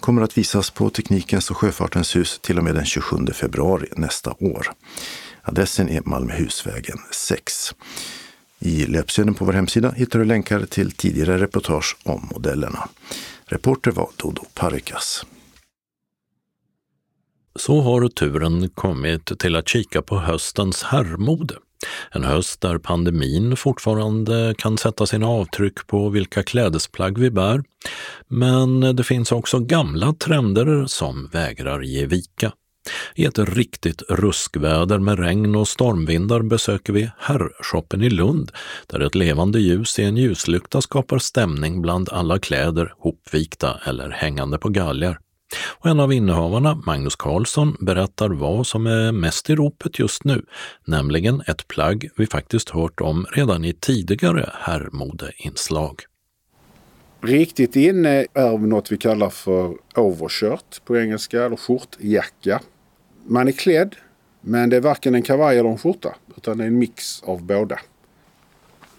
kommer 0.00 0.22
att 0.22 0.38
visas 0.38 0.70
på 0.70 0.90
Teknikens 0.90 1.50
och 1.50 1.56
Sjöfartens 1.56 2.16
hus 2.16 2.38
till 2.42 2.58
och 2.58 2.64
med 2.64 2.74
den 2.74 2.84
27 2.84 3.16
februari 3.34 3.88
nästa 3.96 4.34
år. 4.38 4.72
Adressen 5.42 5.88
är 5.88 6.02
Malmöhusvägen 6.04 6.98
6. 7.12 7.74
I 8.58 8.86
löpsedeln 8.86 9.34
på 9.34 9.44
vår 9.44 9.52
hemsida 9.52 9.90
hittar 9.90 10.18
du 10.18 10.24
länkar 10.24 10.66
till 10.66 10.92
tidigare 10.92 11.38
reportage 11.38 11.96
om 12.04 12.28
modellerna. 12.34 12.88
Reporter 13.44 13.90
var 13.90 14.10
Dodo 14.16 14.42
Parikas. 14.54 15.26
Så 17.56 17.80
har 17.80 18.08
turen 18.08 18.68
kommit 18.68 19.38
till 19.38 19.56
att 19.56 19.68
kika 19.68 20.02
på 20.02 20.18
höstens 20.18 20.82
herrmode. 20.82 21.54
En 22.10 22.24
höst 22.24 22.60
där 22.60 22.78
pandemin 22.78 23.56
fortfarande 23.56 24.54
kan 24.58 24.78
sätta 24.78 25.06
sina 25.06 25.26
avtryck 25.26 25.86
på 25.86 26.08
vilka 26.08 26.42
klädesplagg 26.42 27.18
vi 27.18 27.30
bär. 27.30 27.62
Men 28.28 28.96
det 28.96 29.04
finns 29.04 29.32
också 29.32 29.58
gamla 29.58 30.12
trender 30.12 30.86
som 30.86 31.30
vägrar 31.32 31.80
ge 31.80 32.06
vika. 32.06 32.52
I 33.14 33.24
ett 33.24 33.38
riktigt 33.38 34.02
ruskväder 34.08 34.98
med 34.98 35.18
regn 35.18 35.56
och 35.56 35.68
stormvindar 35.68 36.42
besöker 36.42 36.92
vi 36.92 37.10
Herrshoppen 37.18 38.02
i 38.02 38.10
Lund, 38.10 38.52
där 38.86 39.00
ett 39.00 39.14
levande 39.14 39.60
ljus 39.60 39.98
i 39.98 40.04
en 40.04 40.16
ljuslykta 40.16 40.80
skapar 40.80 41.18
stämning 41.18 41.82
bland 41.82 42.08
alla 42.08 42.38
kläder 42.38 42.94
hopvikta 42.98 43.80
eller 43.84 44.10
hängande 44.10 44.58
på 44.58 44.68
galgar. 44.68 45.18
Och 45.78 45.86
en 45.90 46.00
av 46.00 46.12
innehavarna, 46.12 46.74
Magnus 46.74 47.16
Karlsson, 47.16 47.76
berättar 47.80 48.28
vad 48.28 48.66
som 48.66 48.86
är 48.86 49.12
mest 49.12 49.50
i 49.50 49.54
ropet 49.54 49.98
just 49.98 50.24
nu, 50.24 50.44
nämligen 50.84 51.42
ett 51.46 51.68
plagg 51.68 52.08
vi 52.16 52.26
faktiskt 52.26 52.70
hört 52.70 53.00
om 53.00 53.26
redan 53.32 53.64
i 53.64 53.72
tidigare 53.72 54.50
herrmodeinslag. 54.54 56.00
Riktigt 57.22 57.76
inne 57.76 58.26
är 58.34 58.58
något 58.58 58.92
vi 58.92 58.96
kallar 58.96 59.30
för 59.30 59.74
overshirt 59.96 60.84
på 60.84 60.98
engelska, 60.98 61.44
eller 61.44 61.56
skjortjacka. 61.56 62.60
Man 63.26 63.48
är 63.48 63.52
klädd, 63.52 63.96
men 64.40 64.70
det 64.70 64.76
är 64.76 64.80
varken 64.80 65.14
en 65.14 65.22
kavaj 65.22 65.58
eller 65.58 65.70
en 65.70 65.78
skjorta, 65.78 66.14
utan 66.36 66.58
det 66.58 66.64
är 66.64 66.68
en 66.68 66.78
mix 66.78 67.22
av 67.22 67.42
båda. 67.42 67.78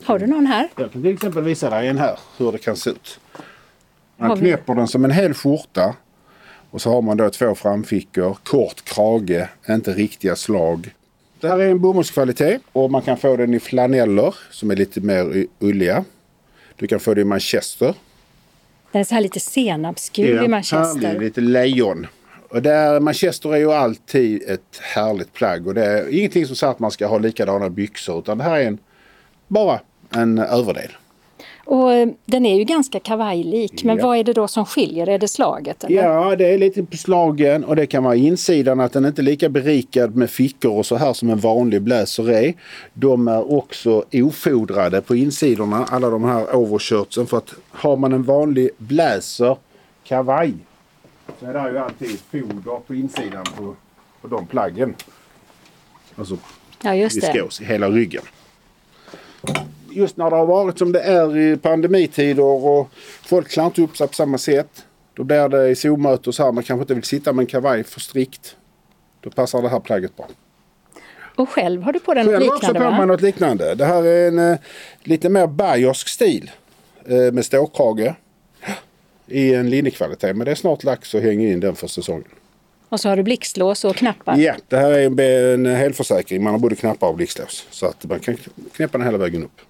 Har 0.04 0.20
du 0.20 0.28
någon 0.28 0.46
här? 0.46 0.70
Jag 0.76 0.92
kan 0.92 1.02
till 1.02 1.14
exempel 1.14 1.44
visa 1.44 1.70
dig 1.70 1.88
en 1.88 1.98
här, 1.98 2.20
hur 2.38 2.52
det 2.52 2.58
kan 2.58 2.76
se 2.76 2.90
ut. 2.90 3.20
Man 4.18 4.38
knäpper 4.38 4.76
den 4.76 4.88
som 4.88 5.06
en 5.06 5.12
hel 5.12 5.34
skjorta. 5.34 5.96
Och 6.72 6.82
så 6.82 6.90
har 6.90 7.02
man 7.02 7.18
då 7.18 7.30
två 7.30 7.56
framfickor, 7.56 8.38
kort 8.44 8.84
krage, 8.86 9.48
inte 9.70 9.94
riktiga 9.94 10.36
slag. 10.36 10.94
Det 11.40 11.48
här 11.48 11.60
är 11.60 11.70
en 11.70 11.80
bomullskvalitet 11.80 12.62
och 12.72 12.92
man 12.92 13.02
kan 13.02 13.18
få 13.18 13.36
den 13.36 13.54
i 13.54 13.60
flaneller 13.60 14.36
som 14.52 14.72
är 14.72 14.76
lite 14.76 15.02
mer 15.02 15.46
ulliga. 15.60 16.06
Du 16.76 16.88
kan 16.88 17.00
få 17.00 17.14
det 17.14 17.22
i 17.22 17.24
manchester. 17.24 17.96
Den 18.92 19.00
är 19.00 19.04
så 19.04 19.14
här 19.14 19.22
lite 19.22 19.40
senapsgul 19.40 20.46
i 20.46 20.48
Manchester. 20.48 21.08
Härlig, 21.08 21.22
lite 21.22 21.42
lejon. 21.42 22.08
Och 22.50 22.62
där, 22.62 23.00
manchester 23.00 23.54
är 23.54 23.58
ju 23.58 23.72
alltid 23.72 24.44
ett 24.50 24.80
härligt 24.82 25.34
plagg 25.34 25.68
och 25.68 25.74
det 25.74 25.86
är 25.86 26.10
ingenting 26.10 26.46
som 26.46 26.56
säger 26.56 26.72
att 26.72 26.80
man 26.80 26.92
ska 26.92 27.08
ha 27.08 27.18
likadana 27.18 27.70
byxor 27.70 28.20
utan 28.20 28.38
det 28.38 28.44
här 28.44 28.60
är 28.60 28.68
en, 28.68 28.78
bara 29.48 29.80
en 30.16 30.40
överdel. 30.40 30.92
Och 31.72 31.94
eh, 31.94 32.08
den 32.26 32.46
är 32.46 32.58
ju 32.58 32.64
ganska 32.64 33.00
kavajlik. 33.00 33.84
Men 33.84 33.98
Ja. 33.98 34.06
vad 34.08 34.18
är 34.18 34.24
det 34.24 34.34
då 34.34 34.48
som 34.48 34.66
skiljer? 34.66 35.10
Är 35.10 35.20
det 35.20 35.28
slaget? 35.28 35.84
Eller? 35.84 35.96
Ja, 36.04 36.36
det 36.36 36.54
är 36.54 36.58
lite 36.58 36.84
på 36.84 36.98
slagen 36.98 37.64
och 37.64 37.76
det 37.76 37.86
kan 37.88 38.04
vara 38.04 38.16
insidan 38.16 38.80
att 38.80 38.94
den 38.94 39.06
inte 39.06 39.22
är 39.22 39.24
lika 39.24 39.50
berikad 39.50 40.16
med 40.16 40.30
fickor 40.30 40.72
och 40.78 40.86
så 40.86 40.96
här 40.96 41.14
som 41.14 41.30
en 41.30 41.40
vanlig 41.40 41.82
blazer 41.82 42.30
är. 42.32 42.54
De 42.94 43.28
är 43.28 43.52
också 43.54 44.04
ofodrade 44.14 45.02
på 45.02 45.16
insidorna, 45.16 45.86
alla 45.90 46.10
de 46.10 46.24
här 46.24 46.56
overshirtsen. 46.56 47.28
För 47.28 47.38
att 47.38 47.54
har 47.70 47.98
man 47.98 48.14
en 48.14 48.24
vanlig 48.24 48.70
blazer, 48.78 49.58
kavaj, 50.04 50.54
så 51.40 51.46
är 51.46 51.54
det 51.54 51.70
ju 51.72 51.78
alltid 51.78 52.20
foder 52.32 52.80
på 52.88 52.96
insidan 52.96 53.44
på, 53.58 53.76
på 54.22 54.28
de 54.28 54.46
plaggen. 54.48 54.96
Alltså 56.16 56.38
Ja, 56.84 56.96
just 56.96 57.22
det. 57.22 57.28
viskos 57.34 57.62
i 57.62 57.66
hela 57.66 57.90
ryggen. 57.90 58.24
Just 59.92 60.18
när 60.18 60.30
det 60.30 60.36
har 60.36 60.46
varit 60.46 60.78
som 60.78 60.92
det 60.92 61.02
är 61.02 61.38
i 61.38 61.58
pandemitider 61.58 62.44
och 62.44 62.90
folk 63.22 63.50
klär 63.50 63.66
inte 63.66 63.82
upp 63.82 63.98
sig 63.98 64.08
på 64.08 64.14
samma 64.14 64.38
sätt. 64.38 64.86
Då 65.14 65.24
blir 65.24 65.50
det 65.50 65.70
i 65.70 65.76
Zoom-möte 65.76 66.30
och 66.30 66.36
så 66.36 66.44
här, 66.44 66.52
man 66.52 66.64
kanske 66.64 66.82
inte 66.82 66.94
vill 66.94 67.04
sitta 67.04 67.34
med 67.34 67.44
en 67.44 67.48
kavaj 67.48 67.84
för 67.84 68.00
strikt. 68.00 68.56
Då 69.22 69.30
passar 69.30 69.62
det 69.62 69.70
här 69.70 69.80
plagget 69.80 70.18
bra. 70.18 70.28
Och 71.36 71.50
själv 71.50 71.82
har 71.82 71.94
du 71.94 72.00
på 72.00 72.14
dig 72.14 72.24
något 72.24 72.34
Själv 72.34 72.48
har 72.48 72.56
också 72.56 72.68
liknande 72.68 72.90
på 72.90 72.98
mig 72.98 73.08
något 73.08 73.22
liknande. 73.22 73.76
Det 73.76 73.86
här 73.86 74.04
är 74.04 74.28
en 74.28 74.40
eh, 74.40 74.58
lite 75.04 75.30
mer 75.30 75.48
bayersk 75.48 76.08
stil 76.08 76.52
eh, 77.06 77.32
med 77.32 77.46
ståkrage. 77.46 78.14
I 79.28 79.54
en 79.54 79.70
linnekvalitet. 79.70 80.36
Men 80.36 80.46
det 80.46 80.52
är 80.52 80.56
snart 80.56 80.84
lax 80.84 81.16
att 81.16 81.22
hänga 81.22 81.50
in 81.50 81.60
den 81.60 81.76
för 81.76 81.88
säsongen. 81.88 82.28
Och 82.90 83.00
så 83.00 83.10
har 83.10 83.18
du 83.18 83.24
blixtlås 83.24 83.86
och 83.86 83.96
knappar. 83.96 84.38
Ja, 84.38 84.56
det 84.68 84.78
här 84.78 84.92
är 84.92 85.06
en, 85.06 85.20
en 85.20 85.76
helförsäkring. 85.76 86.44
Man 86.44 86.54
har 86.54 86.60
både 86.60 86.76
knappar 86.76 87.08
och 87.08 87.16
blixtlås. 87.16 87.68
Så 87.70 87.86
att 87.86 88.06
man 88.06 88.20
kan 88.20 88.38
knäppa 88.76 88.98
den 88.98 89.08
hela 89.08 89.18
vägen 89.18 89.44
upp. 89.44 89.62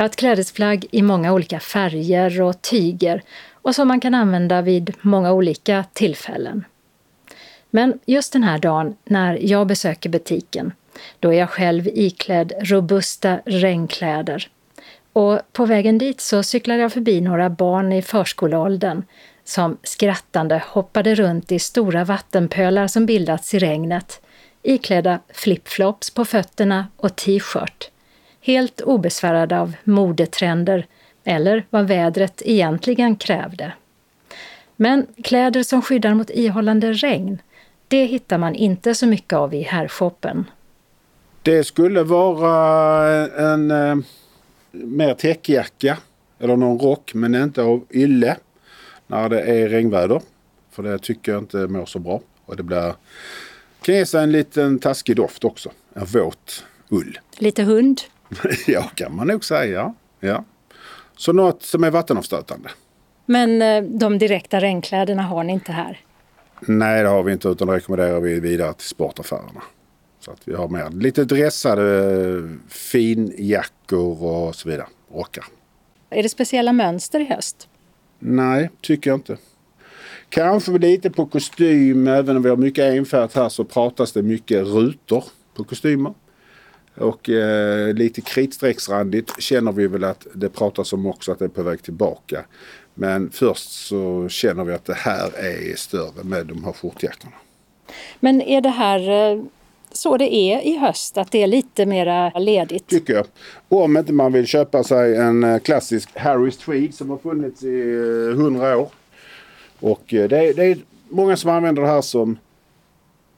Ett 0.00 0.16
klädesplagg 0.16 0.86
i 0.90 1.02
många 1.02 1.32
olika 1.32 1.60
färger 1.60 2.42
och 2.42 2.62
tyger 2.62 3.22
och 3.52 3.74
som 3.74 3.88
man 3.88 4.00
kan 4.00 4.14
använda 4.14 4.62
vid 4.62 4.94
många 5.00 5.32
olika 5.32 5.84
tillfällen. 5.92 6.64
Men 7.70 7.98
just 8.06 8.32
den 8.32 8.42
här 8.42 8.58
dagen 8.58 8.96
när 9.04 9.38
jag 9.42 9.66
besöker 9.66 10.10
butiken, 10.10 10.72
då 11.18 11.32
är 11.32 11.38
jag 11.38 11.50
själv 11.50 11.88
iklädd 11.88 12.52
robusta 12.60 13.40
regnkläder. 13.44 14.48
Och 15.12 15.40
på 15.52 15.66
vägen 15.66 15.98
dit 15.98 16.20
så 16.20 16.42
cyklade 16.42 16.80
jag 16.80 16.92
förbi 16.92 17.20
några 17.20 17.50
barn 17.50 17.92
i 17.92 18.02
förskoleåldern 18.02 19.02
som 19.44 19.76
skrattande 19.82 20.62
hoppade 20.66 21.14
runt 21.14 21.52
i 21.52 21.58
stora 21.58 22.04
vattenpölar 22.04 22.86
som 22.86 23.06
bildats 23.06 23.54
i 23.54 23.58
regnet, 23.58 24.20
iklädda 24.62 25.20
flipflops 25.28 26.10
på 26.10 26.24
fötterna 26.24 26.86
och 26.96 27.16
t-shirt 27.16 27.90
helt 28.40 28.80
obesvärade 28.80 29.60
av 29.60 29.72
modetrender 29.84 30.86
eller 31.24 31.66
vad 31.70 31.88
vädret 31.88 32.42
egentligen 32.44 33.16
krävde. 33.16 33.72
Men 34.76 35.06
kläder 35.22 35.62
som 35.62 35.82
skyddar 35.82 36.14
mot 36.14 36.30
ihållande 36.30 36.92
regn, 36.92 37.42
det 37.88 38.04
hittar 38.04 38.38
man 38.38 38.54
inte 38.54 38.94
så 38.94 39.06
mycket 39.06 39.32
av 39.32 39.54
i 39.54 39.62
herrshoppen. 39.62 40.44
Det 41.42 41.64
skulle 41.64 42.02
vara 42.02 43.26
en 43.26 43.70
eh, 43.70 43.96
mer 44.72 45.14
täckjacka 45.14 45.98
eller 46.38 46.56
någon 46.56 46.78
rock 46.78 47.14
men 47.14 47.34
inte 47.34 47.62
av 47.62 47.84
ylle 47.90 48.36
när 49.06 49.28
det 49.28 49.40
är 49.40 49.68
regnväder. 49.68 50.22
För 50.70 50.82
det 50.82 50.98
tycker 50.98 51.32
jag 51.32 51.42
inte 51.42 51.56
mår 51.56 51.86
så 51.86 51.98
bra. 51.98 52.20
Och 52.44 52.56
det 52.56 52.62
blir, 52.62 52.94
kan 53.82 53.94
ge 53.94 54.06
sig 54.06 54.22
en 54.22 54.32
liten 54.32 54.78
taskig 54.78 55.16
doft 55.16 55.44
också. 55.44 55.70
En 55.94 56.04
våt 56.04 56.64
ull. 56.88 57.18
Lite 57.38 57.62
hund. 57.62 58.00
ja, 58.66 58.90
kan 58.94 59.16
man 59.16 59.26
nog 59.26 59.44
säga. 59.44 59.94
Ja. 60.20 60.44
Så 61.16 61.32
något 61.32 61.62
som 61.62 61.84
är 61.84 61.90
vattenavstötande. 61.90 62.70
Men 63.26 63.62
eh, 63.62 63.82
de 63.82 64.18
direkta 64.18 64.60
regnkläderna 64.60 65.22
har 65.22 65.44
ni 65.44 65.52
inte 65.52 65.72
här. 65.72 66.00
Nej, 66.60 67.02
det 67.02 67.08
har 67.08 67.22
vi 67.22 67.32
inte 67.32 67.48
utan 67.48 67.68
det 67.68 67.74
rekommenderar 67.74 68.20
vi 68.20 68.40
vidare 68.40 68.74
till 68.74 68.88
sportaffärerna. 68.88 69.62
Så 70.20 70.30
att 70.30 70.40
vi 70.44 70.54
har 70.54 70.68
mer 70.68 70.90
lite 70.90 71.24
dressade 71.24 72.14
eh, 72.20 72.44
finjackor 72.68 74.22
och 74.22 74.54
så 74.54 74.68
vidare. 74.68 74.86
Rockar. 75.12 75.44
Är 76.10 76.22
det 76.22 76.28
speciella 76.28 76.72
mönster 76.72 77.20
i 77.20 77.24
höst? 77.24 77.68
Nej, 78.18 78.70
tycker 78.80 79.10
jag 79.10 79.16
inte. 79.16 79.36
Kanske 80.28 80.78
lite 80.78 81.10
på 81.10 81.26
kostym. 81.26 82.06
Även 82.06 82.36
om 82.36 82.42
vi 82.42 82.48
har 82.48 82.56
mycket 82.56 82.84
enfärgat 82.84 83.34
här 83.34 83.48
så 83.48 83.64
pratas 83.64 84.12
det 84.12 84.22
mycket 84.22 84.66
rutor 84.66 85.24
på 85.54 85.64
kostymer. 85.64 86.14
Och 86.94 87.28
eh, 87.28 87.94
lite 87.94 88.20
kritstrecksrandigt 88.20 89.42
känner 89.42 89.72
vi 89.72 89.86
väl 89.86 90.04
att 90.04 90.26
det 90.34 90.48
pratas 90.48 90.92
om 90.92 91.06
också 91.06 91.32
att 91.32 91.38
det 91.38 91.44
är 91.44 91.48
på 91.48 91.62
väg 91.62 91.82
tillbaka. 91.82 92.44
Men 92.94 93.30
först 93.30 93.70
så 93.70 94.28
känner 94.28 94.64
vi 94.64 94.72
att 94.72 94.84
det 94.84 94.94
här 94.94 95.38
är 95.38 95.76
större 95.76 96.24
med 96.24 96.46
de 96.46 96.64
här 96.64 96.72
skjortjackorna. 96.72 97.36
Men 98.20 98.42
är 98.42 98.60
det 98.60 98.68
här 98.68 99.32
eh, 99.32 99.42
så 99.92 100.16
det 100.16 100.34
är 100.34 100.60
i 100.60 100.76
höst, 100.76 101.18
att 101.18 101.30
det 101.30 101.42
är 101.42 101.46
lite 101.46 101.86
mera 101.86 102.30
ledigt? 102.30 102.86
Tycker 102.86 103.14
jag. 103.14 103.26
Om 103.68 103.96
inte 103.96 104.12
man 104.12 104.32
vill 104.32 104.46
köpa 104.46 104.84
sig 104.84 105.16
en 105.16 105.44
eh, 105.44 105.58
klassisk 105.58 106.18
Harris 106.18 106.56
Tweed 106.56 106.94
som 106.94 107.10
har 107.10 107.18
funnits 107.18 107.62
i 107.62 107.80
eh, 108.28 108.40
100 108.40 108.78
år. 108.78 108.88
Och 109.80 110.14
eh, 110.14 110.28
det 110.28 110.38
är, 110.38 110.54
det 110.54 110.64
är 110.64 110.78
många 111.08 111.36
som 111.36 111.50
använder 111.50 111.82
det 111.82 111.88
här 111.88 112.02
som 112.02 112.38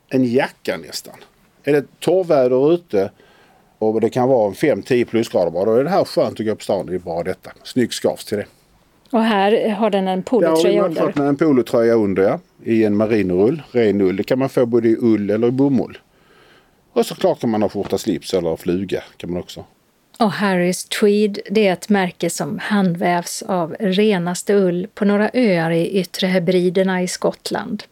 en 0.09 0.25
jacka 0.25 0.77
nästan. 0.77 1.15
Är 1.65 1.73
det 1.73 2.01
torrväder 2.01 2.75
ute 2.75 3.11
och 3.83 4.01
det 4.01 4.11
kan 4.11 4.29
vara 4.29 4.51
5-10 4.51 5.05
plusgrader 5.05 5.51
bara. 5.51 5.65
Då 5.65 5.75
är 5.75 5.85
det 5.85 5.91
här 5.91 6.05
skönt 6.05 6.41
att 6.41 6.47
gå 6.47 6.55
på 6.55 6.63
stan. 6.63 6.87
Det 6.87 6.95
är 6.95 6.99
bra 6.99 7.23
detta. 7.23 7.51
Snygg 7.63 7.93
skavs 7.93 8.25
till 8.25 8.39
det. 8.39 8.47
Och 9.11 9.23
här 9.23 9.69
har 9.71 9.91
den 9.91 10.09
en 10.09 10.19
Ja, 10.19 10.23
polotröja 10.25 10.83
har 10.83 10.89
under. 10.89 11.03
fått 11.07 11.17
med 11.17 11.29
en 11.29 11.37
polotröja 11.37 11.95
under 11.95 12.23
ja. 12.23 12.39
I 12.65 12.85
en 12.85 12.97
marinull, 12.97 13.63
ren 13.73 14.01
ull. 14.01 14.17
Det 14.17 14.23
kan 14.25 14.39
man 14.39 14.49
få 14.49 14.67
både 14.67 14.89
i 14.89 14.97
ull 15.01 15.31
eller 15.31 15.49
i 15.49 15.51
bomull. 15.51 15.99
Och 16.93 17.07
såklart 17.07 17.41
kan 17.41 17.51
man 17.51 17.63
ha 17.63 17.69
skjorta 17.69 17.99
slips 17.99 18.35
eller 18.35 18.57
fluga. 18.57 19.03
kan 19.17 19.33
man 19.33 19.41
också. 19.41 19.65
Och 20.19 20.33
Harris 20.33 20.85
Tweed, 20.85 21.39
det 21.51 21.67
är 21.67 21.73
ett 21.73 21.89
märke 21.89 22.31
som 22.31 22.59
handvävs 22.59 23.43
av 23.43 23.77
renaste 23.81 24.55
ull 24.55 24.87
på 24.95 25.05
några 25.05 25.31
öar 25.35 25.71
i 25.71 25.99
Yttre 26.01 26.27
Hebriderna 26.27 27.03
i 27.03 27.09
Skottland 27.09 27.83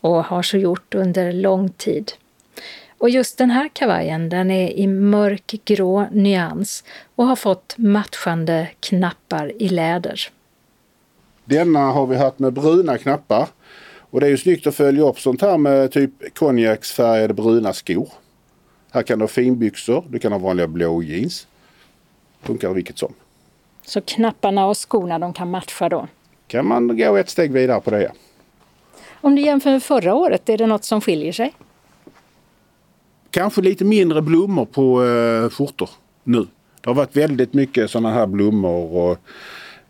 och 0.00 0.24
har 0.24 0.42
så 0.42 0.56
gjort 0.56 0.94
under 0.94 1.32
lång 1.32 1.68
tid. 1.68 2.12
Och 3.00 3.10
just 3.10 3.38
den 3.38 3.50
här 3.50 3.68
kavajen, 3.72 4.28
den 4.28 4.50
är 4.50 4.70
i 4.70 4.86
mörkgrå 4.86 6.06
nyans 6.12 6.84
och 7.14 7.26
har 7.26 7.36
fått 7.36 7.74
matchande 7.78 8.68
knappar 8.80 9.62
i 9.62 9.68
läder. 9.68 10.20
Denna 11.44 11.80
har 11.80 12.06
vi 12.06 12.16
haft 12.16 12.38
med 12.38 12.52
bruna 12.52 12.98
knappar. 12.98 13.48
Och 14.10 14.20
det 14.20 14.26
är 14.26 14.30
ju 14.30 14.36
snyggt 14.36 14.66
att 14.66 14.74
följa 14.74 15.02
upp 15.02 15.20
sånt 15.20 15.42
här 15.42 15.58
med 15.58 15.92
typ 15.92 16.34
konjaksfärgade 16.34 17.34
bruna 17.34 17.72
skor. 17.72 18.08
Här 18.90 19.02
kan 19.02 19.18
du 19.18 19.22
ha 19.22 19.28
finbyxor, 19.28 20.04
du 20.08 20.18
kan 20.18 20.32
ha 20.32 20.38
vanliga 20.38 20.66
blå 20.66 21.02
jeans. 21.02 21.46
Funkar 22.42 22.72
vilket 22.72 22.98
som. 22.98 23.14
Så 23.82 24.00
knapparna 24.00 24.66
och 24.66 24.88
skorna 24.88 25.18
de 25.18 25.32
kan 25.32 25.50
matcha 25.50 25.88
då. 25.88 26.08
Kan 26.46 26.66
man 26.66 26.96
gå 26.96 27.16
ett 27.16 27.30
steg 27.30 27.52
vidare 27.52 27.80
på 27.80 27.90
det. 27.90 28.12
Om 29.20 29.34
du 29.34 29.42
jämför 29.42 29.70
med 29.70 29.82
förra 29.82 30.14
året, 30.14 30.48
är 30.48 30.58
det 30.58 30.66
något 30.66 30.84
som 30.84 31.00
skiljer 31.00 31.32
sig? 31.32 31.54
Kanske 33.30 33.60
lite 33.60 33.84
mindre 33.84 34.22
blommor 34.22 34.64
på 34.64 35.04
eh, 35.04 35.50
skjortor 35.50 35.90
nu. 36.24 36.46
Det 36.80 36.90
har 36.90 36.94
varit 36.94 37.16
väldigt 37.16 37.54
mycket 37.54 37.90
sådana 37.90 38.12
här 38.12 38.26
blommor 38.26 38.92
och 38.92 39.18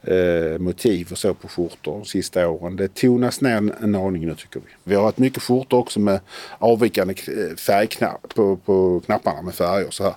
eh, 0.09 0.59
motiv 0.59 1.09
och 1.11 1.19
så 1.19 1.35
på 1.35 1.49
skjortor 1.49 1.93
de 1.93 2.05
sista 2.05 2.49
åren. 2.49 2.77
Det 2.77 2.95
tonas 2.95 3.41
ner 3.41 3.57
en, 3.57 3.73
en 3.83 3.95
aning 3.95 4.27
nu 4.27 4.35
tycker 4.35 4.61
vi. 4.61 4.67
Vi 4.85 4.95
har 4.95 5.05
haft 5.05 5.19
mycket 5.19 5.43
skjortor 5.43 5.79
också 5.79 6.01
med 6.01 6.21
avvikande 6.59 7.15
eh, 7.29 7.57
färgknapp 7.57 8.35
på, 8.35 8.57
på 8.57 9.03
knapparna 9.07 9.43
med 9.43 9.55
färger 9.55 9.87
och 9.87 9.95
så 9.95 10.05
här. 10.05 10.15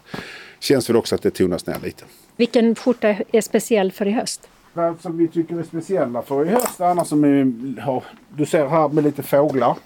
känns 0.59 0.89
väl 0.89 0.95
också 0.95 1.15
att 1.15 1.21
det 1.21 1.32
tonas 1.32 1.67
ner 1.67 1.80
lite. 1.84 2.03
Vilken 2.36 2.76
skjorta 2.76 3.15
är 3.32 3.41
speciell 3.41 3.91
för 3.91 4.07
i 4.07 4.11
höst? 4.11 4.49
Vad 4.74 5.01
som 5.01 5.17
vi 5.17 5.28
tycker 5.28 5.59
är 5.59 5.63
speciella 5.63 6.21
för 6.21 6.45
i 6.45 6.49
höst 6.49 6.82
annars 6.82 7.07
som 7.07 7.24
är, 7.24 7.82
har, 7.82 8.03
du 8.30 8.45
ser 8.45 8.67
här 8.67 8.89
med 8.89 9.03
lite 9.03 9.24
fåglar. 9.24 9.78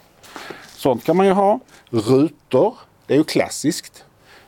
Sånt 0.68 1.04
kan 1.04 1.18
man 1.18 1.26
ju 1.26 1.32
ha. 1.32 1.60
Rutor, 1.90 2.78
det 3.08 3.14
är 3.14 3.18
ju 3.18 3.24
klassiskt. 3.24 4.04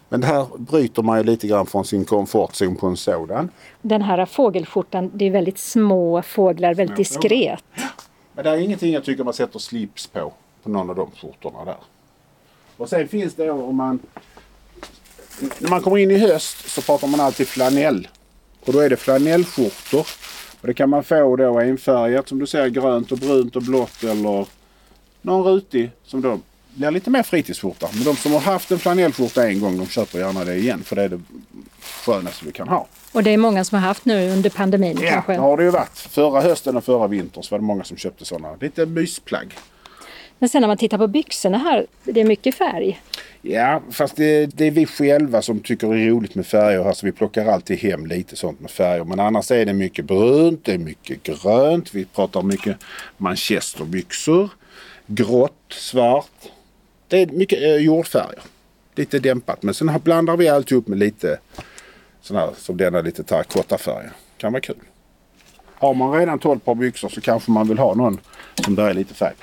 Men 0.09 0.23
här 0.23 0.47
bryter 0.57 1.03
man 1.03 1.17
ju 1.17 1.23
lite 1.23 1.47
grann 1.47 1.65
från 1.65 1.85
sin 1.85 2.05
komfortzon 2.05 2.75
på 2.75 2.87
en 2.87 2.97
sådan. 2.97 3.49
Den 3.81 4.01
här 4.01 4.25
fågelskjortan, 4.25 5.11
det 5.13 5.25
är 5.25 5.31
väldigt 5.31 5.59
små 5.59 6.21
fåglar, 6.21 6.73
väldigt 6.73 6.97
diskret. 6.97 7.63
Men 8.33 8.43
det 8.43 8.49
är 8.49 8.57
ingenting 8.57 8.93
jag 8.93 9.03
tycker 9.03 9.23
man 9.23 9.33
sätter 9.33 9.59
slips 9.59 10.07
på, 10.07 10.33
på 10.63 10.69
någon 10.69 10.89
av 10.89 10.95
de 10.95 11.11
skjortorna 11.11 11.65
där. 11.65 11.77
Och 12.77 12.89
sen 12.89 13.07
finns 13.07 13.35
det 13.35 13.51
om 13.51 13.75
man... 13.75 13.99
När 15.59 15.69
man 15.69 15.81
kommer 15.81 15.97
in 15.97 16.11
i 16.11 16.17
höst 16.17 16.69
så 16.69 16.81
pratar 16.81 17.07
man 17.07 17.19
alltid 17.19 17.47
flanell. 17.47 18.07
Och 18.65 18.73
då 18.73 18.79
är 18.79 18.89
det 18.89 18.97
flanellskjortor. 18.97 20.07
Och 20.61 20.67
det 20.67 20.73
kan 20.73 20.89
man 20.89 21.03
få 21.03 21.35
då 21.35 21.59
enfärgat 21.59 22.27
som 22.27 22.39
du 22.39 22.47
ser 22.47 22.67
grönt 22.67 23.11
och 23.11 23.17
brunt 23.17 23.55
och 23.55 23.61
blått 23.61 24.03
eller 24.03 24.45
någon 25.21 25.43
rutig 25.43 25.91
som 26.03 26.21
då 26.21 26.39
blir 26.79 26.91
lite 26.91 27.09
mer 27.09 27.23
fritidsskjorta. 27.23 27.87
Men 27.93 28.03
de 28.03 28.15
som 28.15 28.31
har 28.31 28.39
haft 28.39 28.71
en 28.71 28.79
flanellskjorta 28.79 29.47
en 29.49 29.59
gång 29.59 29.77
de 29.77 29.87
köper 29.87 30.19
gärna 30.19 30.43
det 30.45 30.55
igen 30.55 30.83
för 30.83 30.95
det 30.95 31.03
är 31.03 31.09
det 31.09 31.21
skönaste 31.81 32.45
du 32.45 32.51
kan 32.51 32.67
ha. 32.67 32.87
Och 33.11 33.23
det 33.23 33.31
är 33.31 33.37
många 33.37 33.63
som 33.63 33.75
har 33.79 33.87
haft 33.87 34.05
nu 34.05 34.29
under 34.31 34.49
pandemin 34.49 34.97
Ja, 35.01 35.09
kanske? 35.11 35.31
det 35.33 35.39
har 35.39 35.57
det 35.57 35.63
ju 35.63 35.69
varit. 35.69 35.97
Förra 35.97 36.41
hösten 36.41 36.77
och 36.77 36.83
förra 36.83 37.07
vintern 37.07 37.43
så 37.43 37.51
var 37.55 37.59
det 37.59 37.65
många 37.65 37.83
som 37.83 37.97
köpte 37.97 38.25
sådana. 38.25 38.55
Lite 38.61 38.85
mysplagg. 38.85 39.55
Men 40.39 40.49
sen 40.49 40.61
när 40.61 40.67
man 40.67 40.77
tittar 40.77 40.97
på 40.97 41.07
byxorna 41.07 41.57
här, 41.57 41.85
det 42.03 42.21
är 42.21 42.25
mycket 42.25 42.55
färg. 42.55 43.01
Ja, 43.41 43.81
fast 43.91 44.15
det, 44.15 44.45
det 44.45 44.65
är 44.65 44.71
vi 44.71 44.85
själva 44.85 45.41
som 45.41 45.59
tycker 45.59 45.87
det 45.87 45.99
är 46.01 46.09
roligt 46.09 46.35
med 46.35 46.45
färger. 46.47 46.87
Alltså 46.87 47.05
vi 47.05 47.11
plockar 47.11 47.45
alltid 47.45 47.79
hem 47.79 48.05
lite 48.05 48.35
sånt 48.35 48.59
med 48.59 48.71
färger. 48.71 49.03
Men 49.03 49.19
annars 49.19 49.51
är 49.51 49.65
det 49.65 49.73
mycket 49.73 50.05
brunt, 50.05 50.65
det 50.65 50.73
är 50.73 50.77
mycket 50.77 51.23
grönt. 51.23 51.93
Vi 51.95 52.05
pratar 52.05 52.41
mycket 52.41 52.77
manchesterbyxor. 53.17 54.49
Grått, 55.07 55.63
svart. 55.69 56.31
Det 57.09 57.21
är 57.21 57.27
mycket 57.27 57.61
eh, 57.61 57.75
jordfärger. 57.75 58.39
Lite 58.95 59.19
dämpat. 59.19 59.63
Men 59.63 59.73
sen 59.73 59.99
blandar 60.03 60.37
vi 60.37 60.47
alltihop 60.47 60.87
med 60.87 60.99
lite 60.99 61.39
sån 62.21 62.37
här 62.37 62.49
som 62.57 62.77
denna 62.77 63.01
lite 63.01 63.23
terrakottafärger. 63.23 64.11
Kan 64.37 64.53
vara 64.53 64.61
kul. 64.61 64.75
Har 65.75 65.93
man 65.93 66.11
redan 66.11 66.39
12 66.39 66.59
par 66.59 66.75
byxor 66.75 67.09
så 67.09 67.21
kanske 67.21 67.51
man 67.51 67.67
vill 67.67 67.77
ha 67.77 67.95
någon 67.95 68.19
som 68.65 68.75
där 68.75 68.89
är 68.89 68.93
lite 68.93 69.13
färg. 69.13 69.35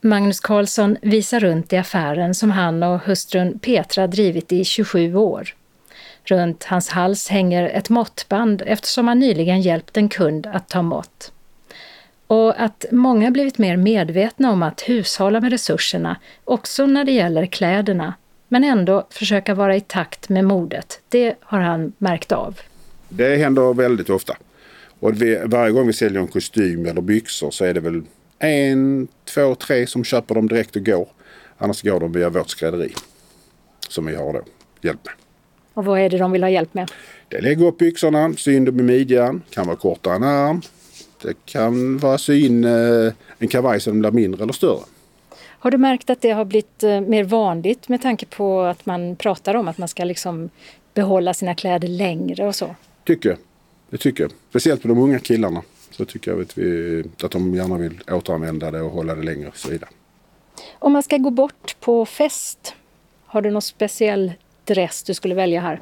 Magnus 0.00 0.40
Karlsson 0.40 0.96
visar 1.02 1.40
runt 1.40 1.72
i 1.72 1.76
affären 1.76 2.34
som 2.34 2.50
han 2.50 2.82
och 2.82 3.00
hustrun 3.00 3.58
Petra 3.58 4.06
drivit 4.06 4.52
i 4.52 4.64
27 4.64 5.14
år. 5.14 5.54
Runt 6.24 6.64
hans 6.64 6.88
hals 6.88 7.28
hänger 7.28 7.68
ett 7.68 7.88
måttband 7.88 8.62
eftersom 8.66 9.08
han 9.08 9.18
nyligen 9.18 9.60
hjälpt 9.60 9.96
en 9.96 10.08
kund 10.08 10.46
att 10.46 10.68
ta 10.68 10.82
mått. 10.82 11.32
Och 12.30 12.62
att 12.62 12.84
många 12.90 13.30
blivit 13.30 13.58
mer 13.58 13.76
medvetna 13.76 14.50
om 14.50 14.62
att 14.62 14.80
hushålla 14.80 15.40
med 15.40 15.52
resurserna, 15.52 16.16
också 16.44 16.86
när 16.86 17.04
det 17.04 17.12
gäller 17.12 17.46
kläderna, 17.46 18.14
men 18.48 18.64
ändå 18.64 19.06
försöka 19.10 19.54
vara 19.54 19.76
i 19.76 19.80
takt 19.80 20.28
med 20.28 20.44
modet, 20.44 21.00
det 21.08 21.34
har 21.40 21.60
han 21.60 21.92
märkt 21.98 22.32
av. 22.32 22.60
Det 23.08 23.36
händer 23.36 23.74
väldigt 23.74 24.10
ofta. 24.10 24.36
Och 25.00 25.22
vi, 25.22 25.40
varje 25.44 25.72
gång 25.72 25.86
vi 25.86 25.92
säljer 25.92 26.20
en 26.20 26.26
kostym 26.26 26.86
eller 26.86 27.00
byxor 27.00 27.50
så 27.50 27.64
är 27.64 27.74
det 27.74 27.80
väl 27.80 28.02
en, 28.38 29.08
två, 29.24 29.54
tre 29.54 29.86
som 29.86 30.04
köper 30.04 30.34
dem 30.34 30.48
direkt 30.48 30.76
och 30.76 30.86
går. 30.86 31.08
Annars 31.58 31.82
går 31.82 32.00
de 32.00 32.12
via 32.12 32.30
vårt 32.30 32.48
skrädderi. 32.48 32.94
Som 33.88 34.06
vi 34.06 34.14
har 34.14 34.32
då 34.32 34.42
hjälp 34.82 35.00
med. 35.04 35.14
Och 35.74 35.84
vad 35.84 36.00
är 36.00 36.10
det 36.10 36.18
de 36.18 36.32
vill 36.32 36.42
ha 36.42 36.50
hjälp 36.50 36.74
med? 36.74 36.90
Det 37.28 37.40
lägger 37.40 37.66
upp 37.66 37.78
byxorna, 37.78 38.34
sy 38.36 38.56
in 38.56 38.64
dem 38.64 38.80
i 38.80 38.82
midjan. 38.82 39.42
Kan 39.50 39.66
vara 39.66 39.76
kortare 39.76 40.14
en 40.14 40.22
arm. 40.22 40.62
Det 41.22 41.34
kan 41.44 41.98
vara 41.98 42.18
sy 42.18 42.46
in 42.46 42.64
eh, 42.64 43.12
en 43.38 43.48
kavaj 43.48 43.80
den 43.84 44.00
blir 44.00 44.10
mindre 44.10 44.42
eller 44.42 44.52
större. 44.52 44.80
Har 45.42 45.70
du 45.70 45.78
märkt 45.78 46.10
att 46.10 46.20
det 46.20 46.30
har 46.30 46.44
blivit 46.44 46.82
eh, 46.82 47.00
mer 47.00 47.24
vanligt 47.24 47.88
med 47.88 48.02
tanke 48.02 48.26
på 48.26 48.60
att 48.60 48.86
man 48.86 49.16
pratar 49.16 49.54
om 49.54 49.68
att 49.68 49.78
man 49.78 49.88
ska 49.88 50.04
liksom 50.04 50.50
behålla 50.94 51.34
sina 51.34 51.54
kläder 51.54 51.88
längre 51.88 52.46
och 52.46 52.54
så? 52.54 52.74
Tycker 53.04 53.28
jag. 53.28 53.38
Det 53.90 53.96
tycker 53.96 54.24
jag. 54.24 54.32
Speciellt 54.48 54.84
med 54.84 54.96
de 54.96 55.02
unga 55.02 55.18
killarna. 55.18 55.62
Så 55.90 56.04
tycker 56.04 56.30
jag 56.30 56.40
att, 56.40 56.58
vi, 56.58 57.04
att 57.22 57.30
de 57.30 57.54
gärna 57.54 57.78
vill 57.78 58.00
återanvända 58.10 58.70
det 58.70 58.80
och 58.80 58.90
hålla 58.90 59.14
det 59.14 59.22
längre 59.22 59.48
och 59.48 59.56
så 59.56 59.70
vidare. 59.70 59.90
Om 60.78 60.92
man 60.92 61.02
ska 61.02 61.16
gå 61.16 61.30
bort 61.30 61.76
på 61.80 62.06
fest, 62.06 62.74
har 63.26 63.42
du 63.42 63.50
någon 63.50 63.62
speciell 63.62 64.32
dress 64.64 65.02
du 65.02 65.14
skulle 65.14 65.34
välja 65.34 65.60
här? 65.60 65.80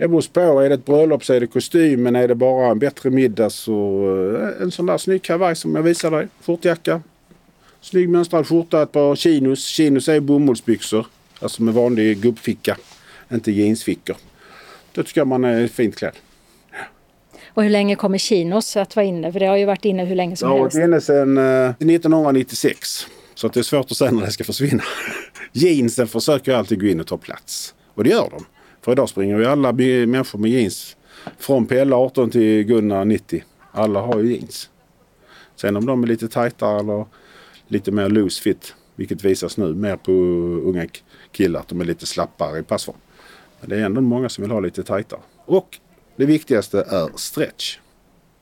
Det 0.00 0.08
beror 0.08 0.22
på. 0.32 0.60
Är 0.60 0.68
det 0.68 0.74
ett 0.74 0.84
bröllop 0.84 1.24
så 1.24 1.32
är 1.32 1.40
det 1.40 1.46
kostym. 1.46 2.02
Men 2.02 2.16
är 2.16 2.28
det 2.28 2.34
bara 2.34 2.70
en 2.70 2.78
bättre 2.78 3.10
middag 3.10 3.50
så 3.50 4.02
eh, 4.56 4.62
en 4.62 4.70
sån 4.70 4.86
där 4.86 4.98
snygg 4.98 5.22
kavaj 5.22 5.56
som 5.56 5.74
jag 5.74 5.82
visar 5.82 6.10
dig. 6.10 6.28
Skjortjacka. 6.46 7.02
Snygg 7.80 8.08
mönstrad 8.08 8.46
skjorta, 8.46 8.82
ett 8.82 8.92
par 8.92 9.16
chinos. 9.16 9.64
Chinos 9.66 10.08
är 10.08 10.20
bomullsbyxor. 10.20 11.06
Alltså 11.40 11.62
med 11.62 11.74
vanlig 11.74 12.18
gubbficka. 12.20 12.76
Inte 13.32 13.52
jeansfickor. 13.52 14.16
Då 14.94 15.02
tycker 15.02 15.20
jag 15.20 15.28
man 15.28 15.44
är 15.44 15.66
fint 15.68 15.96
klädd. 15.96 16.14
Och 17.54 17.62
hur 17.62 17.70
länge 17.70 17.96
kommer 17.96 18.18
chinos 18.18 18.76
att 18.76 18.96
vara 18.96 19.06
inne? 19.06 19.32
För 19.32 19.40
det 19.40 19.46
har 19.46 19.56
ju 19.56 19.64
varit 19.64 19.84
inne 19.84 20.04
hur 20.04 20.14
länge 20.16 20.32
Det 20.32 20.36
som 20.36 20.50
har 20.50 20.58
helst. 20.58 20.76
varit 20.76 20.84
inne 20.84 21.00
sedan 21.00 21.38
eh, 21.38 21.70
1996. 21.70 23.06
Så 23.34 23.46
att 23.46 23.52
det 23.52 23.60
är 23.60 23.64
svårt 23.64 23.90
att 23.90 23.96
säga 23.96 24.10
när 24.10 24.24
det 24.24 24.32
ska 24.32 24.44
försvinna. 24.44 24.82
Jeansen 25.52 26.06
försöker 26.08 26.54
alltid 26.54 26.80
gå 26.80 26.86
in 26.86 27.00
och 27.00 27.06
ta 27.06 27.16
plats. 27.18 27.74
Och 27.94 28.04
det 28.04 28.10
gör 28.10 28.28
de. 28.30 28.44
För 28.80 28.92
idag 28.92 29.08
springer 29.08 29.38
ju 29.38 29.46
alla 29.46 29.72
människor 29.72 30.38
med 30.38 30.50
jeans. 30.50 30.96
Från 31.38 31.66
Pelle 31.66 31.94
18 31.96 32.30
till 32.30 32.62
Gunnar 32.62 33.04
90. 33.04 33.44
Alla 33.72 34.00
har 34.00 34.20
ju 34.20 34.32
jeans. 34.32 34.70
Sen 35.56 35.76
om 35.76 35.86
de 35.86 36.02
är 36.02 36.06
lite 36.06 36.28
tajtare 36.28 36.80
eller 36.80 37.04
lite 37.68 37.92
mer 37.92 38.08
loose 38.08 38.42
fit. 38.42 38.74
Vilket 38.96 39.24
visas 39.24 39.56
nu 39.56 39.74
mer 39.74 39.96
på 39.96 40.12
unga 40.68 40.86
killar. 41.32 41.60
Att 41.60 41.68
de 41.68 41.80
är 41.80 41.84
lite 41.84 42.06
slappare 42.06 42.58
i 42.58 42.62
passform. 42.62 42.96
Men 43.60 43.70
det 43.70 43.76
är 43.76 43.84
ändå 43.84 44.00
många 44.00 44.28
som 44.28 44.42
vill 44.42 44.50
ha 44.50 44.60
lite 44.60 44.82
tajtare. 44.82 45.20
Och 45.44 45.78
det 46.16 46.26
viktigaste 46.26 46.78
är 46.80 47.16
stretch. 47.16 47.78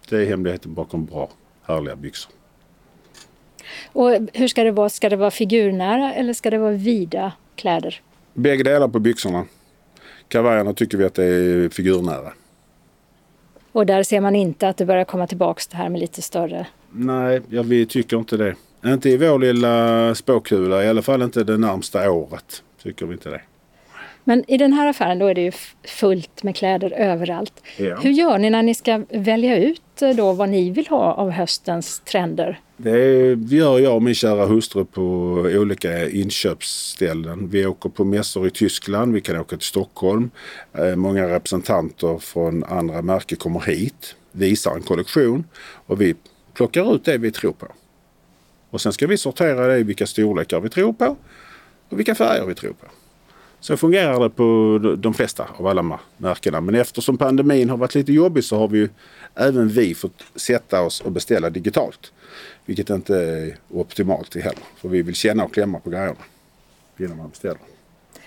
Det 0.09 0.17
är 0.17 0.27
hemligheten 0.27 0.75
bakom 0.75 1.05
bra, 1.05 1.31
härliga 1.63 1.97
byxor. 1.97 2.33
Och 3.93 4.11
hur 4.33 4.49
ska 4.49 4.65
det 4.65 4.71
vara? 4.71 4.89
Ska 4.89 5.09
det 5.09 5.17
vara 5.17 5.31
figurnära 5.31 6.15
eller 6.15 6.33
ska 6.33 6.51
det 6.51 6.59
vara 6.59 6.73
vida 6.73 7.33
kläder? 7.57 8.01
Bägge 8.35 8.63
delar 8.63 8.89
på 8.89 8.99
byxorna. 8.99 9.45
Kavajerna 10.29 10.73
tycker 10.73 10.99
vi 10.99 11.05
att 11.05 11.15
det 11.15 11.25
är 11.25 11.69
figurnära. 11.69 12.33
Och 13.73 13.87
där 13.87 14.03
ser 14.03 14.21
man 14.21 14.35
inte 14.35 14.69
att 14.69 14.77
det 14.77 14.87
börjar 14.87 15.05
komma 15.05 15.27
tillbaks 15.27 15.67
det 15.67 15.77
här 15.77 15.89
med 15.89 16.01
lite 16.01 16.23
större. 16.23 16.67
Nej, 16.91 17.41
ja, 17.49 17.63
vi 17.63 17.87
tycker 17.87 18.17
inte 18.17 18.37
det. 18.37 18.55
Inte 18.85 19.11
i 19.11 19.17
vår 19.17 19.39
lilla 19.39 20.15
spåkula, 20.15 20.85
i 20.85 20.89
alla 20.89 21.03
fall 21.03 21.23
inte 21.23 21.45
det 21.45 21.57
närmsta 21.57 22.11
året. 22.11 22.63
Tycker 22.83 23.07
vi 23.07 23.13
inte 23.13 23.31
det. 23.31 23.41
Men 24.29 24.45
i 24.51 24.57
den 24.57 24.73
här 24.73 24.89
affären 24.89 25.19
då 25.19 25.27
är 25.27 25.35
det 25.35 25.41
ju 25.41 25.53
fullt 25.85 26.43
med 26.43 26.57
kläder 26.57 26.91
överallt. 26.91 27.63
Ja. 27.77 27.97
Hur 27.97 28.11
gör 28.11 28.39
ni 28.39 28.51
när 28.51 28.63
ni 28.63 28.75
ska 28.75 29.03
välja 29.11 29.57
ut 29.59 30.03
eh, 30.03 30.11
då 30.11 30.33
vad 30.33 30.49
ni 30.49 30.71
vill 30.71 30.87
ha 30.87 31.13
av 31.13 31.31
höstens 31.31 32.01
trender? 32.01 32.61
Det 32.77 33.35
gör 33.49 33.79
jag 33.79 33.95
och 33.95 34.03
min 34.03 34.15
kära 34.15 34.47
hustru 34.47 34.85
på 34.85 35.03
olika 35.55 36.09
inköpsställen. 36.09 37.49
Vi 37.49 37.67
åker 37.67 37.89
på 37.89 38.05
mässor 38.05 38.47
i 38.47 38.51
Tyskland, 38.51 39.15
vi 39.15 39.21
kan 39.21 39.41
åka 39.41 39.57
till 39.57 39.67
Stockholm. 39.67 40.31
Eh, 40.73 40.97
Många 40.97 41.29
representanter 41.29 42.19
från 42.19 42.65
andra 42.65 43.03
märken 43.03 43.39
kommer 43.39 43.61
hit, 43.61 44.17
visar 44.33 44.77
en 44.77 44.83
kollektion 44.83 45.45
och 45.87 46.01
vi 46.01 46.15
plockar 46.55 46.95
ut 46.95 47.05
det 47.05 47.19
vi 47.19 47.31
tror 47.31 47.53
på. 47.53 47.67
Och 48.71 48.81
sen 48.81 48.93
ska 48.93 49.07
vi 49.07 49.17
sortera 49.17 49.67
det 49.67 49.79
i 49.79 49.83
vilka 49.83 50.07
storlekar 50.07 50.61
vi 50.61 50.69
tror 50.69 50.93
på 50.93 51.17
och 51.89 51.99
vilka 51.99 52.15
färger 52.15 52.47
vi 52.47 52.55
tror 52.55 52.73
på. 52.73 52.87
Så 53.61 53.77
fungerar 53.77 54.21
det 54.21 54.31
på 54.31 54.79
de 54.99 55.15
flesta 55.15 55.47
av 55.57 55.67
alla 55.67 55.99
märkena. 56.17 56.61
Men 56.61 56.75
eftersom 56.75 57.17
pandemin 57.17 57.71
har 57.71 57.77
varit 57.77 57.95
lite 57.95 58.13
jobbig 58.13 58.45
så 58.45 58.59
har 58.59 58.69
vi 58.69 58.79
ju 58.79 58.89
även 59.35 59.69
vi 59.69 59.95
fått 59.95 60.25
sätta 60.35 60.83
oss 60.83 61.01
och 61.01 61.13
beställa 61.13 61.51
digitalt. 61.51 62.13
Vilket 62.67 62.91
inte 62.91 63.17
är 63.17 63.57
optimalt 63.71 64.35
heller. 64.35 64.59
För 64.77 64.89
vi 64.89 65.03
vill 65.03 65.15
känna 65.15 65.45
och 65.45 65.55
klämma 65.55 65.79
på 65.79 65.91
grejerna 65.91 66.15
innan 66.99 67.17
man 67.17 67.29
beställer. 67.31 67.59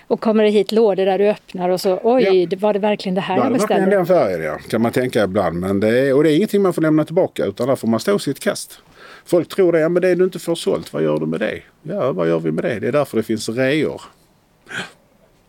Och 0.06 0.20
kommer 0.20 0.44
det 0.44 0.50
hit 0.50 0.72
lådor 0.72 1.04
där 1.06 1.18
du 1.18 1.28
öppnar 1.28 1.68
och 1.68 1.80
så 1.80 2.00
oj, 2.02 2.46
det 2.46 2.56
var 2.56 2.72
det 2.72 2.78
verkligen 2.78 3.14
det 3.14 3.20
här 3.20 3.36
Ja, 3.36 3.42
jag 3.44 3.52
det 3.52 3.58
var 3.58 3.58
verkligen 3.58 3.84
beställde? 3.84 3.96
den 3.96 4.06
färgen 4.30 4.42
ja, 4.46 4.58
kan 4.70 4.82
man 4.82 4.92
tänka 4.92 5.24
ibland. 5.24 5.60
Men 5.60 5.80
det 5.80 5.98
är, 5.98 6.14
och 6.14 6.24
det 6.24 6.32
är 6.32 6.36
ingenting 6.36 6.62
man 6.62 6.72
får 6.72 6.82
lämna 6.82 7.04
tillbaka 7.04 7.44
utan 7.44 7.68
där 7.68 7.76
får 7.76 7.88
man 7.88 8.00
stå 8.00 8.18
sitt 8.18 8.40
kast. 8.40 8.78
Folk 9.24 9.48
tror 9.48 9.72
det, 9.72 9.80
ja 9.80 9.88
men 9.88 10.02
det 10.02 10.14
du 10.14 10.24
inte 10.24 10.38
får 10.38 10.54
sålt, 10.54 10.92
vad 10.92 11.02
gör 11.02 11.18
du 11.18 11.26
med 11.26 11.40
det? 11.40 11.62
Ja, 11.82 12.12
vad 12.12 12.28
gör 12.28 12.38
vi 12.40 12.52
med 12.52 12.64
det? 12.64 12.80
Det 12.80 12.88
är 12.88 12.92
därför 12.92 13.16
det 13.16 13.22
finns 13.22 13.48
reor. 13.48 14.02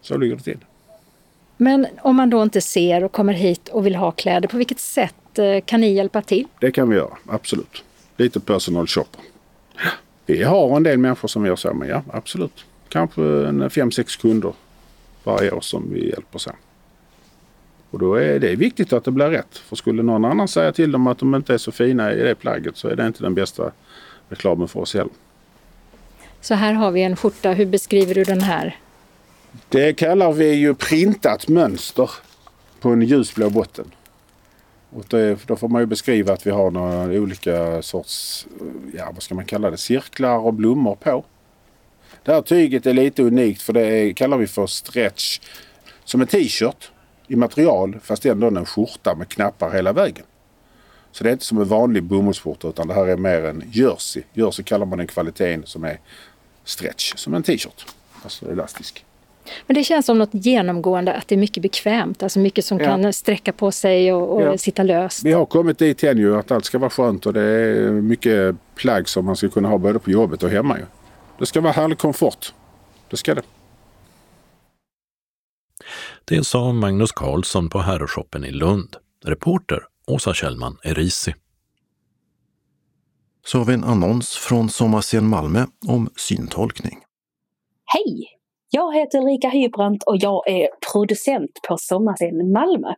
Så 0.04 0.18
ligger 0.18 0.36
det 0.36 0.42
till. 0.42 0.58
Men 1.58 1.88
om 2.02 2.16
man 2.16 2.30
då 2.30 2.44
inte 2.44 2.62
ser 2.62 3.04
och 3.04 3.12
kommer 3.12 3.34
hit 3.34 3.70
och 3.70 3.86
vill 3.86 3.96
ha 3.96 4.12
kläder, 4.12 4.48
på 4.48 4.58
vilket 4.58 4.80
sätt 4.80 5.40
eh, 5.40 5.62
kan 5.66 5.82
ni 5.82 5.94
hjälpa 5.94 6.22
till? 6.22 6.48
Det 6.60 6.72
kan 6.72 6.90
vi 6.90 6.96
göra, 6.96 7.18
absolut. 7.28 7.84
Lite 8.18 8.40
personal 8.40 8.88
shopper. 8.88 9.22
Vi 10.26 10.44
har 10.44 10.78
en 10.78 10.84
del 10.84 10.98
människor 10.98 11.28
som 11.28 11.46
gör 11.46 11.56
så, 11.56 11.74
men 11.74 11.88
ja, 11.88 12.04
absolut. 12.14 12.66
Kanske 12.90 13.22
en 13.22 13.70
fem, 13.70 13.92
sex 13.92 14.16
kunder 14.16 14.54
varje 15.24 15.52
år 15.52 15.62
som 15.62 15.94
vi 15.94 16.10
hjälper 16.10 16.40
så. 16.40 16.52
Och 17.92 18.00
då 18.00 18.16
är 18.16 18.40
det 18.40 18.56
viktigt 18.56 18.94
att 18.94 19.04
det 19.04 19.12
blir 19.12 19.30
rätt. 19.30 19.58
För 19.58 19.76
skulle 19.76 20.04
någon 20.04 20.26
annan 20.26 20.48
säga 20.48 20.72
till 20.72 20.92
dem 20.92 21.08
att 21.08 21.18
de 21.18 21.36
inte 21.36 21.54
är 21.54 21.58
så 21.58 21.72
fina 21.72 22.14
i 22.14 22.24
det 22.24 22.36
plagget 22.36 22.78
så 22.78 22.88
är 22.88 22.96
det 22.96 23.08
inte 23.08 23.24
den 23.24 23.34
bästa 23.34 23.72
reklamen 24.30 24.68
för 24.68 24.80
oss 24.80 24.94
heller. 24.94 25.14
Så 26.42 26.54
här 26.54 26.74
har 26.74 26.92
vi 26.92 27.04
en 27.04 27.16
skjorta. 27.16 27.52
Hur 27.52 27.66
beskriver 27.66 28.16
du 28.16 28.24
den 28.24 28.42
här? 28.42 28.78
Det 29.70 29.94
kallar 29.94 30.34
vi 30.34 30.54
ju 30.54 30.76
printat 30.76 31.48
mönster 31.48 32.10
på 32.80 32.90
en 32.90 33.02
ljusblå 33.02 33.50
botten. 33.50 33.92
Och 34.90 35.06
det, 35.08 35.48
då 35.48 35.56
får 35.56 35.68
man 35.68 35.82
ju 35.82 35.86
beskriva 35.86 36.34
att 36.34 36.48
vi 36.48 36.52
har 36.52 36.72
några 36.72 37.04
olika 37.04 37.82
sorts, 37.82 38.48
ja 38.94 39.12
vad 39.14 39.24
ska 39.24 39.36
man 39.36 39.46
kalla 39.46 39.72
det, 39.72 39.78
cirklar 39.78 40.38
och 40.38 40.54
blommor 40.54 40.96
på. 40.96 41.26
Det 42.24 42.34
här 42.34 42.42
tyget 42.42 42.86
är 42.86 42.94
lite 42.94 43.24
unikt 43.24 43.62
för 43.62 43.74
det 43.74 43.82
är, 43.82 44.14
kallar 44.14 44.38
vi 44.38 44.48
för 44.48 44.68
stretch. 44.68 45.40
Som 46.06 46.22
en 46.22 46.28
t-shirt 46.28 46.92
i 47.28 47.36
material 47.36 48.00
fast 48.04 48.26
ändå 48.26 48.48
en 48.48 48.66
skjorta 48.66 49.16
med 49.16 49.30
knappar 49.30 49.72
hela 49.72 49.94
vägen. 49.94 50.26
Så 51.12 51.24
det 51.24 51.30
är 51.30 51.34
inte 51.34 51.46
som 51.46 51.58
en 51.58 51.68
vanlig 51.68 52.04
bomullsskjorta 52.04 52.68
utan 52.68 52.88
det 52.88 52.94
här 52.94 53.08
är 53.08 53.18
mer 53.18 53.46
en 53.46 53.64
jersey. 53.72 54.24
Jersey 54.34 54.66
kallar 54.66 54.86
man 54.86 54.98
den 54.98 55.08
kvaliteten 55.08 55.66
som 55.66 55.84
är 55.84 56.00
stretch, 56.64 57.14
som 57.16 57.34
en 57.34 57.44
t-shirt. 57.44 57.86
Alltså 58.24 58.52
elastisk. 58.52 59.06
Men 59.68 59.76
det 59.76 59.84
känns 59.84 60.06
som 60.06 60.18
något 60.18 60.30
genomgående 60.32 61.14
att 61.14 61.28
det 61.28 61.36
är 61.36 61.40
mycket 61.40 61.64
bekvämt, 61.64 62.24
alltså 62.24 62.40
mycket 62.40 62.66
som 62.66 62.80
ja. 62.80 62.86
kan 62.86 63.14
sträcka 63.14 63.54
på 63.54 63.72
sig 63.72 64.14
och, 64.14 64.36
och 64.36 64.42
ja. 64.42 64.58
sitta 64.58 64.84
löst. 64.84 65.24
Vi 65.24 65.32
har 65.32 65.46
kommit 65.46 65.78
dit 65.78 66.02
hen 66.02 66.18
ju 66.18 66.38
att 66.38 66.52
allt 66.52 66.66
ska 66.66 66.78
vara 66.78 66.90
skönt 66.90 67.26
och 67.26 67.34
det 67.34 67.42
är 67.42 67.92
mycket 67.92 68.56
plagg 68.76 69.10
som 69.10 69.26
man 69.26 69.36
ska 69.36 69.50
kunna 69.50 69.70
ha 69.70 69.78
både 69.78 70.00
på 70.00 70.12
jobbet 70.12 70.44
och 70.44 70.50
hemma. 70.50 70.78
Ju. 70.78 70.86
Det 71.40 71.46
ska 71.46 71.62
vara 71.62 71.74
härlig 71.74 71.98
komfort. 71.98 72.54
Det 73.10 73.18
ska 73.18 73.36
det. 73.36 73.42
Det 76.26 76.44
sa 76.44 76.72
Magnus 76.72 77.12
Karlsson 77.12 77.70
på 77.70 77.80
herrshoppen 77.80 78.46
i 78.46 78.52
Lund. 78.52 78.96
Reporter 79.26 79.84
Åsa 80.08 80.34
Kjellman 80.34 80.78
Erisi. 80.84 81.34
Så 83.46 83.58
har 83.58 83.66
vi 83.66 83.74
en 83.74 83.84
annons 83.84 84.36
från 84.36 84.70
Sommarscen 84.70 85.28
Malmö 85.28 85.66
om 85.88 86.10
syntolkning. 86.16 87.00
Hej! 87.86 88.33
Jag 88.76 88.96
heter 88.96 89.20
Ulrika 89.20 89.50
Hybrant 89.50 90.04
och 90.04 90.18
jag 90.20 90.50
är 90.50 90.70
producent 90.92 91.52
på 91.68 91.78
Sommarscen 91.78 92.52
Malmö. 92.52 92.94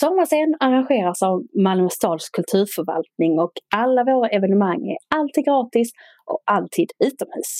Sommarscen 0.00 0.54
arrangeras 0.60 1.22
av 1.22 1.42
Malmö 1.64 1.88
stads 1.90 2.30
kulturförvaltning 2.30 3.38
och 3.38 3.52
alla 3.74 4.04
våra 4.04 4.28
evenemang 4.28 4.82
är 4.94 4.98
alltid 5.18 5.44
gratis 5.44 5.88
och 6.30 6.40
alltid 6.44 6.88
utomhus. 7.04 7.52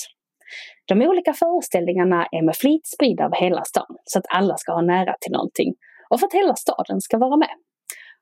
De 0.87 1.01
olika 1.09 1.33
föreställningarna 1.33 2.27
är 2.31 2.41
med 2.41 2.55
flit 2.55 2.87
spridda 2.95 3.23
över 3.23 3.35
hela 3.35 3.63
stan 3.63 3.93
så 4.03 4.19
att 4.19 4.25
alla 4.29 4.57
ska 4.57 4.71
ha 4.71 4.81
nära 4.81 5.15
till 5.21 5.31
någonting 5.31 5.73
och 6.09 6.19
för 6.19 6.27
att 6.27 6.33
hela 6.33 6.55
staden 6.55 7.01
ska 7.01 7.17
vara 7.17 7.37
med. 7.37 7.55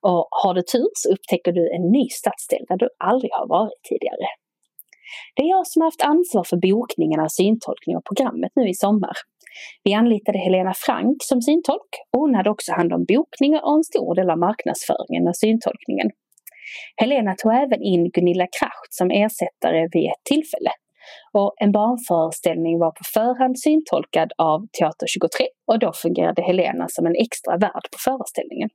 Och 0.01 0.27
har 0.43 0.53
du 0.53 0.61
tur 0.61 0.89
så 0.93 1.13
upptäcker 1.13 1.51
du 1.51 1.63
en 1.75 1.85
ny 1.97 2.05
stadsdel 2.09 2.65
där 2.69 2.77
du 2.77 2.89
aldrig 2.97 3.31
har 3.33 3.47
varit 3.47 3.83
tidigare. 3.89 4.27
Det 5.35 5.43
är 5.43 5.49
jag 5.49 5.67
som 5.67 5.81
har 5.81 5.87
haft 5.87 6.01
ansvar 6.01 6.43
för 6.43 6.57
bokningen 6.57 7.19
alltså 7.19 7.41
av 7.41 7.45
syntolkning 7.45 7.97
av 7.97 8.01
programmet 8.01 8.51
nu 8.55 8.69
i 8.69 8.73
sommar. 8.73 9.15
Vi 9.83 9.93
anlitade 9.93 10.37
Helena 10.37 10.73
Frank 10.85 11.17
som 11.23 11.41
syntolk 11.41 11.91
och 12.11 12.19
hon 12.19 12.35
hade 12.35 12.49
också 12.49 12.71
hand 12.71 12.93
om 12.93 13.05
bokning 13.05 13.53
och 13.55 13.75
en 13.75 13.83
stor 13.83 14.15
del 14.15 14.29
av 14.29 14.37
marknadsföringen 14.37 15.27
av 15.27 15.33
syntolkningen. 15.33 16.09
Helena 17.01 17.35
tog 17.37 17.53
även 17.53 17.81
in 17.81 18.09
Gunilla 18.09 18.47
Kracht 18.59 18.91
som 18.99 19.11
ersättare 19.11 19.87
vid 19.91 20.05
ett 20.05 20.23
tillfälle. 20.29 20.71
Och 21.33 21.53
en 21.57 21.71
barnföreställning 21.71 22.79
var 22.79 22.91
på 22.91 23.03
förhand 23.13 23.59
syntolkad 23.59 24.31
av 24.37 24.59
Teater 24.79 25.07
23 25.07 25.45
och 25.67 25.79
då 25.79 25.93
fungerade 25.93 26.41
Helena 26.41 26.85
som 26.89 27.05
en 27.05 27.15
extra 27.15 27.57
värd 27.57 27.85
på 27.91 27.97
föreställningen. 28.05 28.69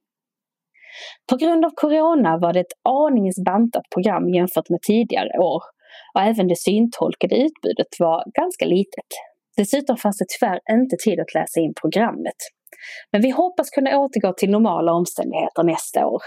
På 1.31 1.37
grund 1.37 1.65
av 1.65 1.71
Corona 1.71 2.39
var 2.39 2.53
det 2.53 2.61
ett 2.61 2.79
aningens 2.89 3.45
bantat 3.45 3.87
program 3.95 4.29
jämfört 4.35 4.69
med 4.69 4.83
tidigare 4.83 5.39
år 5.39 5.63
och 6.15 6.21
även 6.21 6.49
det 6.49 6.59
syntolkade 6.59 7.37
utbudet 7.37 7.93
var 7.99 8.25
ganska 8.41 8.65
litet. 8.65 9.11
Dessutom 9.59 9.97
fanns 9.97 10.19
det 10.19 10.29
tyvärr 10.29 10.61
inte 10.71 10.97
tid 11.05 11.21
att 11.21 11.35
läsa 11.35 11.61
in 11.61 11.75
programmet. 11.83 12.41
Men 13.13 13.23
vi 13.23 13.31
hoppas 13.31 13.71
kunna 13.71 13.99
återgå 13.99 14.33
till 14.33 14.51
normala 14.51 14.93
omständigheter 14.93 15.63
nästa 15.63 16.07
år. 16.07 16.23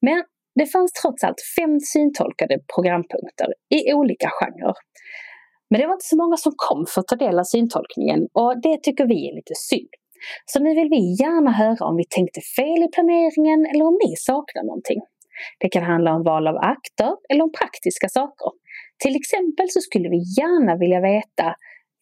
Men 0.00 0.24
det 0.54 0.66
fanns 0.66 0.92
trots 0.92 1.24
allt 1.24 1.42
fem 1.58 1.80
syntolkade 1.80 2.58
programpunkter 2.74 3.48
i 3.76 3.92
olika 3.92 4.30
genrer. 4.38 4.74
Men 5.70 5.80
det 5.80 5.86
var 5.86 5.94
inte 5.94 6.12
så 6.14 6.16
många 6.16 6.36
som 6.36 6.52
kom 6.56 6.86
för 6.88 7.00
att 7.00 7.08
ta 7.08 7.16
del 7.16 7.38
av 7.38 7.44
syntolkningen 7.44 8.20
och 8.40 8.52
det 8.62 8.76
tycker 8.82 9.06
vi 9.06 9.28
är 9.28 9.34
lite 9.34 9.54
synd. 9.70 9.92
Så 10.46 10.56
nu 10.64 10.70
vill 10.74 10.88
vi 10.96 11.02
gärna 11.22 11.52
höra 11.62 11.86
om 11.88 11.96
vi 11.96 12.04
tänkte 12.16 12.40
fel 12.56 12.80
i 12.86 12.88
planeringen 12.96 13.60
eller 13.70 13.84
om 13.90 13.98
ni 14.04 14.16
saknar 14.16 14.62
någonting. 14.62 15.00
Det 15.60 15.68
kan 15.68 15.82
handla 15.82 16.14
om 16.16 16.22
val 16.22 16.46
av 16.46 16.56
akter 16.56 17.12
eller 17.30 17.42
om 17.44 17.52
praktiska 17.60 18.08
saker. 18.08 18.50
Till 19.02 19.16
exempel 19.20 19.66
så 19.70 19.80
skulle 19.80 20.08
vi 20.08 20.20
gärna 20.40 20.72
vilja 20.76 21.00
veta 21.00 21.46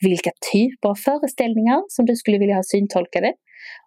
vilka 0.00 0.30
typer 0.52 0.88
av 0.88 0.94
föreställningar 0.94 1.84
som 1.88 2.06
du 2.06 2.16
skulle 2.16 2.38
vilja 2.38 2.54
ha 2.54 2.62
syntolkade 2.62 3.32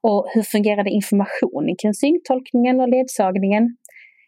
och 0.02 0.28
hur 0.34 0.44
fungerade 0.44 0.90
informationen 0.90 1.76
kring 1.82 1.94
syntolkningen 1.94 2.80
och 2.80 2.90
ledsagningen? 2.90 3.78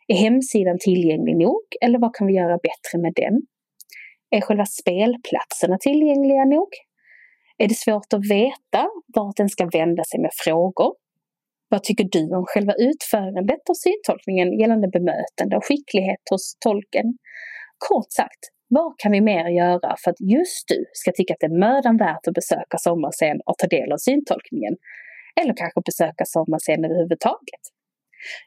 Är 0.08 0.16
hemsidan 0.16 0.78
tillgänglig 0.80 1.38
nog 1.38 1.64
eller 1.82 2.00
vad 2.00 2.16
kan 2.16 2.28
vi 2.28 2.34
göra 2.34 2.58
bättre 2.58 3.02
med 3.02 3.14
den? 3.16 3.42
Är 4.30 4.42
själva 4.42 4.66
spelplatserna 4.66 5.78
tillgängliga 5.78 6.46
nog? 6.46 6.70
Är 7.58 7.68
det 7.68 7.76
svårt 7.76 8.14
att 8.14 8.30
veta 8.32 8.90
vart 9.16 9.38
den 9.38 9.50
ska 9.50 9.66
vända 9.66 10.04
sig 10.04 10.20
med 10.20 10.32
frågor? 10.34 10.94
Vad 11.70 11.84
tycker 11.84 12.04
du 12.12 12.36
om 12.36 12.46
själva 12.48 12.74
utförandet 12.74 13.70
av 13.70 13.74
syntolkningen 13.74 14.60
gällande 14.60 14.88
bemötande 14.88 15.58
och 15.58 15.66
skicklighet 15.66 16.22
hos 16.30 16.58
tolken? 16.60 17.18
Kort 17.78 18.12
sagt, 18.12 18.44
vad 18.68 18.94
kan 18.98 19.12
vi 19.12 19.22
mer 19.22 19.48
göra 19.50 19.96
för 20.04 20.12
att 20.12 20.22
just 20.36 20.68
du 20.68 20.86
ska 20.94 21.12
tycka 21.12 21.34
att 21.34 21.40
det 21.40 21.46
är 21.46 21.60
mödan 21.60 21.98
värt 21.98 22.28
att 22.28 22.34
besöka 22.34 22.78
sommarscen 22.78 23.38
och 23.46 23.58
ta 23.58 23.68
del 23.68 23.92
av 23.92 23.98
syntolkningen? 23.98 24.76
Eller 25.42 25.54
kanske 25.58 25.82
besöka 25.86 26.26
sommarscen 26.26 26.86
överhuvudtaget? 26.86 27.64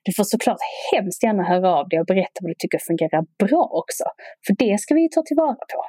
Du 0.04 0.12
får 0.16 0.24
såklart 0.24 0.62
hemskt 0.92 1.22
gärna 1.22 1.42
höra 1.42 1.74
av 1.78 1.88
dig 1.88 2.00
och 2.00 2.06
berätta 2.06 2.38
vad 2.42 2.50
du 2.50 2.54
tycker 2.58 2.78
fungerar 2.78 3.24
bra 3.44 3.68
också, 3.80 4.04
för 4.46 4.54
det 4.58 4.80
ska 4.80 4.94
vi 4.94 5.08
ta 5.08 5.22
tillvara 5.22 5.62
på. 5.72 5.80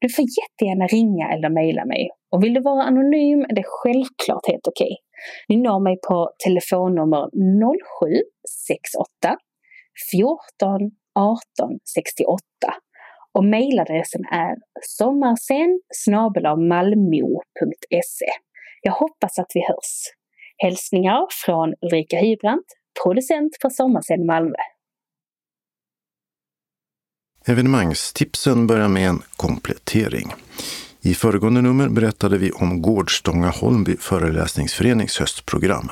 Du 0.00 0.08
får 0.08 0.24
jättegärna 0.40 0.86
ringa 0.86 1.32
eller 1.34 1.50
mejla 1.50 1.84
mig 1.84 2.10
och 2.32 2.44
vill 2.44 2.54
du 2.54 2.60
vara 2.60 2.82
anonym 2.82 3.40
är 3.50 3.54
det 3.54 3.64
självklart 3.66 4.46
helt 4.46 4.66
okej. 4.68 4.96
Ni 5.48 5.56
når 5.56 5.80
mig 5.80 5.96
på 6.08 6.30
telefonnummer 6.44 7.22
0768 9.26 9.36
14 10.10 10.90
18 11.14 11.78
68 11.94 12.38
och 13.34 13.44
mejladressen 13.44 14.24
är 14.24 14.56
sommarsen 14.82 15.80
malmo.se. 16.68 18.26
Jag 18.82 18.92
hoppas 18.92 19.38
att 19.38 19.50
vi 19.54 19.60
hörs. 19.60 20.12
Hälsningar 20.56 21.26
från 21.44 21.74
Ulrika 21.82 22.16
Hybrandt, 22.16 22.66
producent 23.02 23.56
på 23.62 23.70
Sommarscen 23.70 24.26
Malmö. 24.26 24.54
Evenemangstipsen 27.46 28.66
börjar 28.66 28.88
med 28.88 29.08
en 29.08 29.22
komplettering. 29.36 30.32
I 31.00 31.14
föregående 31.14 31.62
nummer 31.62 31.88
berättade 31.88 32.38
vi 32.38 32.52
om 32.52 32.82
Gårdstånga 32.82 33.50
Holmby 33.50 33.96
föreläsningsförenings 33.96 35.18
höstprogram. 35.18 35.90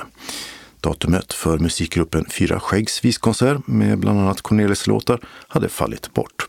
Datumet 0.80 1.32
för 1.32 1.59
musikgruppen 1.59 2.24
Fyra 2.30 2.61
Skäggs 2.61 3.05
viskonsert 3.05 3.66
med 3.66 3.99
bland 3.99 4.20
annat 4.20 4.43
Cornelis-låtar 4.43 5.20
hade 5.49 5.68
fallit 5.68 6.14
bort. 6.14 6.47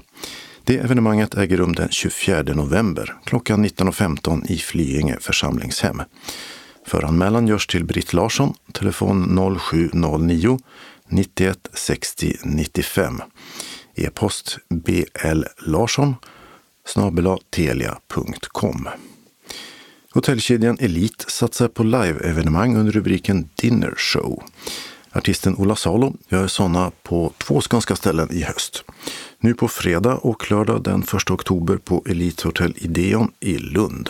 Det 0.71 0.77
evenemanget 0.77 1.37
äger 1.37 1.57
rum 1.57 1.75
den 1.75 1.89
24 1.89 2.43
november 2.43 3.15
klockan 3.25 3.65
19.15 3.65 4.51
i 4.51 4.57
Flyinge 4.57 5.17
församlingshem. 5.19 6.01
Föranmälan 6.87 7.47
görs 7.47 7.67
till 7.67 7.85
Britt 7.85 8.13
Larsson, 8.13 8.53
telefon 8.71 9.59
0709 9.59 10.59
91 11.09 11.69
60 11.73 12.37
95. 12.43 13.21
E-post 13.95 14.57
blarsson 15.65 16.15
telia.com. 17.49 18.89
Hotellkedjan 20.13 20.77
Elite 20.79 21.25
satsar 21.27 21.67
på 21.67 21.83
live-evenemang 21.83 22.77
under 22.77 22.91
rubriken 22.91 23.49
Dinner 23.55 23.93
Show. 23.97 24.43
Artisten 25.13 25.55
Ola 25.55 25.75
Salo 25.75 26.13
gör 26.29 26.47
sådana 26.47 26.91
på 27.03 27.33
två 27.37 27.61
skånska 27.61 27.95
ställen 27.95 28.31
i 28.31 28.41
höst. 28.41 28.83
Nu 29.39 29.53
på 29.53 29.67
fredag 29.67 30.15
och 30.15 30.51
lördag 30.51 30.83
den 30.83 31.03
1 31.03 31.31
oktober 31.31 31.77
på 31.77 32.03
Elite 32.05 32.47
Hotel 32.47 32.73
Ideon 32.77 33.31
i 33.39 33.57
Lund. 33.57 34.09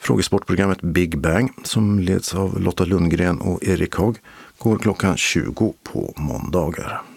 Frågesportprogrammet 0.00 0.82
Big 0.82 1.18
Bang 1.18 1.52
som 1.64 1.98
leds 1.98 2.34
av 2.34 2.60
Lotta 2.60 2.84
Lundgren 2.84 3.40
och 3.40 3.64
Erik 3.64 3.96
Haag 3.96 4.18
går 4.58 4.78
klockan 4.78 5.16
20 5.16 5.74
på 5.82 6.14
måndagar. 6.16 7.13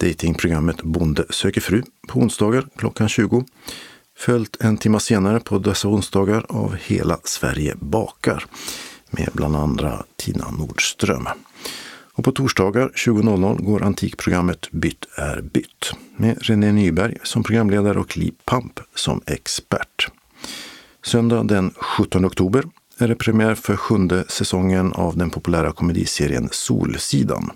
Datingprogrammet 0.00 0.82
Bonde 0.82 1.24
söker 1.30 1.60
fru 1.60 1.82
på 2.08 2.18
onsdagar 2.18 2.66
klockan 2.76 3.08
20. 3.08 3.44
Följt 4.18 4.56
en 4.60 4.76
timme 4.76 5.00
senare 5.00 5.40
på 5.40 5.58
dessa 5.58 5.88
onsdagar 5.88 6.46
av 6.48 6.74
Hela 6.74 7.18
Sverige 7.24 7.74
bakar 7.80 8.44
med 9.10 9.28
bland 9.32 9.56
andra 9.56 10.04
Tina 10.16 10.50
Nordström. 10.50 11.28
Och 12.12 12.24
på 12.24 12.32
torsdagar 12.32 12.88
20.00 12.88 13.62
går 13.62 13.82
antikprogrammet 13.82 14.70
Bytt 14.70 15.06
är 15.16 15.40
bytt 15.40 15.92
med 16.16 16.38
René 16.40 16.72
Nyberg 16.72 17.16
som 17.22 17.42
programledare 17.42 17.98
och 17.98 18.16
Li 18.16 18.32
Pamp 18.44 18.80
som 18.94 19.20
expert. 19.26 20.08
Söndag 21.04 21.42
den 21.42 21.70
17 21.76 22.24
oktober 22.24 22.64
är 22.98 23.08
det 23.08 23.14
premiär 23.14 23.54
för 23.54 23.76
sjunde 23.76 24.24
säsongen 24.28 24.92
av 24.92 25.16
den 25.16 25.30
populära 25.30 25.72
komediserien 25.72 26.48
Solsidan. 26.52 27.50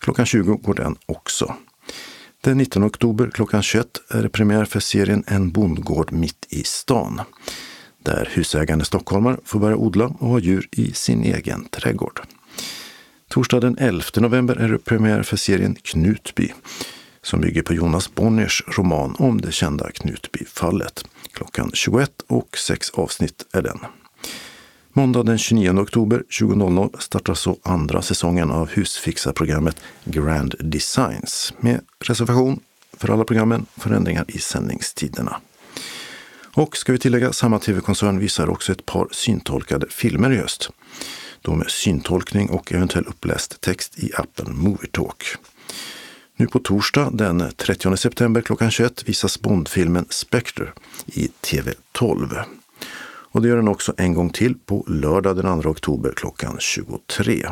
Klockan 0.00 0.26
20 0.26 0.56
går 0.56 0.74
den 0.74 0.96
också. 1.06 1.54
Den 2.40 2.58
19 2.58 2.84
oktober 2.84 3.30
klockan 3.30 3.62
21 3.62 3.86
är 4.08 4.22
det 4.22 4.28
premiär 4.28 4.64
för 4.64 4.80
serien 4.80 5.24
En 5.26 5.50
bondgård 5.50 6.12
mitt 6.12 6.46
i 6.48 6.64
stan. 6.64 7.20
Där 8.02 8.28
husägande 8.32 8.84
stockholmare 8.84 9.36
får 9.44 9.60
börja 9.60 9.76
odla 9.76 10.04
och 10.04 10.28
ha 10.28 10.38
djur 10.38 10.68
i 10.72 10.92
sin 10.92 11.24
egen 11.24 11.64
trädgård. 11.64 12.20
Torsdag 13.28 13.60
den 13.60 13.78
11 13.78 14.04
november 14.16 14.56
är 14.56 14.68
det 14.68 14.78
premiär 14.78 15.22
för 15.22 15.36
serien 15.36 15.74
Knutby 15.74 16.52
som 17.22 17.40
bygger 17.40 17.62
på 17.62 17.74
Jonas 17.74 18.14
Bonniers 18.14 18.64
roman 18.66 19.16
om 19.18 19.40
det 19.40 19.52
kända 19.52 19.90
Knutbyfallet. 19.90 21.04
Klockan 21.32 21.70
21 21.74 22.10
och 22.26 22.58
sex 22.58 22.90
avsnitt 22.90 23.46
är 23.52 23.62
den. 23.62 23.78
Måndag 24.92 25.22
den 25.22 25.38
29 25.38 25.78
oktober 25.78 26.22
20.00 26.30 26.98
startar 26.98 27.34
så 27.34 27.58
andra 27.62 28.02
säsongen 28.02 28.50
av 28.50 28.68
husfixarprogrammet 28.68 29.76
Grand 30.04 30.54
Designs 30.58 31.54
med 31.60 31.80
reservation 32.04 32.60
för 32.92 33.08
alla 33.12 33.24
programmen, 33.24 33.66
förändringar 33.76 34.24
i 34.28 34.38
sändningstiderna. 34.38 35.40
Och 36.54 36.76
ska 36.76 36.92
vi 36.92 36.98
tillägga, 36.98 37.32
samma 37.32 37.58
tv-koncern 37.58 38.18
visar 38.18 38.50
också 38.50 38.72
ett 38.72 38.86
par 38.86 39.08
syntolkade 39.10 39.86
filmer 39.90 40.32
i 40.32 40.36
höst. 40.36 40.70
Då 41.42 41.54
med 41.54 41.70
syntolkning 41.70 42.50
och 42.50 42.72
eventuell 42.72 43.06
uppläst 43.06 43.60
text 43.60 43.98
i 43.98 44.12
appen 44.14 44.56
Movietalk. 44.56 45.24
Nu 46.36 46.46
på 46.46 46.58
torsdag 46.58 47.10
den 47.12 47.44
30 47.56 47.96
september 47.96 48.40
klockan 48.40 48.70
21 48.70 49.08
visas 49.08 49.40
Bondfilmen 49.40 50.06
Spectre 50.10 50.68
i 51.06 51.30
TV12. 51.42 52.44
Och 53.32 53.42
det 53.42 53.48
gör 53.48 53.56
den 53.56 53.68
också 53.68 53.94
en 53.96 54.14
gång 54.14 54.30
till 54.30 54.54
på 54.54 54.84
lördag 54.88 55.36
den 55.36 55.62
2 55.62 55.70
oktober 55.70 56.12
klockan 56.16 56.56
23. 56.60 57.46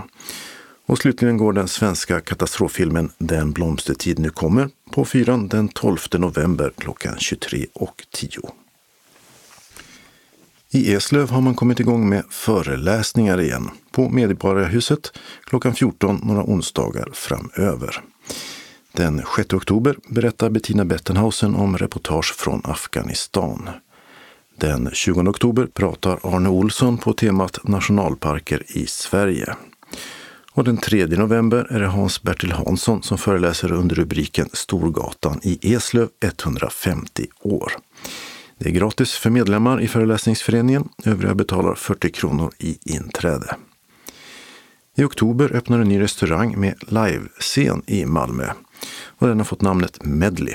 Och 0.87 0.99
slutligen 0.99 1.37
går 1.37 1.53
den 1.53 1.69
svenska 1.69 2.21
katastroffilmen 2.21 3.11
Den 3.19 3.53
blomstertid 3.53 4.19
nu 4.19 4.31
kommer 4.31 4.71
på 4.91 5.05
fyran 5.05 5.49
den 5.49 5.69
12 5.69 5.99
november 6.13 6.73
klockan 6.79 7.15
23.10. 7.15 8.51
I 10.71 10.95
Eslöv 10.95 11.31
har 11.31 11.41
man 11.41 11.55
kommit 11.55 11.81
igång 11.81 12.09
med 12.09 12.25
föreläsningar 12.31 13.41
igen 13.41 13.71
på 13.91 14.09
Medborgarhuset 14.09 15.13
klockan 15.45 15.75
14 15.75 16.21
några 16.25 16.43
onsdagar 16.43 17.09
framöver. 17.13 18.01
Den 18.93 19.23
6 19.37 19.53
oktober 19.53 19.97
berättar 20.09 20.51
Bettina 20.51 20.85
Bettenhausen 20.85 21.55
om 21.55 21.79
reportage 21.79 22.35
från 22.37 22.61
Afghanistan. 22.65 23.71
Den 24.61 24.91
20 24.93 25.21
oktober 25.29 25.67
pratar 25.67 26.19
Arne 26.23 26.49
Olsson 26.49 26.99
på 26.99 27.13
temat 27.13 27.59
nationalparker 27.65 28.63
i 28.69 28.87
Sverige. 28.87 29.57
Och 30.53 30.65
den 30.65 30.77
3 30.77 31.07
november 31.07 31.67
är 31.71 31.81
det 31.81 31.87
Hans-Bertil 31.87 32.53
Hansson 32.53 33.03
som 33.03 33.19
föreläser 33.19 33.73
under 33.73 33.97
rubriken 33.97 34.49
Storgatan 34.53 35.41
i 35.43 35.75
Eslöv 35.75 36.09
150 36.21 37.27
år. 37.41 37.73
Det 38.59 38.69
är 38.69 38.73
gratis 38.73 39.13
för 39.13 39.31
medlemmar 39.31 39.81
i 39.81 39.89
föreläsningsföreningen. 39.89 40.89
Övriga 41.05 41.35
betalar 41.35 41.75
40 41.75 42.11
kronor 42.11 42.53
i 42.59 42.79
inträde. 42.83 43.57
I 44.97 45.05
oktober 45.05 45.57
öppnar 45.57 45.81
en 45.81 45.89
ny 45.89 46.01
restaurang 46.01 46.61
med 46.61 46.75
livescen 46.81 47.83
i 47.87 48.07
Malmö 48.07 48.51
och 49.19 49.29
den 49.29 49.39
har 49.39 49.45
fått 49.45 49.63
namnet 49.63 50.05
Medley 50.05 50.55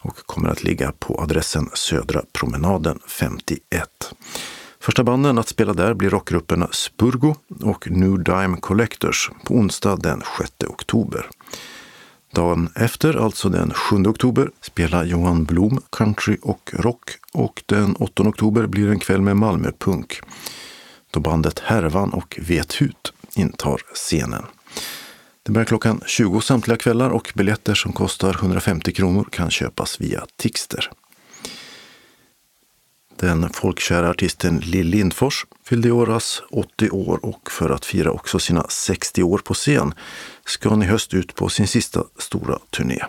och 0.00 0.16
kommer 0.16 0.48
att 0.48 0.64
ligga 0.64 0.92
på 0.98 1.20
adressen 1.22 1.70
Södra 1.74 2.22
promenaden 2.32 2.98
51. 3.06 4.14
Första 4.80 5.04
banden 5.04 5.38
att 5.38 5.48
spela 5.48 5.72
där 5.72 5.94
blir 5.94 6.10
rockgrupperna 6.10 6.68
Spurgo 6.72 7.34
och 7.62 7.90
New 7.90 8.22
Dime 8.24 8.56
Collectors 8.60 9.30
på 9.44 9.54
onsdag 9.54 9.96
den 9.96 10.22
6 10.38 10.50
oktober. 10.68 11.26
Dagen 12.32 12.68
efter, 12.74 13.24
alltså 13.24 13.48
den 13.48 13.74
7 13.74 13.96
oktober, 13.96 14.50
spelar 14.60 15.04
Johan 15.04 15.44
Blom 15.44 15.80
country 15.90 16.36
och 16.42 16.70
rock 16.72 17.10
och 17.32 17.62
den 17.66 17.96
8 17.96 18.22
oktober 18.22 18.66
blir 18.66 18.90
en 18.90 18.98
kväll 18.98 19.20
med 19.20 19.36
Malmöpunk 19.36 20.20
då 21.10 21.20
bandet 21.20 21.58
Härvan 21.58 22.12
och 22.12 22.38
Vethut 22.42 23.12
intar 23.34 23.82
scenen. 23.94 24.44
Det 25.50 25.54
börjar 25.54 25.66
klockan 25.66 26.00
20 26.06 26.40
samtliga 26.40 26.76
kvällar 26.76 27.10
och 27.10 27.32
biljetter 27.34 27.74
som 27.74 27.92
kostar 27.92 28.34
150 28.34 28.92
kronor 28.92 29.28
kan 29.32 29.50
köpas 29.50 30.00
via 30.00 30.26
Tixter. 30.36 30.90
Den 33.16 33.50
folkkära 33.52 34.10
artisten 34.10 34.58
Lill 34.58 34.86
Lindfors 34.86 35.46
fyllde 35.64 35.88
i 35.88 35.90
åras 35.90 36.42
80 36.50 36.90
år 36.90 37.24
och 37.24 37.50
för 37.50 37.70
att 37.70 37.84
fira 37.84 38.10
också 38.10 38.38
sina 38.38 38.66
60 38.68 39.22
år 39.22 39.38
på 39.38 39.54
scen 39.54 39.94
ska 40.46 40.68
hon 40.68 40.82
i 40.82 40.86
höst 40.86 41.14
ut 41.14 41.34
på 41.34 41.48
sin 41.48 41.66
sista 41.66 42.04
stora 42.18 42.58
turné. 42.70 43.04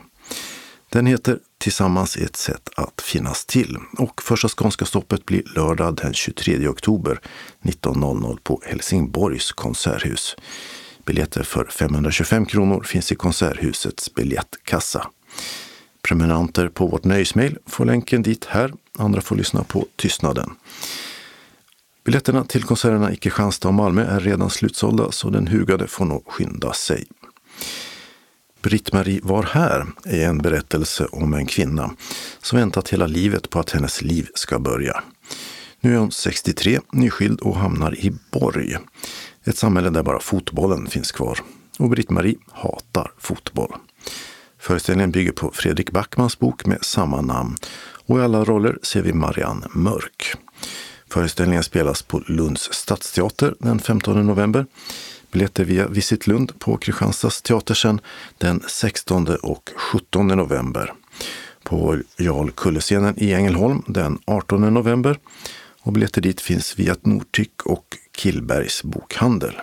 Den 0.90 1.06
heter 1.06 1.40
Tillsammans 1.58 2.18
är 2.18 2.26
ett 2.26 2.36
sätt 2.36 2.70
att 2.76 3.02
finnas 3.02 3.46
till 3.46 3.78
och 3.98 4.22
första 4.22 4.50
skånska 4.50 4.86
stoppet 4.86 5.26
blir 5.26 5.44
lördag 5.56 5.96
den 5.96 6.14
23 6.14 6.68
oktober 6.68 7.20
19.00 7.62 8.40
på 8.44 8.62
Helsingborgs 8.66 9.52
konserthus. 9.52 10.36
Biljetter 11.06 11.44
för 11.44 11.66
525 11.66 12.46
kronor 12.46 12.84
finns 12.84 13.12
i 13.12 13.16
Konserthusets 13.16 14.14
biljettkassa. 14.14 15.08
Prenumeranter 16.02 16.70
på 16.70 16.88
vårt 16.88 17.04
nöjesmail 17.04 17.58
får 17.66 17.86
länken 17.86 18.24
dit 18.24 18.46
här. 18.46 18.74
Andra 18.98 19.22
får 19.22 19.36
lyssna 19.36 19.64
på 19.64 19.86
tystnaden. 19.96 20.52
Biljetterna 22.04 22.46
till 22.46 22.64
konserterna 22.64 23.12
i 23.12 23.16
Kristianstad 23.16 23.68
och 23.68 23.74
Malmö 23.74 24.06
är 24.06 24.20
redan 24.20 24.50
slutsålda 24.50 25.12
så 25.12 25.30
den 25.30 25.48
hugade 25.48 25.88
får 25.88 26.06
nog 26.06 26.28
skynda 26.28 26.74
sig. 26.74 27.06
Britt-Marie 28.62 29.20
var 29.24 29.44
här 29.44 29.88
är 30.06 30.28
en 30.28 30.38
berättelse 30.38 31.06
om 31.06 31.34
en 31.34 31.46
kvinna 31.46 31.92
som 32.42 32.60
väntat 32.60 32.90
hela 32.90 33.08
livet 33.08 33.50
på 33.50 33.60
att 33.60 33.72
hennes 33.72 34.02
liv 34.02 34.28
ska 34.36 34.60
börja. 34.60 35.04
Nu 35.84 35.94
är 35.94 35.98
hon 35.98 36.12
63, 36.12 36.80
nyskild 36.92 37.40
och 37.40 37.56
hamnar 37.56 37.96
i 37.96 38.14
Borg. 38.32 38.78
Ett 39.44 39.58
samhälle 39.58 39.90
där 39.90 40.04
bara 40.04 40.20
fotbollen 40.20 40.88
finns 40.88 41.12
kvar. 41.12 41.40
Och 41.80 41.90
Britt-Marie 41.90 42.36
hatar 42.52 43.12
fotboll. 43.18 43.74
Föreställningen 44.60 45.12
bygger 45.12 45.32
på 45.32 45.52
Fredrik 45.52 45.92
Backmans 45.92 46.40
bok 46.40 46.66
med 46.66 46.84
samma 46.84 47.22
namn 47.22 47.56
och 48.06 48.20
i 48.20 48.22
alla 48.22 48.44
roller 48.44 48.78
ser 48.82 49.02
vi 49.02 49.14
Marianne 49.14 49.68
Mörk. 49.74 50.34
Föreställningen 51.10 51.64
spelas 51.64 52.02
på 52.02 52.24
Lunds 52.28 52.74
stadsteater 52.74 53.56
den 53.60 53.80
15 53.80 54.28
november. 54.28 54.66
Biljetter 55.32 55.64
via 55.64 55.88
Visit 55.88 56.28
Lund 56.28 56.60
på 56.60 56.78
Kristianstads 56.78 57.42
teaterscen 57.42 58.02
den 58.38 58.64
16 58.68 59.28
och 59.28 59.70
17 59.76 60.28
november. 60.28 60.94
På 61.64 61.98
Jarl 62.18 62.52
Kullescenen 62.52 63.14
i 63.18 63.34
Ängelholm 63.34 63.84
den 63.88 64.20
18 64.26 64.74
november. 64.74 65.20
Och 65.82 65.94
biljetter 65.94 66.22
dit 66.22 66.42
finns 66.42 66.80
via 66.80 66.96
Nortyck 67.02 67.66
och 67.66 67.86
Killbergs 68.12 68.84
bokhandel. 68.84 69.56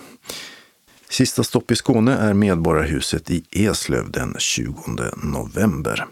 Sista 1.08 1.44
stopp 1.44 1.70
i 1.70 1.76
Skåne 1.76 2.14
är 2.16 2.34
Medborgarhuset 2.34 3.30
i 3.30 3.44
Eslöv 3.50 4.10
den 4.10 4.34
20 4.38 4.72
november. 5.22 6.06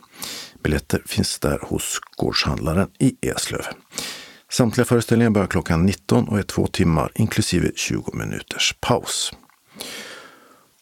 Biljetter 0.62 1.02
finns 1.06 1.38
där 1.38 1.58
hos 1.62 2.00
gårdshandlaren 2.16 2.88
i 2.98 3.16
Eslöv. 3.20 3.62
Samtliga 4.50 4.84
föreställningar 4.84 5.30
börjar 5.30 5.48
klockan 5.48 5.86
19 5.86 6.28
och 6.28 6.38
är 6.38 6.42
två 6.42 6.66
timmar 6.66 7.12
inklusive 7.14 7.70
20 7.74 8.12
minuters 8.12 8.74
paus. 8.80 9.32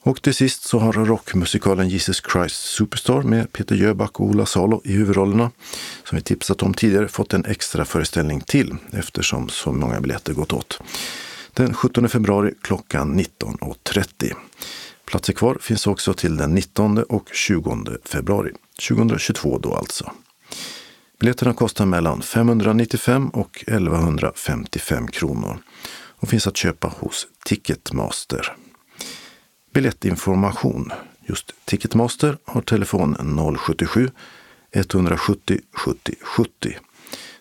Och 0.06 0.22
till 0.22 0.34
sist 0.34 0.62
så 0.62 0.78
har 0.78 0.92
rockmusikalen 0.92 1.88
Jesus 1.88 2.22
Christ 2.32 2.56
Superstar 2.56 3.22
med 3.22 3.52
Peter 3.52 3.74
Jöback 3.76 4.20
och 4.20 4.26
Ola 4.26 4.46
Salo 4.46 4.82
i 4.84 4.92
huvudrollerna, 4.92 5.50
som 6.04 6.16
vi 6.16 6.22
tipsat 6.22 6.62
om 6.62 6.74
tidigare, 6.74 7.08
fått 7.08 7.34
en 7.34 7.44
extra 7.44 7.84
föreställning 7.84 8.40
till 8.40 8.76
eftersom 8.92 9.48
så 9.48 9.72
många 9.72 10.00
biljetter 10.00 10.32
gått 10.32 10.52
åt. 10.52 10.80
Den 11.52 11.74
17 11.74 12.08
februari 12.08 12.54
klockan 12.62 13.20
19.30. 13.20 14.32
Platser 15.04 15.32
kvar 15.32 15.58
finns 15.60 15.86
också 15.86 16.14
till 16.14 16.36
den 16.36 16.54
19 16.54 16.98
och 16.98 17.28
20 17.32 17.86
februari, 18.04 18.52
2022 18.88 19.58
då 19.58 19.74
alltså. 19.74 20.12
Biljetterna 21.20 21.52
kostar 21.54 21.86
mellan 21.86 22.22
595 22.22 23.28
och 23.28 23.64
1155 23.66 25.08
kronor 25.08 25.58
och 26.16 26.28
finns 26.28 26.46
att 26.46 26.56
köpa 26.56 26.88
hos 26.88 27.26
Ticketmaster. 27.44 28.56
Biljettinformation. 29.74 30.92
Just 31.28 31.52
Ticketmaster 31.64 32.38
har 32.44 32.60
telefon 32.60 33.16
077 33.58 34.10
170 34.72 35.60
70 35.72 36.14
70. 36.20 36.78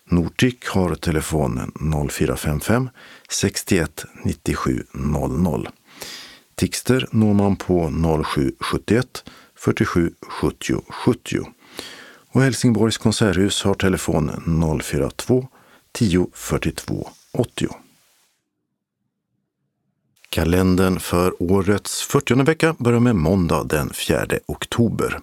Nordic 0.05 0.55
har 0.67 0.95
telefon 0.95 1.71
0455 2.09 2.89
61 3.29 4.05
97 4.23 4.83
00. 4.93 5.67
Tixter 6.55 7.07
når 7.11 7.33
man 7.33 7.55
på 7.55 7.89
0771 7.89 9.23
47 9.55 10.11
70 10.21 10.81
70. 10.89 11.39
Och 12.31 12.41
Helsingborgs 12.41 12.97
konserthus 12.97 13.63
har 13.63 13.73
telefon 13.73 14.31
042 14.83 15.47
10 15.91 16.27
42 16.33 17.09
80. 17.31 17.82
Kalendern 20.33 20.99
för 20.99 21.43
årets 21.43 22.03
40 22.03 22.43
vecka 22.43 22.75
börjar 22.77 22.99
med 22.99 23.15
måndag 23.15 23.63
den 23.63 23.89
4 23.89 24.25
oktober. 24.45 25.19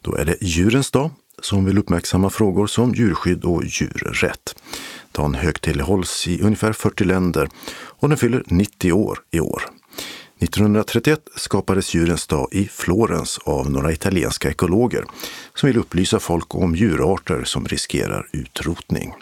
Då 0.00 0.16
är 0.16 0.24
det 0.24 0.36
djurens 0.40 0.90
dag 0.90 1.10
som 1.42 1.64
vill 1.64 1.78
uppmärksamma 1.78 2.30
frågor 2.30 2.66
som 2.66 2.94
djurskydd 2.94 3.44
och 3.44 3.64
djurrätt. 3.64 4.54
Dagen 5.12 5.34
högtidlighålls 5.34 6.28
i 6.28 6.42
ungefär 6.42 6.72
40 6.72 7.04
länder 7.04 7.48
och 7.74 8.08
den 8.08 8.18
fyller 8.18 8.44
90 8.46 8.92
år 8.92 9.18
i 9.30 9.40
år. 9.40 9.62
1931 10.38 11.20
skapades 11.36 11.94
Djurens 11.94 12.26
dag 12.26 12.48
i 12.52 12.68
Florens 12.68 13.38
av 13.44 13.70
några 13.70 13.92
italienska 13.92 14.50
ekologer 14.50 15.04
som 15.54 15.66
vill 15.66 15.78
upplysa 15.78 16.18
folk 16.18 16.54
om 16.54 16.74
djurarter 16.74 17.44
som 17.44 17.66
riskerar 17.66 18.28
utrotning. 18.32 19.14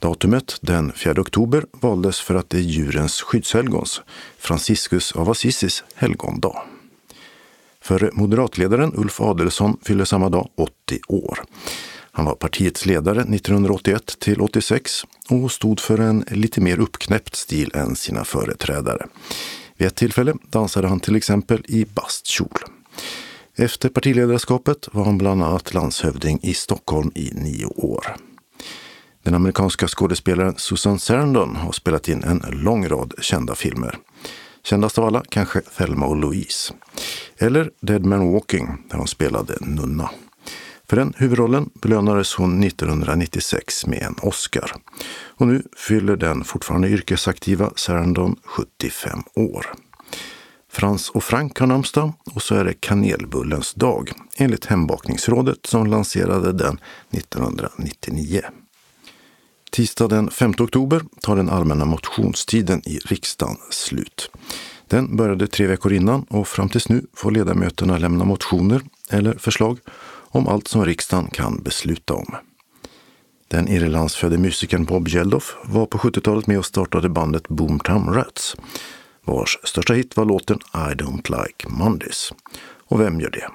Datumet, 0.00 0.58
den 0.60 0.92
4 0.92 1.20
oktober, 1.20 1.64
valdes 1.72 2.20
för 2.20 2.34
att 2.34 2.50
det 2.50 2.56
är 2.56 2.62
djurens 2.62 3.22
skyddshelgons, 3.22 4.02
Franciscus 4.38 5.12
av 5.12 5.30
Assisis 5.30 5.84
helgondag. 5.94 6.62
För 7.80 8.10
moderatledaren 8.12 8.92
Ulf 8.96 9.20
Adelsohn 9.20 9.76
fyller 9.82 10.04
samma 10.04 10.28
dag 10.28 10.50
80 10.56 11.00
år. 11.08 11.44
Han 12.12 12.24
var 12.24 12.34
partiets 12.34 12.86
ledare 12.86 13.20
1981 13.20 14.16
till 14.18 14.40
86 14.40 15.04
och 15.28 15.52
stod 15.52 15.80
för 15.80 15.98
en 15.98 16.24
lite 16.30 16.60
mer 16.60 16.80
uppknäppt 16.80 17.36
stil 17.36 17.70
än 17.74 17.96
sina 17.96 18.24
företrädare. 18.24 19.06
Vid 19.76 19.88
ett 19.88 19.96
tillfälle 19.96 20.34
dansade 20.50 20.88
han 20.88 21.00
till 21.00 21.16
exempel 21.16 21.64
i 21.68 21.84
bastkjol. 21.84 22.58
Efter 23.56 23.88
partiledarskapet 23.88 24.88
var 24.92 25.04
han 25.04 25.18
bland 25.18 25.42
annat 25.42 25.74
landshövding 25.74 26.40
i 26.42 26.54
Stockholm 26.54 27.12
i 27.14 27.30
nio 27.34 27.66
år. 27.66 28.16
Den 29.22 29.34
amerikanska 29.34 29.88
skådespelaren 29.88 30.54
Susan 30.56 30.98
Sarandon 30.98 31.56
har 31.56 31.72
spelat 31.72 32.08
in 32.08 32.24
en 32.24 32.44
lång 32.50 32.88
rad 32.88 33.14
kända 33.18 33.54
filmer. 33.54 33.98
Kändast 34.64 34.98
av 34.98 35.04
alla 35.04 35.24
kanske 35.28 35.60
Thelma 35.60 36.06
och 36.06 36.16
Louise. 36.16 36.74
Eller 37.38 37.70
Dead 37.80 38.04
Man 38.04 38.32
Walking, 38.32 38.66
där 38.90 38.98
hon 38.98 39.08
spelade 39.08 39.56
nunna. 39.60 40.10
För 40.88 40.96
den 40.96 41.14
huvudrollen 41.16 41.70
belönades 41.74 42.34
hon 42.34 42.64
1996 42.64 43.86
med 43.86 44.02
en 44.02 44.14
Oscar. 44.22 44.72
Och 45.12 45.46
nu 45.46 45.62
fyller 45.76 46.16
den 46.16 46.44
fortfarande 46.44 46.88
yrkesaktiva 46.88 47.70
Sarandon 47.76 48.36
75 48.44 49.18
år. 49.34 49.66
Frans 50.72 51.10
och 51.10 51.24
Frank 51.24 51.58
har 51.58 51.66
namnsdag 51.66 52.12
och 52.34 52.42
så 52.42 52.54
är 52.54 52.64
det 52.64 52.74
kanelbullens 52.80 53.74
dag 53.74 54.10
enligt 54.36 54.66
Hembakningsrådet 54.66 55.66
som 55.66 55.86
lanserade 55.86 56.52
den 56.52 56.78
1999. 57.10 58.42
Tisdag 59.70 60.08
den 60.08 60.30
5 60.30 60.54
oktober 60.58 61.02
tar 61.20 61.36
den 61.36 61.50
allmänna 61.50 61.84
motionstiden 61.84 62.82
i 62.88 62.98
riksdagen 62.98 63.56
slut. 63.70 64.30
Den 64.88 65.16
började 65.16 65.46
tre 65.46 65.66
veckor 65.66 65.92
innan 65.92 66.22
och 66.22 66.48
fram 66.48 66.68
tills 66.68 66.88
nu 66.88 67.06
får 67.14 67.30
ledamöterna 67.30 67.98
lämna 67.98 68.24
motioner 68.24 68.82
eller 69.10 69.34
förslag 69.34 69.78
om 70.30 70.48
allt 70.48 70.68
som 70.68 70.84
riksdagen 70.84 71.30
kan 71.30 71.62
besluta 71.62 72.14
om. 72.14 72.36
Den 73.48 73.68
irlandsfödde 73.68 74.38
musikern 74.38 74.84
Bob 74.84 75.08
Geldof 75.08 75.56
var 75.64 75.86
på 75.86 75.98
70-talet 75.98 76.46
med 76.46 76.58
och 76.58 76.66
startade 76.66 77.08
bandet 77.08 77.48
Boomtown 77.48 78.14
Rats, 78.14 78.56
vars 79.24 79.58
största 79.64 79.92
hit 79.92 80.16
var 80.16 80.24
låten 80.24 80.58
I 80.74 80.94
don't 80.94 81.42
like 81.44 81.68
Mondays. 81.68 82.32
Och 82.88 83.00
vem 83.00 83.20
gör 83.20 83.30
det? 83.30 83.48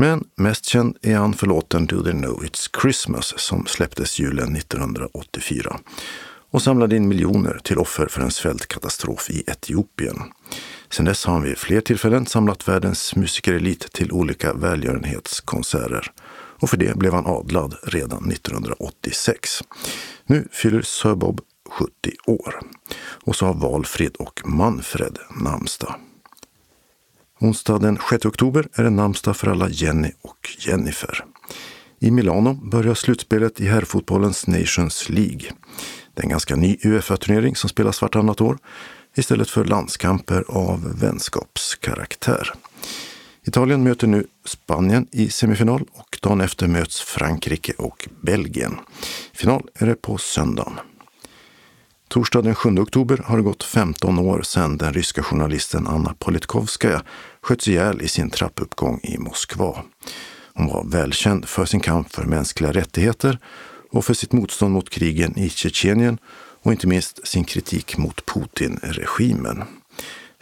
Men 0.00 0.24
mest 0.36 0.64
känd 0.64 0.96
är 1.02 1.16
han 1.16 1.34
för 1.34 1.46
låten 1.46 1.86
Do 1.86 2.02
They 2.02 2.12
Know 2.12 2.44
It's 2.44 2.80
Christmas 2.82 3.34
som 3.36 3.66
släpptes 3.66 4.18
julen 4.18 4.56
1984 4.56 5.80
och 6.50 6.62
samlade 6.62 6.96
in 6.96 7.08
miljoner 7.08 7.60
till 7.64 7.78
offer 7.78 8.06
för 8.06 8.20
en 8.20 8.30
svältkatastrof 8.30 9.30
i 9.30 9.44
Etiopien. 9.46 10.16
Sedan 10.90 11.04
dess 11.04 11.24
har 11.24 11.32
han 11.32 11.42
vid 11.42 11.58
fler 11.58 11.80
tillfällen 11.80 12.26
samlat 12.26 12.68
världens 12.68 13.16
musikerelit 13.16 13.92
till 13.92 14.12
olika 14.12 14.54
välgörenhetskonserter. 14.54 16.12
Och 16.60 16.70
för 16.70 16.76
det 16.76 16.96
blev 16.96 17.12
han 17.12 17.26
adlad 17.26 17.74
redan 17.82 18.30
1986. 18.30 19.50
Nu 20.26 20.48
fyller 20.52 20.82
Sir 20.82 21.14
Bob 21.14 21.40
70 21.70 21.90
år. 22.26 22.60
Och 23.24 23.36
så 23.36 23.46
har 23.46 23.54
Valfrid 23.54 24.16
och 24.16 24.40
Manfred 24.44 25.18
namnsdag. 25.40 25.94
Onsdag 27.42 27.78
den 27.78 27.98
6 28.10 28.26
oktober 28.26 28.68
är 28.74 28.82
det 28.82 28.90
namnsdag 28.90 29.36
för 29.36 29.50
alla 29.50 29.68
Jenny 29.68 30.12
och 30.22 30.48
Jennifer. 30.58 31.24
I 31.98 32.10
Milano 32.10 32.54
börjar 32.54 32.94
slutspelet 32.94 33.60
i 33.60 33.66
herrfotbollens 33.66 34.46
Nations 34.46 35.08
League. 35.08 35.50
Det 36.14 36.20
är 36.20 36.22
en 36.22 36.28
ganska 36.28 36.56
ny 36.56 36.76
Uefa-turnering 36.84 37.56
som 37.56 37.70
spelas 37.70 38.02
vartannat 38.02 38.40
år 38.40 38.58
istället 39.16 39.50
för 39.50 39.64
landskamper 39.64 40.44
av 40.48 40.98
vänskapskaraktär. 41.00 42.52
Italien 43.44 43.82
möter 43.82 44.06
nu 44.06 44.26
Spanien 44.44 45.06
i 45.12 45.28
semifinal 45.28 45.84
och 45.92 46.18
dagen 46.22 46.40
efter 46.40 46.68
möts 46.68 47.00
Frankrike 47.00 47.72
och 47.78 48.08
Belgien. 48.22 48.78
Final 49.32 49.68
är 49.74 49.86
det 49.86 50.02
på 50.02 50.18
söndagen. 50.18 50.72
Torsdag 52.10 52.42
den 52.42 52.54
7 52.54 52.78
oktober 52.78 53.22
har 53.24 53.36
det 53.36 53.42
gått 53.42 53.64
15 53.64 54.18
år 54.18 54.42
sedan 54.42 54.78
den 54.78 54.92
ryska 54.92 55.22
journalisten 55.22 55.86
Anna 55.86 56.14
Politkovskaja 56.18 57.02
sköts 57.42 57.68
ihjäl 57.68 58.02
i 58.02 58.08
sin 58.08 58.30
trappuppgång 58.30 59.00
i 59.02 59.18
Moskva. 59.18 59.82
Hon 60.54 60.66
var 60.66 60.84
välkänd 60.84 61.48
för 61.48 61.64
sin 61.64 61.80
kamp 61.80 62.12
för 62.12 62.24
mänskliga 62.24 62.72
rättigheter 62.72 63.38
och 63.90 64.04
för 64.04 64.14
sitt 64.14 64.32
motstånd 64.32 64.74
mot 64.74 64.90
krigen 64.90 65.38
i 65.38 65.50
Tjetjenien 65.50 66.18
och 66.62 66.72
inte 66.72 66.86
minst 66.86 67.26
sin 67.26 67.44
kritik 67.44 67.96
mot 67.96 68.26
Putin-regimen. 68.26 69.62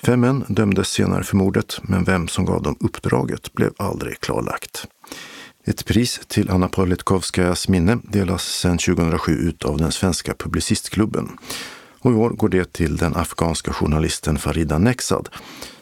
Fem 0.02 0.20
män 0.20 0.44
dömdes 0.48 0.88
senare 0.88 1.24
för 1.24 1.36
mordet, 1.36 1.78
men 1.82 2.04
vem 2.04 2.28
som 2.28 2.44
gav 2.44 2.62
dem 2.62 2.76
uppdraget 2.80 3.52
blev 3.52 3.72
aldrig 3.76 4.20
klarlagt. 4.20 4.86
Ett 5.64 5.84
pris 5.84 6.20
till 6.28 6.50
Anna 6.50 6.68
Politkovskajas 6.68 7.68
minne 7.68 7.98
delas 8.02 8.44
sedan 8.44 8.78
2007 8.78 9.32
ut 9.32 9.64
av 9.64 9.76
den 9.76 9.92
svenska 9.92 10.34
Publicistklubben. 10.34 11.38
Och 11.98 12.12
i 12.12 12.14
år 12.14 12.30
går 12.30 12.48
det 12.48 12.72
till 12.72 12.96
den 12.96 13.16
afghanska 13.16 13.72
journalisten 13.72 14.38
Farida 14.38 14.78
Nexad 14.78 15.28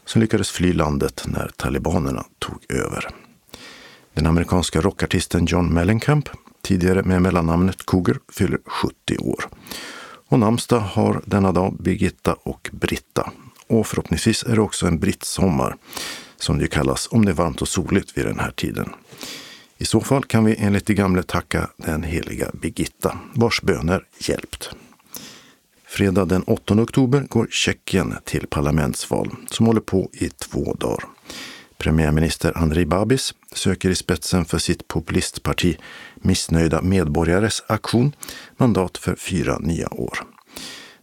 som 0.06 0.20
lyckades 0.20 0.50
fly 0.50 0.72
landet 0.72 1.24
när 1.26 1.50
talibanerna 1.56 2.24
tog 2.38 2.64
över. 2.68 3.08
Den 4.14 4.26
amerikanska 4.26 4.80
rockartisten 4.80 5.46
John 5.46 5.74
Mellencamp, 5.74 6.28
tidigare 6.62 7.02
med 7.02 7.22
mellannamnet 7.22 7.86
Cougar, 7.86 8.18
fyller 8.32 8.58
70 8.64 9.18
år. 9.18 9.48
Och 10.28 10.38
namnsdag 10.38 10.80
har 10.80 11.22
denna 11.24 11.52
dag 11.52 11.76
Birgitta 11.80 12.36
och 12.42 12.70
Britta. 12.72 13.32
Och 13.68 13.86
förhoppningsvis 13.86 14.42
är 14.42 14.54
det 14.54 14.60
också 14.60 14.86
en 14.86 14.98
brittsommar, 14.98 15.76
som 16.36 16.58
det 16.58 16.66
kallas 16.68 17.08
om 17.10 17.24
det 17.24 17.30
är 17.30 17.34
varmt 17.34 17.62
och 17.62 17.68
soligt 17.68 18.18
vid 18.18 18.24
den 18.24 18.38
här 18.38 18.50
tiden. 18.50 18.92
I 19.78 19.84
så 19.84 20.00
fall 20.00 20.24
kan 20.24 20.44
vi 20.44 20.56
enligt 20.58 20.86
de 20.86 20.94
gamle 20.94 21.22
tacka 21.22 21.70
den 21.76 22.02
heliga 22.02 22.50
Birgitta, 22.52 23.18
vars 23.34 23.62
böner 23.62 24.04
hjälpt. 24.18 24.70
Fredag 25.96 26.24
den 26.24 26.42
8 26.42 26.74
oktober 26.74 27.26
går 27.28 27.48
Tjeckien 27.50 28.14
till 28.24 28.46
parlamentsval 28.46 29.36
som 29.50 29.66
håller 29.66 29.80
på 29.80 30.10
i 30.12 30.28
två 30.28 30.74
dagar. 30.74 31.04
Premiärminister 31.78 32.58
Andrej 32.58 32.86
Babis 32.86 33.34
söker 33.54 33.90
i 33.90 33.94
spetsen 33.94 34.44
för 34.44 34.58
sitt 34.58 34.88
populistparti 34.88 35.78
Missnöjda 36.14 36.82
medborgares 36.82 37.62
aktion 37.66 38.12
mandat 38.56 38.98
för 38.98 39.14
fyra 39.14 39.58
nya 39.58 39.94
år. 39.94 40.18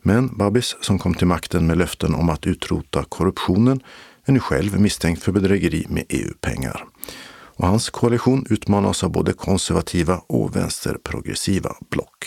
Men 0.02 0.38
Babis, 0.38 0.76
som 0.82 1.00
kom 1.00 1.14
till 1.14 1.28
makten 1.28 1.68
med 1.68 1.78
löften 1.78 2.16
om 2.16 2.30
att 2.30 2.48
utrota 2.48 3.04
korruptionen, 3.04 3.80
är 4.26 4.32
nu 4.32 4.40
själv 4.40 4.80
misstänkt 4.80 5.24
för 5.24 5.32
bedrägeri 5.32 5.86
med 5.90 6.06
EU-pengar. 6.10 6.86
Och 7.56 7.68
hans 7.68 7.90
koalition 7.90 8.46
utmanas 8.50 9.04
av 9.04 9.12
både 9.12 9.34
konservativa 9.34 10.22
och 10.28 10.56
vänsterprogressiva 10.56 11.76
block. 11.90 12.26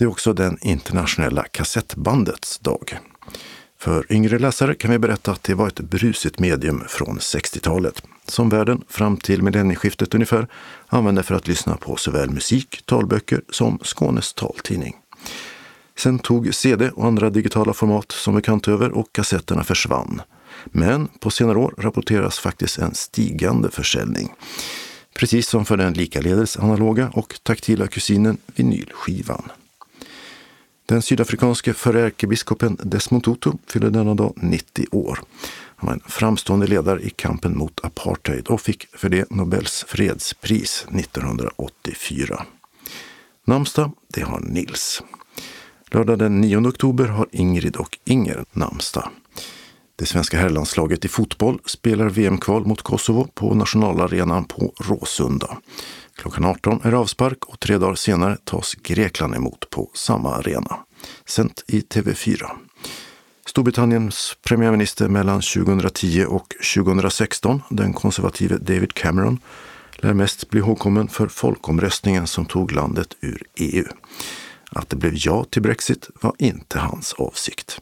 Det 0.00 0.04
är 0.04 0.08
också 0.08 0.32
den 0.32 0.58
internationella 0.60 1.42
kassettbandets 1.42 2.58
dag. 2.58 2.98
För 3.78 4.12
yngre 4.12 4.38
läsare 4.38 4.74
kan 4.74 4.90
vi 4.90 4.98
berätta 4.98 5.32
att 5.32 5.42
det 5.42 5.54
var 5.54 5.68
ett 5.68 5.80
brusigt 5.80 6.38
medium 6.38 6.84
från 6.88 7.18
60-talet 7.18 8.02
som 8.26 8.48
världen 8.48 8.84
fram 8.88 9.16
till 9.16 9.42
millennieskiftet 9.42 10.14
ungefär 10.14 10.46
använde 10.86 11.22
för 11.22 11.34
att 11.34 11.48
lyssna 11.48 11.76
på 11.76 11.96
såväl 11.96 12.30
musik, 12.30 12.82
talböcker 12.86 13.42
som 13.50 13.78
Skånes 13.82 14.34
taltidning. 14.34 14.96
Sen 15.98 16.18
tog 16.18 16.54
CD 16.54 16.90
och 16.90 17.06
andra 17.06 17.30
digitala 17.30 17.72
format 17.72 18.12
som 18.12 18.34
bekant 18.34 18.68
över 18.68 18.92
och 18.92 19.12
kassetterna 19.12 19.64
försvann. 19.64 20.22
Men 20.64 21.08
på 21.08 21.30
senare 21.30 21.58
år 21.58 21.74
rapporteras 21.78 22.38
faktiskt 22.38 22.78
en 22.78 22.94
stigande 22.94 23.70
försäljning. 23.70 24.32
Precis 25.14 25.48
som 25.48 25.64
för 25.64 25.76
den 25.76 25.92
likaledes 25.92 26.56
analoga 26.56 27.10
och 27.14 27.34
taktila 27.42 27.86
kusinen 27.86 28.38
vinylskivan. 28.46 29.50
Den 30.90 31.02
sydafrikanske 31.02 31.74
förre 31.74 32.06
ärkebiskopen 32.06 32.78
Desmond 32.82 33.24
Tutu 33.24 33.50
fyller 33.66 33.90
denna 33.90 34.14
dag 34.14 34.32
90 34.36 34.86
år. 34.90 35.20
Han 35.76 35.86
var 35.86 35.94
en 35.94 36.00
framstående 36.06 36.66
ledare 36.66 37.00
i 37.02 37.10
kampen 37.10 37.58
mot 37.58 37.84
apartheid 37.84 38.46
och 38.46 38.60
fick 38.60 38.86
för 38.96 39.08
det 39.08 39.30
Nobels 39.30 39.84
fredspris 39.88 40.86
1984. 40.94 42.46
Namnsdag, 43.44 43.92
det 44.08 44.22
har 44.22 44.40
Nils. 44.40 45.02
Lördag 45.90 46.18
den 46.18 46.40
9 46.40 46.68
oktober 46.68 47.06
har 47.06 47.26
Ingrid 47.32 47.76
och 47.76 47.98
Inger 48.04 48.44
namnsdag. 48.52 49.10
Det 49.96 50.06
svenska 50.06 50.38
herrlandslaget 50.38 51.04
i 51.04 51.08
fotboll 51.08 51.58
spelar 51.64 52.08
VM-kval 52.08 52.66
mot 52.66 52.82
Kosovo 52.82 53.28
på 53.34 53.54
nationalarenan 53.54 54.44
på 54.44 54.72
Råsunda. 54.80 55.58
Klockan 56.20 56.44
18 56.44 56.80
är 56.84 56.92
avspark 56.92 57.44
och 57.44 57.60
tre 57.60 57.78
dagar 57.78 57.94
senare 57.94 58.36
tas 58.44 58.74
Grekland 58.74 59.34
emot 59.34 59.70
på 59.70 59.90
samma 59.94 60.34
arena. 60.34 60.76
Sänt 61.26 61.64
i 61.66 61.80
TV4. 61.80 62.46
Storbritanniens 63.46 64.36
premiärminister 64.42 65.08
mellan 65.08 65.40
2010 65.40 66.24
och 66.28 66.54
2016, 66.74 67.62
den 67.70 67.92
konservative 67.92 68.58
David 68.58 68.94
Cameron, 68.94 69.38
lär 69.96 70.14
mest 70.14 70.50
bli 70.50 70.60
ihågkommen 70.60 71.08
för 71.08 71.28
folkomröstningen 71.28 72.26
som 72.26 72.46
tog 72.46 72.72
landet 72.72 73.16
ur 73.20 73.42
EU. 73.56 73.84
Att 74.70 74.88
det 74.88 74.96
blev 74.96 75.12
ja 75.16 75.44
till 75.44 75.62
Brexit 75.62 76.10
var 76.20 76.34
inte 76.38 76.78
hans 76.78 77.12
avsikt. 77.12 77.80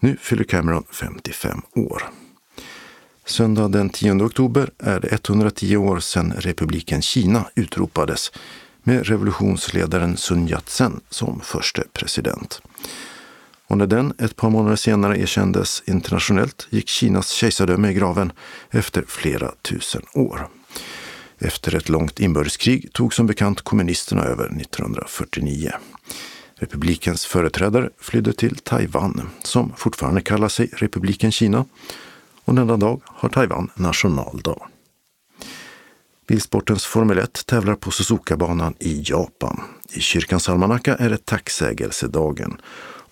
Nu 0.00 0.16
fyller 0.20 0.44
Cameron 0.44 0.84
55 0.90 1.62
år. 1.76 2.02
Söndag 3.26 3.68
den 3.68 3.90
10 3.90 4.22
oktober 4.22 4.70
är 4.78 5.00
det 5.00 5.12
110 5.12 5.76
år 5.76 6.00
sedan 6.00 6.32
republiken 6.38 7.02
Kina 7.02 7.44
utropades 7.54 8.32
med 8.82 9.06
revolutionsledaren 9.06 10.16
Sun 10.16 10.48
Yat-sen 10.48 11.00
som 11.10 11.40
förste 11.40 11.82
president. 11.92 12.62
Och 13.66 13.78
när 13.78 13.86
den 13.86 14.14
ett 14.18 14.36
par 14.36 14.50
månader 14.50 14.76
senare 14.76 15.18
erkändes 15.18 15.82
internationellt 15.86 16.66
gick 16.70 16.88
Kinas 16.88 17.30
kejsardöme 17.30 17.90
i 17.90 17.94
graven 17.94 18.32
efter 18.70 19.04
flera 19.08 19.52
tusen 19.62 20.02
år. 20.14 20.48
Efter 21.38 21.74
ett 21.74 21.88
långt 21.88 22.20
inbördeskrig 22.20 22.92
tog 22.92 23.14
som 23.14 23.26
bekant 23.26 23.60
kommunisterna 23.60 24.24
över 24.24 24.60
1949. 24.60 25.72
Republikens 26.54 27.26
företrädare 27.26 27.90
flydde 28.00 28.32
till 28.32 28.56
Taiwan, 28.56 29.30
som 29.42 29.72
fortfarande 29.76 30.20
kallar 30.20 30.48
sig 30.48 30.70
republiken 30.72 31.32
Kina. 31.32 31.64
Och 32.44 32.54
denna 32.54 32.76
dag 32.76 33.00
har 33.06 33.28
Taiwan 33.28 33.70
nationaldag. 33.74 34.58
Bilsportens 36.28 36.84
Formel 36.84 37.18
1 37.18 37.46
tävlar 37.46 37.74
på 37.74 37.90
Suzuka-banan 37.90 38.74
i 38.78 39.02
Japan. 39.04 39.60
I 39.92 40.00
kyrkans 40.00 40.48
almanacka 40.48 40.94
är 40.96 41.10
det 41.10 41.24
tacksägelsedagen. 41.24 42.60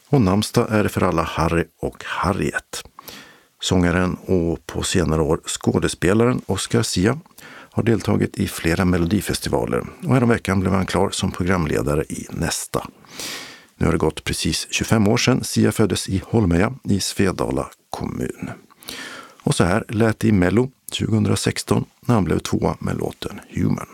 Och 0.08 0.20
namnsdag 0.20 0.66
är 0.70 0.82
det 0.82 0.88
för 0.88 1.02
alla 1.02 1.22
Harry 1.22 1.64
och 1.80 2.04
Harriet. 2.04 2.84
Sångaren 3.60 4.14
och 4.14 4.66
på 4.66 4.82
senare 4.82 5.22
år 5.22 5.40
skådespelaren 5.46 6.40
Oscar 6.46 6.82
Sia 6.82 7.18
har 7.70 7.82
deltagit 7.82 8.38
i 8.38 8.48
flera 8.48 8.84
melodifestivaler 8.84 9.84
och 10.06 10.14
häromveckan 10.14 10.60
blev 10.60 10.72
han 10.72 10.86
klar 10.86 11.10
som 11.10 11.30
programledare 11.30 12.04
i 12.08 12.26
Nästa. 12.30 12.86
Nu 13.76 13.86
har 13.86 13.92
det 13.92 13.98
gått 13.98 14.24
precis 14.24 14.66
25 14.70 15.08
år 15.08 15.16
sedan 15.16 15.44
Sia 15.44 15.72
föddes 15.72 16.08
i 16.08 16.22
Holmeja 16.26 16.74
i 16.84 17.00
Svedala 17.00 17.70
kommun. 17.90 18.50
Och 19.42 19.54
så 19.54 19.64
här 19.64 19.84
lät 19.88 20.18
det 20.18 20.28
i 20.28 20.32
Mello 20.32 20.70
2016 20.98 21.84
när 22.00 22.14
han 22.14 22.24
blev 22.24 22.38
tvåa 22.38 22.76
med 22.80 22.96
låten 22.96 23.40
Human. 23.54 23.86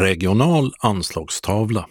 Regional 0.00 0.72
anslagstavla. 0.78 1.86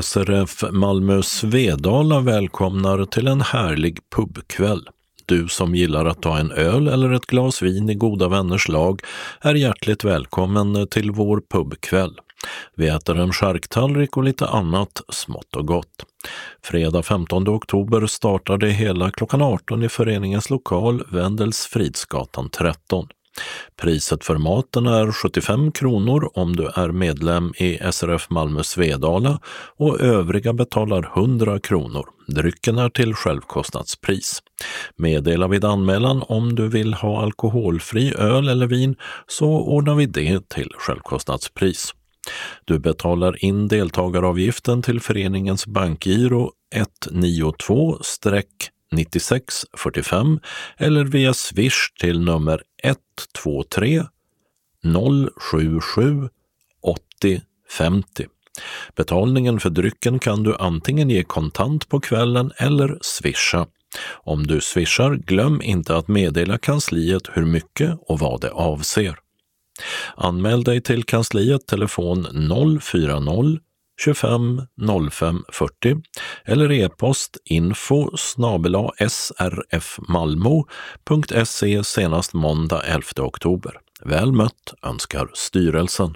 SRF 0.00 0.64
Malmö 0.70 1.22
Svedala 1.22 2.20
välkomnar 2.20 3.04
till 3.04 3.26
en 3.26 3.40
härlig 3.40 3.98
pubkväll. 4.16 4.88
Du 5.26 5.48
som 5.48 5.74
gillar 5.74 6.06
att 6.06 6.22
ta 6.22 6.38
en 6.38 6.52
öl 6.52 6.88
eller 6.88 7.12
ett 7.12 7.26
glas 7.26 7.62
vin 7.62 7.90
i 7.90 7.94
goda 7.94 8.28
vänners 8.28 8.68
lag 8.68 9.00
är 9.40 9.54
hjärtligt 9.54 10.04
välkommen 10.04 10.86
till 10.88 11.10
vår 11.10 11.42
pubkväll. 11.50 12.18
Vi 12.76 12.88
äter 12.88 13.20
en 13.20 13.32
charktallrik 13.32 14.16
och 14.16 14.24
lite 14.24 14.46
annat 14.46 15.02
smått 15.08 15.56
och 15.56 15.66
gott. 15.66 16.04
Fredag 16.62 17.02
15 17.02 17.48
oktober 17.48 18.06
startar 18.06 18.58
det 18.58 18.70
hela 18.70 19.10
klockan 19.10 19.42
18 19.42 19.82
i 19.82 19.88
föreningens 19.88 20.50
lokal 20.50 21.02
Wendels 21.10 21.66
Fridsgatan 21.66 22.50
13. 22.50 23.08
Priset 23.76 24.24
för 24.24 24.36
maten 24.36 24.86
är 24.86 25.12
75 25.12 25.72
kronor 25.72 26.30
om 26.34 26.56
du 26.56 26.66
är 26.66 26.92
medlem 26.92 27.52
i 27.56 27.78
SRF 27.92 28.30
Malmö 28.30 28.62
Svedala 28.62 29.40
och 29.76 30.00
övriga 30.00 30.52
betalar 30.52 31.12
100 31.16 31.60
kronor. 31.60 32.06
Drycken 32.26 32.78
är 32.78 32.88
till 32.88 33.14
självkostnadspris. 33.14 34.42
Meddela 34.96 35.48
vid 35.48 35.64
anmälan 35.64 36.22
om 36.28 36.54
du 36.54 36.68
vill 36.68 36.94
ha 36.94 37.22
alkoholfri 37.22 38.14
öl 38.14 38.48
eller 38.48 38.66
vin 38.66 38.96
så 39.26 39.48
ordnar 39.48 39.94
vi 39.94 40.06
det 40.06 40.48
till 40.48 40.70
självkostnadspris. 40.78 41.94
Du 42.64 42.78
betalar 42.78 43.44
in 43.44 43.68
deltagaravgiften 43.68 44.82
till 44.82 45.00
föreningens 45.00 45.66
bankgiro 45.66 46.50
192 46.74 47.98
9645 48.92 50.40
eller 50.76 51.04
via 51.04 51.34
swish 51.34 51.92
till 52.00 52.20
nummer 52.20 52.62
123 52.82 54.04
077 55.36 56.28
80 56.82 57.42
50. 57.78 58.26
Betalningen 58.96 59.60
för 59.60 59.70
drycken 59.70 60.18
kan 60.18 60.42
du 60.42 60.56
antingen 60.56 61.10
ge 61.10 61.24
kontant 61.24 61.88
på 61.88 62.00
kvällen 62.00 62.52
eller 62.56 62.98
swisha. 63.00 63.66
Om 64.12 64.46
du 64.46 64.60
swishar, 64.60 65.14
glöm 65.14 65.62
inte 65.62 65.96
att 65.96 66.08
meddela 66.08 66.58
kansliet 66.58 67.22
hur 67.32 67.46
mycket 67.46 67.98
och 68.00 68.18
vad 68.18 68.40
det 68.40 68.50
avser. 68.50 69.16
Anmäl 70.16 70.64
dig 70.64 70.80
till 70.80 71.04
kansliet 71.04 71.66
telefon 71.66 72.26
040 72.80 73.58
25 74.00 74.62
05 75.10 75.44
40 75.52 75.96
eller 76.44 76.72
e-post 76.72 77.36
info 77.44 78.16
srfmalmo.se 78.16 79.04
senast 81.84 82.32
måndag 82.34 82.82
11 82.82 83.04
oktober. 83.18 83.78
Väl 84.04 84.32
mött 84.32 84.74
önskar 84.82 85.30
styrelsen. 85.34 86.14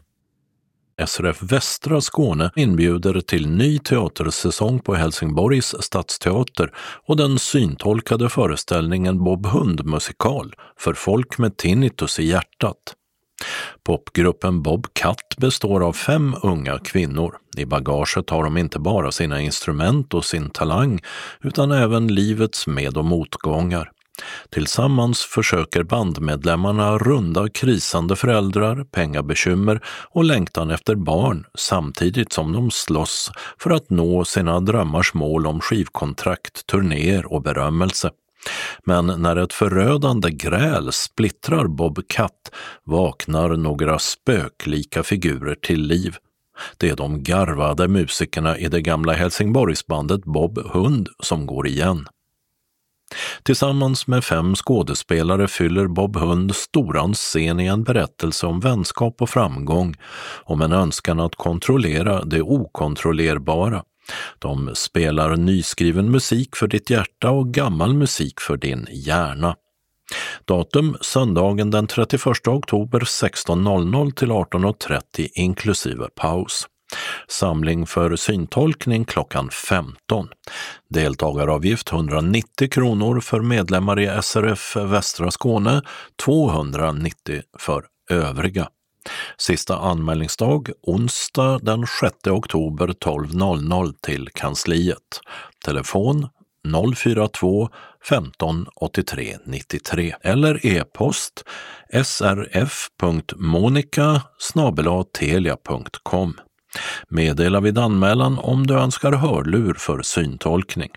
SRF 1.07 1.43
Västra 1.43 2.01
Skåne 2.01 2.51
inbjuder 2.57 3.21
till 3.21 3.49
ny 3.49 3.79
teatersäsong 3.79 4.81
på 4.81 4.95
Helsingborgs 4.95 5.75
stadsteater 5.81 6.73
och 7.07 7.17
den 7.17 7.39
syntolkade 7.39 8.29
föreställningen 8.29 9.25
Bob 9.25 9.47
Hund 9.47 9.85
musikal 9.85 10.55
för 10.79 10.95
folk 10.95 11.39
med 11.39 11.57
tinnitus 11.57 12.21
i 12.21 12.25
hjärtat. 12.27 12.95
Popgruppen 13.85 14.63
Bob 14.63 14.87
Cat 14.93 15.37
består 15.37 15.81
av 15.81 15.93
fem 15.93 16.35
unga 16.43 16.79
kvinnor. 16.79 17.37
I 17.57 17.65
bagaget 17.65 18.31
har 18.31 18.45
de 18.45 18.57
inte 18.57 18.79
bara 18.79 19.13
sina 19.13 19.41
instrument 19.41 20.15
och 20.15 20.25
sin 20.25 20.51
talang 20.51 21.01
utan 21.41 21.73
även 21.73 22.09
livets 22.09 22.67
med 22.67 22.97
och 22.97 23.05
motgångar. 23.05 23.91
Tillsammans 24.51 25.21
försöker 25.21 25.83
bandmedlemmarna 25.83 26.99
runda 26.99 27.49
krisande 27.49 28.17
föräldrar, 28.17 28.85
pengabekymmer 28.85 29.81
och 30.11 30.25
längtan 30.25 30.71
efter 30.71 30.95
barn 30.95 31.45
samtidigt 31.59 32.33
som 32.33 32.53
de 32.53 32.71
slåss 32.71 33.31
för 33.59 33.71
att 33.71 33.91
nå 33.91 34.25
sina 34.25 34.61
drömmars 34.61 35.15
mål 35.15 35.47
om 35.47 35.61
skivkontrakt, 35.61 36.67
turnéer 36.67 37.33
och 37.33 37.43
berömmelse. 37.43 38.11
Men 38.85 39.07
när 39.07 39.37
ett 39.37 39.53
förödande 39.53 40.31
gräl 40.31 40.93
splittrar 40.93 41.67
Bob 41.67 42.01
Katt 42.09 42.51
vaknar 42.85 43.57
några 43.57 43.99
spöklika 43.99 45.03
figurer 45.03 45.55
till 45.55 45.83
liv. 45.83 46.17
Det 46.77 46.89
är 46.89 46.97
de 46.97 47.23
garvade 47.23 47.89
musikerna 47.89 48.59
i 48.59 48.69
det 48.69 48.81
gamla 48.81 49.13
Helsingborgsbandet 49.13 50.25
Bob 50.25 50.59
Hund 50.59 51.09
som 51.23 51.47
går 51.47 51.67
igen. 51.67 52.09
Tillsammans 53.43 54.07
med 54.07 54.25
fem 54.25 54.55
skådespelare 54.55 55.49
fyller 55.49 55.87
Bob 55.87 56.17
Hund 56.17 56.57
Storans 56.57 57.19
scen 57.19 57.61
i 57.61 57.67
en 57.67 57.85
berättelse 57.85 58.47
om 58.47 58.61
vänskap 58.61 59.23
och 59.23 59.31
framgång, 59.31 59.95
om 60.45 60.63
en 60.63 60.73
önskan 60.73 61.21
att 61.21 61.35
kontrollera 61.35 62.25
det 62.25 62.43
okontrollerbara. 62.43 63.83
De 64.39 64.71
spelar 64.75 65.37
nyskriven 65.37 66.11
musik 66.11 66.57
för 66.57 66.67
ditt 66.67 66.91
hjärta 66.91 67.31
och 67.31 67.55
gammal 67.55 67.95
musik 67.95 68.41
för 68.41 68.57
din 68.57 68.87
hjärna. 68.91 69.57
Datum 70.45 70.97
söndagen 71.01 71.71
den 71.71 71.87
31 71.87 72.49
oktober 72.49 73.01
16.00 73.01 74.13
till 74.13 74.31
18.30 74.31 75.29
inklusive 75.35 76.09
paus. 76.15 76.67
Samling 77.29 77.87
för 77.87 78.17
syntolkning 78.17 79.05
klockan 79.05 79.51
15. 79.51 80.29
Deltagaravgift 80.91 81.93
190 81.93 82.69
kronor 82.71 83.21
för 83.21 83.41
medlemmar 83.41 84.01
i 84.01 84.23
SRF 84.23 84.77
Västra 84.77 85.31
Skåne, 85.31 85.83
290 86.25 87.43
för 87.59 87.85
övriga. 88.11 88.69
Sista 89.39 89.77
anmälningsdag 89.77 90.71
onsdag 90.83 91.59
den 91.63 91.87
6 92.01 92.27
oktober 92.27 92.89
12.00 92.89 93.95
till 94.03 94.29
kansliet. 94.35 95.21
Telefon 95.65 96.29
042 96.97 97.69
15 98.09 98.67
83 98.77 99.37
93 99.45 100.15
eller 100.21 100.67
e-post 100.67 101.45
srf.monica 102.05 103.03
telia.com. 105.19 106.35
Meddela 107.09 107.61
vid 107.61 107.79
anmälan 107.79 108.39
om 108.39 108.67
du 108.67 108.75
önskar 108.75 109.13
hörlur 109.13 109.75
för 109.75 110.03
syntolkning. 110.03 110.91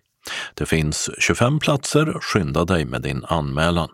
Det 0.53 0.65
finns 0.65 1.09
25 1.19 1.59
platser, 1.59 2.17
skynda 2.21 2.65
dig 2.65 2.85
med 2.85 3.01
din 3.01 3.25
anmälan. 3.25 3.89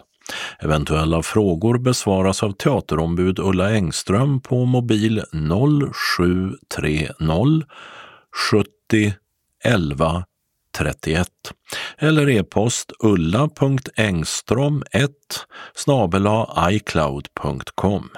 Eventuella 0.59 1.23
frågor 1.23 1.77
besvaras 1.77 2.43
av 2.43 2.51
teaterombud 2.51 3.39
Ulla 3.39 3.71
Engström 3.71 4.41
på 4.41 4.65
mobil 4.65 5.23
0730 5.31 7.63
70 8.51 9.13
11 9.63 10.25
31 10.77 11.27
eller 11.97 12.29
e-post 12.29 12.91
ulla.engstrom1 12.99 15.11
icloud.com. 16.71 18.09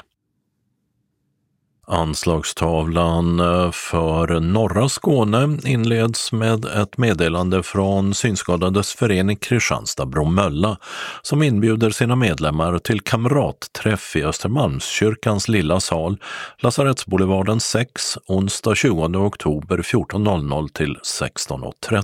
Anslagstavlan 1.91 3.41
eh, 3.41 3.71
för 3.71 4.41
norra 4.41 4.89
Skåne 4.89 5.59
inleds 5.65 6.33
med 6.33 6.65
ett 6.65 6.99
meddelande 6.99 7.63
från 7.63 8.15
Synskadades 8.15 8.93
förening 8.95 9.37
Kristianstad-Bromölla 9.37 10.77
som 11.23 11.43
inbjuder 11.43 11.91
sina 11.91 12.17
medlemmar 12.17 12.79
till 12.79 13.01
kamratträff 13.01 14.17
i 14.17 14.25
Östermalmskyrkans 14.25 15.49
lilla 15.49 15.81
sal, 15.81 16.17
Lasarettsboulevarden 16.59 17.61
6, 17.61 18.19
onsdag 18.27 18.75
20 18.75 19.19
oktober 19.19 19.79
14.00 19.79 20.69
till 20.69 20.97
16.30. 20.97 22.03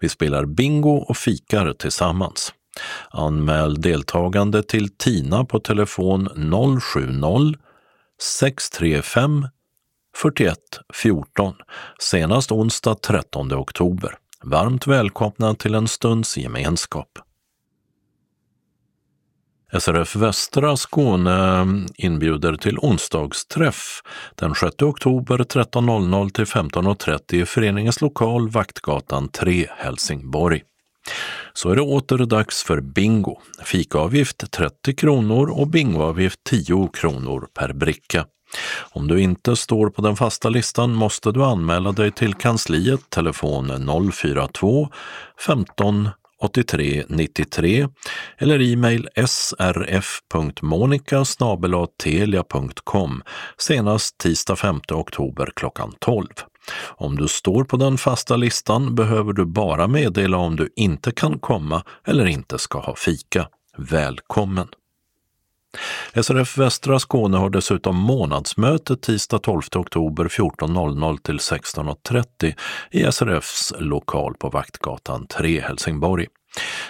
Vi 0.00 0.08
spelar 0.08 0.44
bingo 0.44 0.96
och 0.96 1.16
fikar 1.16 1.72
tillsammans. 1.72 2.52
Anmäl 3.10 3.80
deltagande 3.80 4.62
till 4.62 4.88
Tina 4.96 5.44
på 5.44 5.58
telefon 5.58 6.28
070 6.80 7.69
635 8.20 9.48
41 10.16 10.56
14 10.94 11.54
senast 11.98 12.52
onsdag 12.52 12.94
13 13.02 13.52
oktober. 13.52 14.18
Varmt 14.42 14.86
välkomna 14.86 15.54
till 15.54 15.74
en 15.74 15.88
stunds 15.88 16.36
gemenskap. 16.36 17.18
SRF 19.78 20.16
Västra 20.16 20.76
Skåne 20.76 21.60
mm, 21.60 21.86
inbjuder 21.96 22.56
till 22.56 22.78
onsdagsträff 22.78 24.02
den 24.34 24.54
6 24.54 24.82
oktober 24.82 25.38
13.00 25.38 26.30
till 26.30 26.44
15.30 26.44 27.34
i 27.34 27.46
föreningens 27.46 28.00
lokal 28.00 28.48
Vaktgatan 28.48 29.28
3, 29.28 29.66
Helsingborg. 29.76 30.62
Så 31.52 31.70
är 31.70 31.76
det 31.76 31.82
åter 31.82 32.18
dags 32.18 32.62
för 32.62 32.80
bingo. 32.80 33.36
Fikaavgift 33.64 34.50
30 34.50 34.94
kronor 34.94 35.50
och 35.50 35.68
bingoavgift 35.68 36.40
10 36.44 36.88
kronor 36.92 37.48
per 37.54 37.72
bricka. 37.72 38.26
Om 38.92 39.08
du 39.08 39.20
inte 39.20 39.56
står 39.56 39.90
på 39.90 40.02
den 40.02 40.16
fasta 40.16 40.48
listan 40.48 40.94
måste 40.94 41.32
du 41.32 41.44
anmäla 41.44 41.92
dig 41.92 42.12
till 42.12 42.34
kansliet 42.34 43.10
telefon 43.10 44.12
042 44.12 44.88
15 45.46 46.08
83 46.40 47.04
93 47.08 47.88
eller 48.38 48.72
e-mail 48.72 49.08
srf.monica 49.26 51.24
senast 53.58 54.18
tisdag 54.18 54.56
5 54.56 54.80
oktober 54.92 55.48
klockan 55.56 55.92
12. 55.98 56.26
Om 56.82 57.16
du 57.16 57.28
står 57.28 57.64
på 57.64 57.76
den 57.76 57.98
fasta 57.98 58.36
listan 58.36 58.94
behöver 58.94 59.32
du 59.32 59.44
bara 59.44 59.88
meddela 59.88 60.36
om 60.36 60.56
du 60.56 60.72
inte 60.76 61.12
kan 61.12 61.38
komma 61.38 61.82
eller 62.06 62.26
inte 62.26 62.58
ska 62.58 62.78
ha 62.78 62.96
fika. 62.96 63.48
Välkommen! 63.76 64.68
SRF 66.14 66.58
Västra 66.58 66.98
Skåne 66.98 67.36
har 67.36 67.50
dessutom 67.50 67.96
månadsmöte 67.96 68.96
tisdag 68.96 69.38
12 69.38 69.62
oktober 69.76 70.24
14.00 70.24 71.18
till 71.18 71.38
16.30 71.38 72.54
i 72.90 73.12
SRFs 73.12 73.72
lokal 73.78 74.34
på 74.34 74.48
Vaktgatan 74.48 75.26
3 75.26 75.60
Helsingborg. 75.60 76.26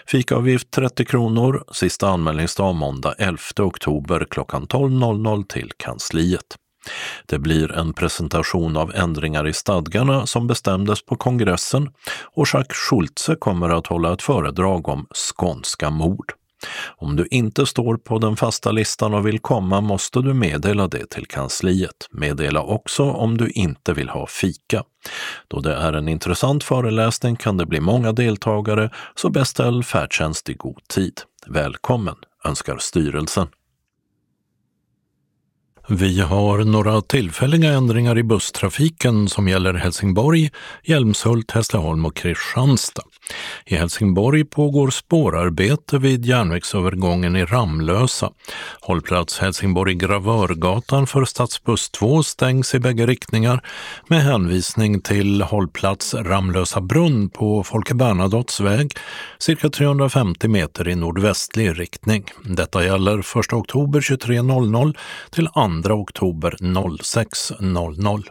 Fikaavgift 0.06 0.70
30 0.70 1.04
kronor, 1.04 1.64
sista 1.72 2.08
anmälningsdag 2.08 2.74
måndag 2.74 3.14
11 3.18 3.38
oktober 3.58 4.26
klockan 4.30 4.66
12.00 4.66 5.46
till 5.46 5.72
kansliet. 5.76 6.56
Det 7.26 7.38
blir 7.38 7.72
en 7.72 7.92
presentation 7.92 8.76
av 8.76 8.94
ändringar 8.94 9.48
i 9.48 9.52
stadgarna 9.52 10.26
som 10.26 10.46
bestämdes 10.46 11.04
på 11.04 11.16
kongressen 11.16 11.90
och 12.34 12.46
Jacques 12.54 12.76
Schultze 12.76 13.36
kommer 13.36 13.70
att 13.70 13.86
hålla 13.86 14.12
ett 14.12 14.22
föredrag 14.22 14.88
om 14.88 15.06
skånska 15.14 15.90
mord. 15.90 16.32
Om 16.96 17.16
du 17.16 17.26
inte 17.30 17.66
står 17.66 17.96
på 17.96 18.18
den 18.18 18.36
fasta 18.36 18.70
listan 18.70 19.14
och 19.14 19.26
vill 19.26 19.38
komma 19.38 19.80
måste 19.80 20.20
du 20.20 20.34
meddela 20.34 20.88
det 20.88 21.10
till 21.10 21.26
kansliet. 21.26 22.08
Meddela 22.10 22.62
också 22.62 23.04
om 23.10 23.36
du 23.36 23.50
inte 23.50 23.92
vill 23.92 24.08
ha 24.08 24.26
fika. 24.26 24.82
Då 25.48 25.60
det 25.60 25.74
är 25.74 25.92
en 25.92 26.08
intressant 26.08 26.64
föreläsning 26.64 27.36
kan 27.36 27.56
det 27.56 27.66
bli 27.66 27.80
många 27.80 28.12
deltagare, 28.12 28.90
så 29.14 29.30
beställ 29.30 29.84
färdtjänst 29.84 30.48
i 30.48 30.54
god 30.54 30.88
tid. 30.88 31.20
Välkommen, 31.46 32.16
önskar 32.44 32.78
styrelsen. 32.78 33.48
Vi 35.92 36.20
har 36.20 36.58
några 36.58 37.00
tillfälliga 37.00 37.72
ändringar 37.72 38.18
i 38.18 38.22
busstrafiken 38.22 39.28
som 39.28 39.48
gäller 39.48 39.74
Helsingborg, 39.74 40.50
Hjälmshult, 40.84 41.50
Hässleholm 41.50 42.06
och 42.06 42.16
Kristianstad. 42.16 43.02
I 43.66 43.74
Helsingborg 43.74 44.44
pågår 44.44 44.90
spårarbete 44.90 45.98
vid 45.98 46.24
järnvägsövergången 46.24 47.36
i 47.36 47.44
Ramlösa. 47.44 48.30
Hållplats 48.80 49.38
Helsingborg-Gravörgatan 49.38 51.06
för 51.06 51.24
stadsbuss 51.24 51.90
2 51.90 52.22
stängs 52.22 52.74
i 52.74 52.78
bägge 52.78 53.06
riktningar 53.06 53.60
med 54.08 54.22
hänvisning 54.22 55.00
till 55.00 55.42
hållplats 55.42 56.14
Ramlösa 56.14 56.80
brunn 56.80 57.28
på 57.28 57.64
Folke 57.64 57.94
Bernadottes 57.94 58.60
väg, 58.60 58.92
cirka 59.38 59.70
350 59.70 60.48
meter 60.48 60.88
i 60.88 60.94
nordvästlig 60.94 61.80
riktning. 61.80 62.24
Detta 62.44 62.84
gäller 62.84 63.18
1 63.18 63.52
oktober 63.52 64.00
23.00 64.00 64.96
till 65.30 65.46
2 65.46 65.79
oktober 65.88 66.56
06.00. 66.60 68.24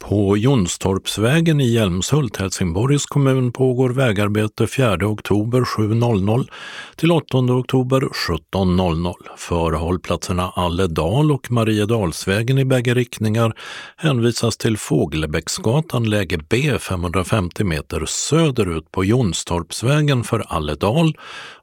På 0.00 0.36
Jonstorpsvägen 0.36 1.60
i 1.60 1.68
Hjälmshult, 1.68 2.36
Helsingborgs 2.36 3.06
kommun, 3.06 3.52
pågår 3.52 3.90
vägarbete 3.90 4.66
4 4.66 5.06
oktober 5.06 5.60
7.00 5.60 6.48
till 6.96 7.12
8 7.12 7.38
oktober 7.38 8.00
17.00. 8.00 9.14
För 9.36 9.72
hållplatserna 9.72 10.52
Alledal 10.54 11.32
och 11.32 11.50
Mariedalsvägen 11.50 12.58
i 12.58 12.64
bägge 12.64 12.94
riktningar 12.94 13.54
hänvisas 13.96 14.56
till 14.56 14.78
Fågelbäcksgatan 14.78 16.10
läge 16.10 16.38
B 16.48 16.78
550 16.78 17.64
meter 17.64 18.04
söderut 18.06 18.90
på 18.90 19.04
Jonstorpsvägen 19.04 20.24
för 20.24 20.44
Alledal 20.48 21.16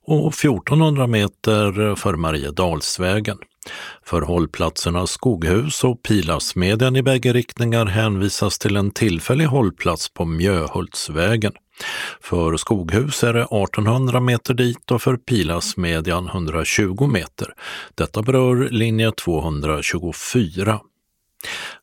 och 0.05 0.33
1400 0.33 1.07
meter 1.07 1.95
för 1.95 2.15
Mariedalsvägen. 2.15 3.37
För 4.05 4.21
hållplatserna 4.21 5.07
Skoghus 5.07 5.83
och 5.83 6.03
Pilasmedjan 6.03 6.95
i 6.95 7.03
bägge 7.03 7.33
riktningar 7.33 7.85
hänvisas 7.85 8.59
till 8.59 8.75
en 8.75 8.91
tillfällig 8.91 9.45
hållplats 9.45 10.13
på 10.13 10.25
Mjöhultsvägen. 10.25 11.53
För 12.21 12.57
Skoghus 12.57 13.23
är 13.23 13.33
det 13.33 13.43
1800 13.43 14.19
meter 14.19 14.53
dit 14.53 14.91
och 14.91 15.01
för 15.01 15.17
Pilasmedjan 15.17 16.27
120 16.27 17.07
meter. 17.07 17.53
Detta 17.95 18.21
berör 18.21 18.69
linje 18.69 19.11
224. 19.11 20.79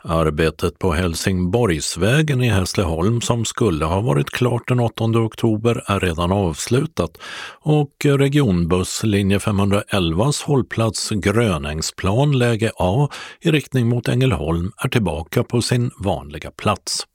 Arbetet 0.04 0.78
på 0.78 0.92
Helsingborgsvägen 0.92 2.42
i 2.42 2.48
Hässleholm 2.48 3.20
som 3.20 3.44
skulle 3.44 3.84
ha 3.84 4.00
varit 4.00 4.30
klart 4.30 4.68
den 4.68 4.80
8 4.80 5.04
oktober 5.04 5.84
är 5.86 6.00
redan 6.00 6.32
avslutat 6.32 7.18
och 7.62 7.94
regionbuss 8.04 9.02
linje 9.04 9.38
511s 9.38 10.44
hållplats 10.44 11.10
Grönängsplan 11.10 12.38
läge 12.38 12.70
A 12.76 13.08
i 13.40 13.50
riktning 13.50 13.88
mot 13.88 14.08
Ängelholm 14.08 14.72
är 14.84 14.88
tillbaka 14.88 15.42
på 15.42 15.62
sin 15.62 15.90
vanliga 15.98 16.50
plats. 16.50 17.06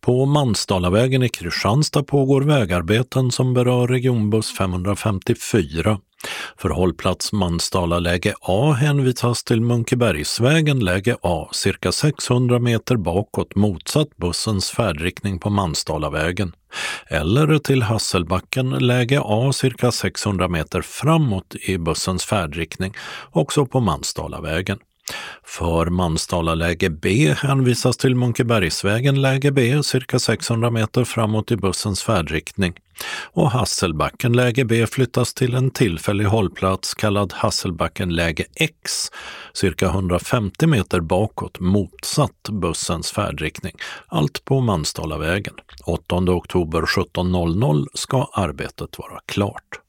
På 0.00 0.26
Mansdalavägen 0.26 1.22
i 1.22 1.28
Kristianstad 1.28 2.02
pågår 2.02 2.42
vägarbeten 2.42 3.30
som 3.30 3.54
berör 3.54 3.88
regionbuss 3.88 4.56
554 4.58 5.98
för 6.56 6.68
hållplats 6.68 7.32
Mansdala 7.32 7.98
läge 7.98 8.34
A 8.40 8.72
hänvisas 8.72 9.44
till 9.44 9.60
Munkebergsvägen 9.60 10.80
läge 10.80 11.16
A 11.22 11.48
cirka 11.52 11.92
600 11.92 12.58
meter 12.58 12.96
bakåt 12.96 13.54
motsatt 13.54 14.16
bussens 14.16 14.70
färdriktning 14.70 15.38
på 15.38 15.50
Mansdalavägen 15.50 16.52
eller 17.06 17.58
till 17.58 17.82
Hasselbacken 17.82 18.70
läge 18.70 19.20
A 19.24 19.52
cirka 19.52 19.92
600 19.92 20.48
meter 20.48 20.82
framåt 20.82 21.54
i 21.54 21.78
bussens 21.78 22.24
färdriktning 22.24 22.94
också 23.30 23.66
på 23.66 23.80
Mansdalavägen. 23.80 24.78
För 25.44 25.86
Mansdala 25.86 26.54
läge 26.54 26.90
B 26.90 27.34
hänvisas 27.38 27.96
till 27.96 28.16
Munkebergsvägen 28.16 29.22
läge 29.22 29.50
B 29.52 29.82
cirka 29.82 30.18
600 30.18 30.70
meter 30.70 31.04
framåt 31.04 31.50
i 31.50 31.56
bussens 31.56 32.02
färdriktning 32.02 32.74
och 33.32 33.50
Hasselbacken 33.50 34.32
läge 34.32 34.64
B 34.64 34.86
flyttas 34.86 35.34
till 35.34 35.54
en 35.54 35.70
tillfällig 35.70 36.24
hållplats 36.24 36.94
kallad 36.94 37.32
Hasselbacken 37.32 38.14
läge 38.14 38.44
X 38.56 39.10
cirka 39.52 39.86
150 39.86 40.66
meter 40.66 41.00
bakåt 41.00 41.60
motsatt 41.60 42.48
bussens 42.50 43.12
färdriktning. 43.12 43.72
Allt 44.06 44.44
på 44.44 44.60
Malmstalavägen. 44.60 45.54
8 45.86 46.16
oktober 46.16 46.82
17.00 46.82 47.86
ska 47.94 48.28
arbetet 48.32 48.98
vara 48.98 49.20
klart. 49.26 49.83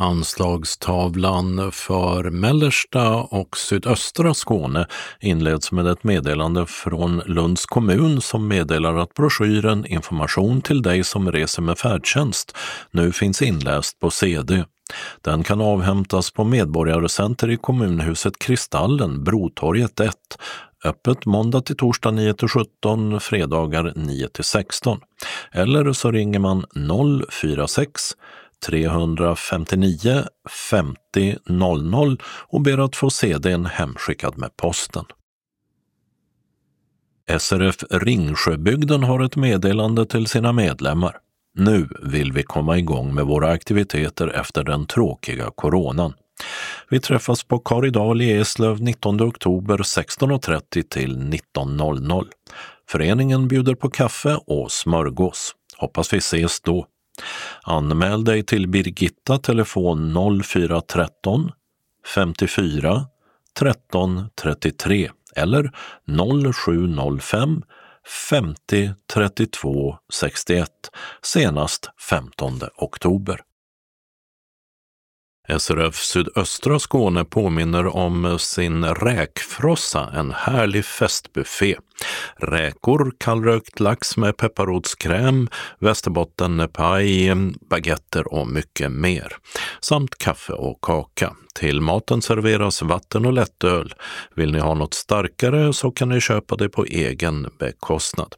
Anslagstavlan 0.00 1.72
för 1.72 2.30
mellersta 2.30 3.14
och 3.14 3.56
sydöstra 3.56 4.34
Skåne 4.34 4.86
inleds 5.20 5.72
med 5.72 5.86
ett 5.86 6.04
meddelande 6.04 6.66
från 6.66 7.18
Lunds 7.18 7.66
kommun 7.66 8.20
som 8.20 8.48
meddelar 8.48 8.96
att 8.96 9.14
broschyren 9.14 9.86
Information 9.86 10.60
till 10.60 10.82
dig 10.82 11.04
som 11.04 11.32
reser 11.32 11.62
med 11.62 11.78
färdtjänst 11.78 12.56
nu 12.90 13.12
finns 13.12 13.42
inläst 13.42 14.00
på 14.00 14.10
CD. 14.10 14.64
Den 15.24 15.44
kan 15.44 15.60
avhämtas 15.60 16.30
på 16.30 16.44
Medborgarcenter 16.44 17.50
i 17.50 17.56
kommunhuset 17.56 18.38
Kristallen, 18.38 19.24
Brotorget 19.24 20.00
1, 20.00 20.14
öppet 20.84 21.26
måndag 21.26 21.60
till 21.60 21.76
torsdag 21.76 22.10
9 22.10 22.34
till 22.34 22.48
17, 22.48 23.20
fredagar 23.20 23.92
9 23.96 24.28
till 24.28 24.44
16. 24.44 25.00
Eller 25.52 25.92
så 25.92 26.12
ringer 26.12 26.38
man 26.38 26.64
046 27.30 28.02
359 28.66 30.24
50 30.70 31.36
00 31.46 32.22
och 32.24 32.60
ber 32.60 32.78
att 32.78 32.96
få 32.96 33.10
CDn 33.10 33.66
hemskickad 33.66 34.38
med 34.38 34.56
posten. 34.56 35.04
SRF 37.38 37.76
Ringsjöbygden 37.90 39.02
har 39.02 39.20
ett 39.20 39.36
meddelande 39.36 40.06
till 40.06 40.26
sina 40.26 40.52
medlemmar. 40.52 41.18
Nu 41.54 41.88
vill 42.02 42.32
vi 42.32 42.42
komma 42.42 42.78
igång 42.78 43.14
med 43.14 43.26
våra 43.26 43.50
aktiviteter 43.50 44.28
efter 44.28 44.64
den 44.64 44.86
tråkiga 44.86 45.50
coronan. 45.54 46.12
Vi 46.88 47.00
träffas 47.00 47.44
på 47.44 47.58
Karidal 47.58 48.22
i 48.22 48.32
Eslöv 48.32 48.82
19 48.82 49.20
oktober 49.20 49.78
16.30 49.78 50.82
till 50.82 51.16
19.00. 51.16 52.26
Föreningen 52.88 53.48
bjuder 53.48 53.74
på 53.74 53.90
kaffe 53.90 54.40
och 54.46 54.72
smörgås. 54.72 55.54
Hoppas 55.76 56.12
vi 56.12 56.16
ses 56.16 56.60
då. 56.60 56.86
Anmäl 57.62 58.24
dig 58.24 58.42
till 58.42 58.68
Birgitta 58.68 59.38
telefon 59.38 60.14
0413 60.44 61.52
54 62.14 63.06
13 63.58 64.30
33 64.42 65.10
eller 65.36 65.70
0705 66.52 67.62
50 68.30 68.90
32 69.14 69.96
61 70.12 70.70
senast 71.22 71.90
15 72.10 72.60
oktober. 72.76 73.40
SRF 75.58 75.94
Sydöstra 75.96 76.78
Skåne 76.78 77.24
påminner 77.24 77.96
om 77.96 78.38
sin 78.38 78.84
räkfrossa, 78.84 80.10
en 80.14 80.32
härlig 80.32 80.84
festbuffé. 80.84 81.76
Räkor, 82.36 83.12
kallrökt 83.18 83.80
lax 83.80 84.16
med 84.16 84.36
pepparrotskräm, 84.36 85.48
västerbottenpaj, 85.78 87.34
baguetter 87.70 88.32
och 88.32 88.48
mycket 88.48 88.92
mer. 88.92 89.36
Samt 89.80 90.18
kaffe 90.18 90.52
och 90.52 90.78
kaka. 90.82 91.32
Till 91.54 91.80
maten 91.80 92.22
serveras 92.22 92.82
vatten 92.82 93.26
och 93.26 93.32
lättöl. 93.32 93.94
Vill 94.34 94.52
ni 94.52 94.58
ha 94.58 94.74
något 94.74 94.94
starkare 94.94 95.72
så 95.72 95.90
kan 95.90 96.08
ni 96.08 96.20
köpa 96.20 96.56
det 96.56 96.68
på 96.68 96.84
egen 96.84 97.50
bekostnad. 97.58 98.34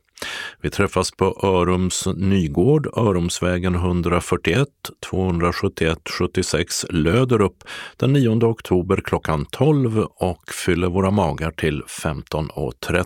Vi 0.60 0.70
träffas 0.70 1.10
på 1.10 1.40
Örums 1.42 2.08
Nygård, 2.16 2.98
Örumsvägen 2.98 3.74
141 3.74 4.68
271 5.10 5.98
76 6.18 6.86
Löderup 6.90 7.64
den 7.96 8.12
9 8.12 8.44
oktober 8.44 9.00
klockan 9.04 9.46
12 9.50 9.98
och 9.98 10.50
fyller 10.66 10.88
våra 10.88 11.10
magar 11.10 11.50
till 11.50 11.82
15.30. 11.82 13.04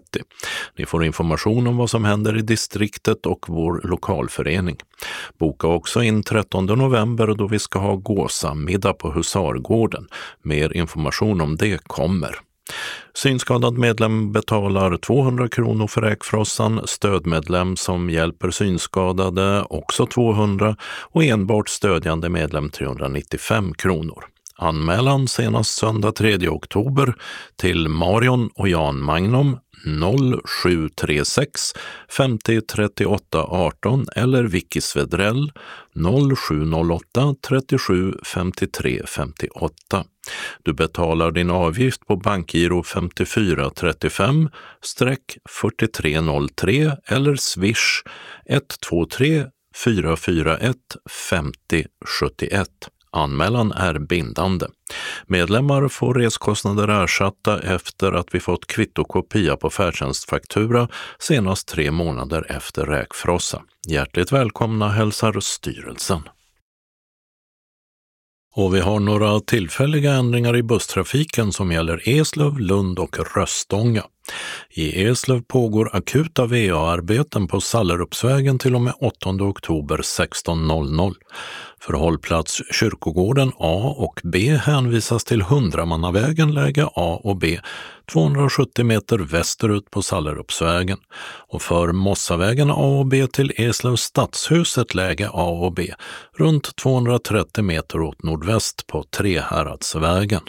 Ni 0.77 0.87
får 0.87 1.05
information 1.05 1.67
om 1.67 1.77
vad 1.77 1.91
som 1.91 2.05
händer 2.05 2.39
i 2.39 2.43
distriktet 2.43 3.27
och 3.27 3.45
vår 3.49 3.81
lokalförening. 3.85 4.77
Boka 5.39 5.67
också 5.67 6.03
in 6.03 6.23
13 6.23 6.67
november 6.67 7.27
då 7.27 7.47
vi 7.47 7.59
ska 7.59 7.79
ha 7.79 7.97
gåsamiddag 7.97 8.93
på 8.93 9.11
Husargården. 9.11 10.09
Mer 10.43 10.77
information 10.77 11.41
om 11.41 11.57
det 11.57 11.85
kommer. 11.85 12.44
Synskadad 13.15 13.79
medlem 13.79 14.33
betalar 14.33 14.97
200 14.97 15.49
kronor 15.49 15.87
för 15.87 16.01
räkfrossan, 16.01 16.81
stödmedlem 16.85 17.77
som 17.77 18.11
hjälper 18.11 18.51
synskadade 18.51 19.63
också 19.63 20.07
200 20.07 20.77
och 21.03 21.25
enbart 21.25 21.69
stödjande 21.69 22.29
medlem 22.29 22.71
395 22.71 23.75
kronor. 23.75 24.25
Anmälan 24.57 25.29
senast 25.29 25.75
söndag 25.75 26.13
3 26.13 26.49
oktober 26.49 27.15
till 27.57 27.89
Marion 27.89 28.51
och 28.55 28.69
Jan 28.69 29.01
Magnum 29.01 29.59
0736 29.85 31.75
50 32.09 32.61
38 32.61 33.39
18 33.49 34.07
eller 34.17 34.45
Vicky 34.45 34.81
Svedrell 34.81 35.53
0708 35.95 37.35
37 37.41 38.15
53 38.25 39.03
58. 39.07 40.05
Du 40.63 40.73
betalar 40.73 41.31
din 41.31 41.51
avgift 41.51 42.07
på 42.07 42.17
bankgiro 42.17 42.83
5435 42.83 44.49
4303 45.49 46.97
eller 47.07 47.37
swish 47.37 48.03
123 48.47 49.47
441 49.75 50.77
50 51.31 51.87
71. 52.21 52.69
Anmälan 53.15 53.73
är 53.73 53.99
bindande. 53.99 54.67
Medlemmar 55.27 55.89
får 55.89 56.15
reskostnader 56.15 56.89
ersatta 56.89 57.61
efter 57.61 58.13
att 58.13 58.35
vi 58.35 58.41
fått 58.41 58.67
kvittokopia 58.67 59.57
på 59.57 59.71
färdtjänstfaktura 59.71 60.89
senast 61.19 61.69
tre 61.69 61.91
månader 61.91 62.47
efter 62.51 62.87
räkfrossa. 62.87 63.63
Hjärtligt 63.89 64.33
välkomna 64.33 64.89
hälsar 64.89 65.41
styrelsen. 65.41 66.23
Och 68.57 68.75
vi 68.75 68.81
har 68.81 69.01
några 69.01 69.41
tillfälliga 69.41 70.13
ändringar 70.13 70.57
i 70.57 70.63
busstrafiken 70.63 71.53
som 71.53 71.73
gäller 71.73 72.09
Eslöv, 72.09 72.59
Lund 72.59 72.99
och 72.99 73.37
Röstånga. 73.37 74.05
I 74.71 75.05
Eslöv 75.05 75.43
pågår 75.43 75.97
akuta 75.97 76.47
VA-arbeten 76.47 77.49
på 77.49 77.61
Sallerupsvägen 77.61 78.59
till 78.59 78.75
och 78.75 78.81
med 78.81 78.95
8 79.01 79.31
oktober 79.31 79.99
16.00. 79.99 81.15
För 81.81 81.93
hållplats 81.93 82.63
Kyrkogården 82.73 83.53
A 83.59 83.95
och 83.99 84.21
B 84.25 84.57
hänvisas 84.57 85.25
till 85.25 85.43
Hundramannavägen 85.43 86.55
läge 86.55 86.89
A 86.95 87.21
och 87.25 87.37
B 87.37 87.61
270 88.13 88.85
meter 88.85 89.19
västerut 89.19 89.91
på 89.91 90.03
Sallerupsvägen 90.03 90.99
och 91.49 91.63
för 91.63 91.93
Mossavägen 91.93 92.71
A 92.71 92.99
och 92.99 93.07
B 93.07 93.27
till 93.27 93.53
Eslövs 93.57 94.01
stadshuset 94.01 94.95
läge 94.95 95.29
A 95.33 95.49
och 95.49 95.73
B 95.73 95.93
runt 96.37 96.77
230 96.77 97.65
meter 97.65 98.01
åt 98.01 98.23
nordväst 98.23 98.87
på 98.87 99.03
Trehäradsvägen. 99.03 100.43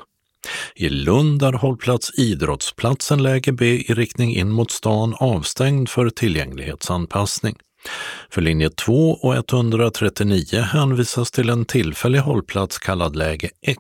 I 0.76 0.90
Lund 0.90 1.42
är 1.42 1.54
hållplats 1.54 2.12
Idrottsplatsen 2.20 3.24
läge 3.24 3.52
B 3.52 3.66
i 3.66 3.94
riktning 3.94 4.36
in 4.36 4.52
mot 4.52 4.72
stan 4.72 5.16
avstängd 5.20 5.90
för 5.90 6.10
tillgänglighetsanpassning. 6.10 7.56
För 8.30 8.41
linje 8.41 8.70
2 8.70 9.12
och 9.12 9.36
139 9.36 10.62
hänvisas 10.62 11.32
till 11.32 11.49
en 11.49 11.66
tillfällig 11.66 12.20
hållplats 12.20 12.80
kallad 12.80 13.16
läge 13.16 13.49
X, 13.68 13.80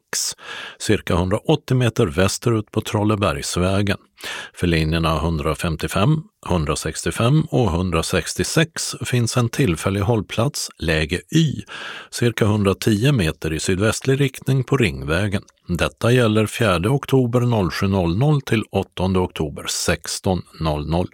cirka 0.79 1.13
180 1.13 1.77
meter 1.77 2.05
västerut 2.05 2.71
på 2.71 2.81
Trollebergsvägen. 2.81 3.97
För 4.53 4.67
linjerna 4.67 5.15
155, 5.17 6.21
165 6.49 7.43
och 7.51 7.67
166 7.67 8.95
finns 9.05 9.37
en 9.37 9.49
tillfällig 9.49 10.01
hållplats, 10.01 10.69
läge 10.79 11.21
Y, 11.35 11.61
cirka 12.11 12.45
110 12.45 13.11
meter 13.11 13.53
i 13.53 13.59
sydvästlig 13.59 14.21
riktning 14.21 14.63
på 14.63 14.77
Ringvägen. 14.77 15.43
Detta 15.67 16.11
gäller 16.11 16.45
4 16.45 16.79
oktober 16.89 17.41
07.00 17.41 18.41
till 18.41 18.63
8 18.71 19.03
oktober 19.03 19.63
16.00. 19.63 21.07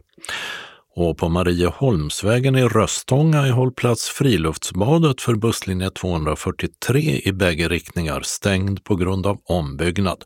Och 0.95 1.17
på 1.17 1.29
Marieholmsvägen 1.29 2.55
i 2.55 2.63
Röstånga 2.63 3.39
är 3.39 3.51
hållplats 3.51 4.09
Friluftsbadet 4.09 5.21
för 5.21 5.35
busslinje 5.35 5.89
243 5.89 7.21
i 7.23 7.31
bägge 7.31 7.67
riktningar 7.67 8.21
stängd 8.21 8.83
på 8.83 8.95
grund 8.95 9.27
av 9.27 9.37
ombyggnad. 9.43 10.23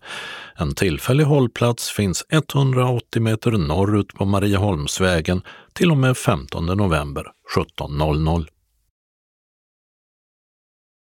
En 0.56 0.76
tillfällig 0.76 1.24
hållplats 1.24 1.90
finns 1.90 2.26
180 2.30 3.22
meter 3.22 3.52
norrut 3.52 4.14
på 4.14 4.26
Marieholmsvägen 4.26 5.42
till 5.74 5.92
och 5.92 5.98
med 5.98 6.18
15 6.18 6.66
november 6.66 7.26
17.00. 7.56 8.48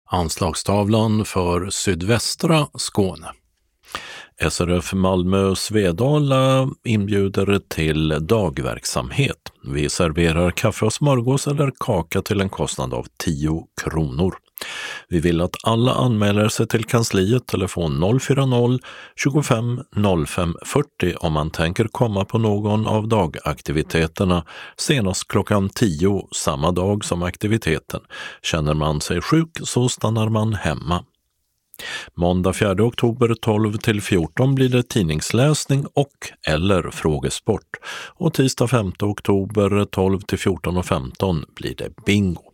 Anslagstavlan 0.10 1.26
för 1.26 1.70
sydvästra 1.70 2.68
Skåne. 2.74 3.32
SRF 4.50 4.94
Malmö 4.94 5.56
Svedala 5.56 6.70
inbjuder 6.84 7.62
till 7.68 8.18
dagverksamhet. 8.22 9.38
Vi 9.64 9.90
serverar 9.90 10.52
kaffe 10.52 10.86
och 10.86 10.94
smörgås 10.94 11.48
eller 11.48 11.72
kaka 11.78 12.22
till 12.22 12.42
en 12.42 12.50
kostnad 12.50 12.94
av 12.94 13.08
10 13.18 13.64
kronor. 13.82 14.34
Vi 15.10 15.20
vill 15.20 15.42
att 15.42 15.56
alla 15.64 15.94
anmäler 15.94 16.50
sig 16.50 16.68
till 16.68 16.86
kansliet 16.86 17.48
telefon 17.48 18.04
040-25 18.04 20.26
05 20.26 20.56
40 20.66 21.16
om 21.20 21.34
man 21.34 21.50
tänker 21.50 21.88
komma 21.92 22.26
på 22.26 22.38
någon 22.38 22.88
av 22.88 23.08
dagaktiviteterna 23.08 24.46
senast 24.78 25.28
klockan 25.28 25.70
10 25.70 26.28
samma 26.32 26.72
dag 26.72 27.06
som 27.06 27.24
aktiviteten. 27.24 28.02
Känner 28.42 28.74
man 28.74 29.02
sig 29.02 29.22
sjuk 29.22 29.60
så 29.64 29.90
stannar 29.90 30.30
man 30.30 30.54
hemma. 30.54 31.06
Måndag 32.16 32.54
4 32.54 32.84
oktober 32.84 33.36
12 33.42 33.78
till 33.78 34.02
14 34.02 34.56
blir 34.56 34.70
det 34.70 34.90
tidningsläsning 34.90 35.86
och 35.94 36.14
eller 36.48 36.92
frågesport 36.92 37.70
och 38.08 38.34
tisdag 38.34 38.68
5 38.68 38.92
oktober 39.00 39.86
12 39.86 40.20
till 40.20 40.38
14.15 40.38 41.44
blir 41.56 41.76
det 41.76 41.90
bingo. 42.06 42.52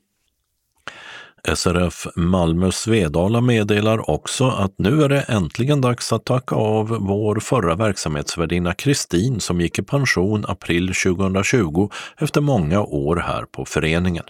SRF 1.56 2.08
Malmö 2.16 2.72
Svedala 2.72 3.42
meddelar 3.42 4.10
också 4.10 4.48
att 4.48 4.74
nu 4.78 5.04
är 5.04 5.10
det 5.10 5.22
äntligen 5.22 5.82
dags 5.82 6.14
att 6.14 6.26
tacka 6.26 6.56
av 6.56 6.88
vår 6.88 7.40
förra 7.40 7.76
verksamhetsvärdinna 7.76 8.74
Kristin 8.74 9.40
som 9.40 9.62
gick 9.62 9.80
i 9.80 9.84
pension 9.84 10.46
april 10.48 10.94
2020 10.94 11.90
efter 12.18 12.42
många 12.42 12.82
år 12.82 13.16
här 13.16 13.46
på 13.46 13.66
föreningen. 13.66 14.24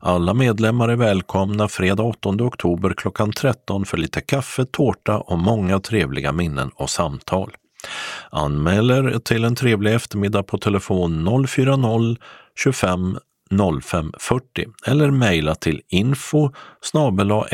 Alla 0.00 0.34
medlemmar 0.34 0.88
är 0.88 0.96
välkomna 0.96 1.68
fredag 1.68 2.02
8 2.02 2.28
oktober 2.28 2.94
klockan 2.96 3.32
13 3.32 3.84
för 3.84 3.96
lite 3.96 4.20
kaffe, 4.20 4.64
tårta 4.64 5.18
och 5.18 5.38
många 5.38 5.80
trevliga 5.80 6.32
minnen 6.32 6.70
och 6.74 6.90
samtal. 6.90 7.52
Anmäler 8.30 9.18
till 9.18 9.44
en 9.44 9.56
trevlig 9.56 9.94
eftermiddag 9.94 10.42
på 10.42 10.58
telefon 10.58 11.46
040 11.48 12.16
25 12.56 13.18
0540 13.82 14.66
eller 14.86 15.10
mejla 15.10 15.54
till 15.54 15.80
info 15.88 16.50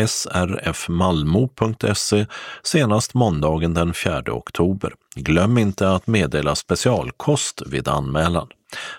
srfmalmo.se 0.06 2.26
senast 2.62 3.14
måndagen 3.14 3.74
den 3.74 3.94
4 3.94 4.22
oktober. 4.26 4.92
Glöm 5.16 5.58
inte 5.58 5.90
att 5.90 6.06
meddela 6.06 6.54
specialkost 6.54 7.62
vid 7.66 7.88
anmälan. 7.88 8.48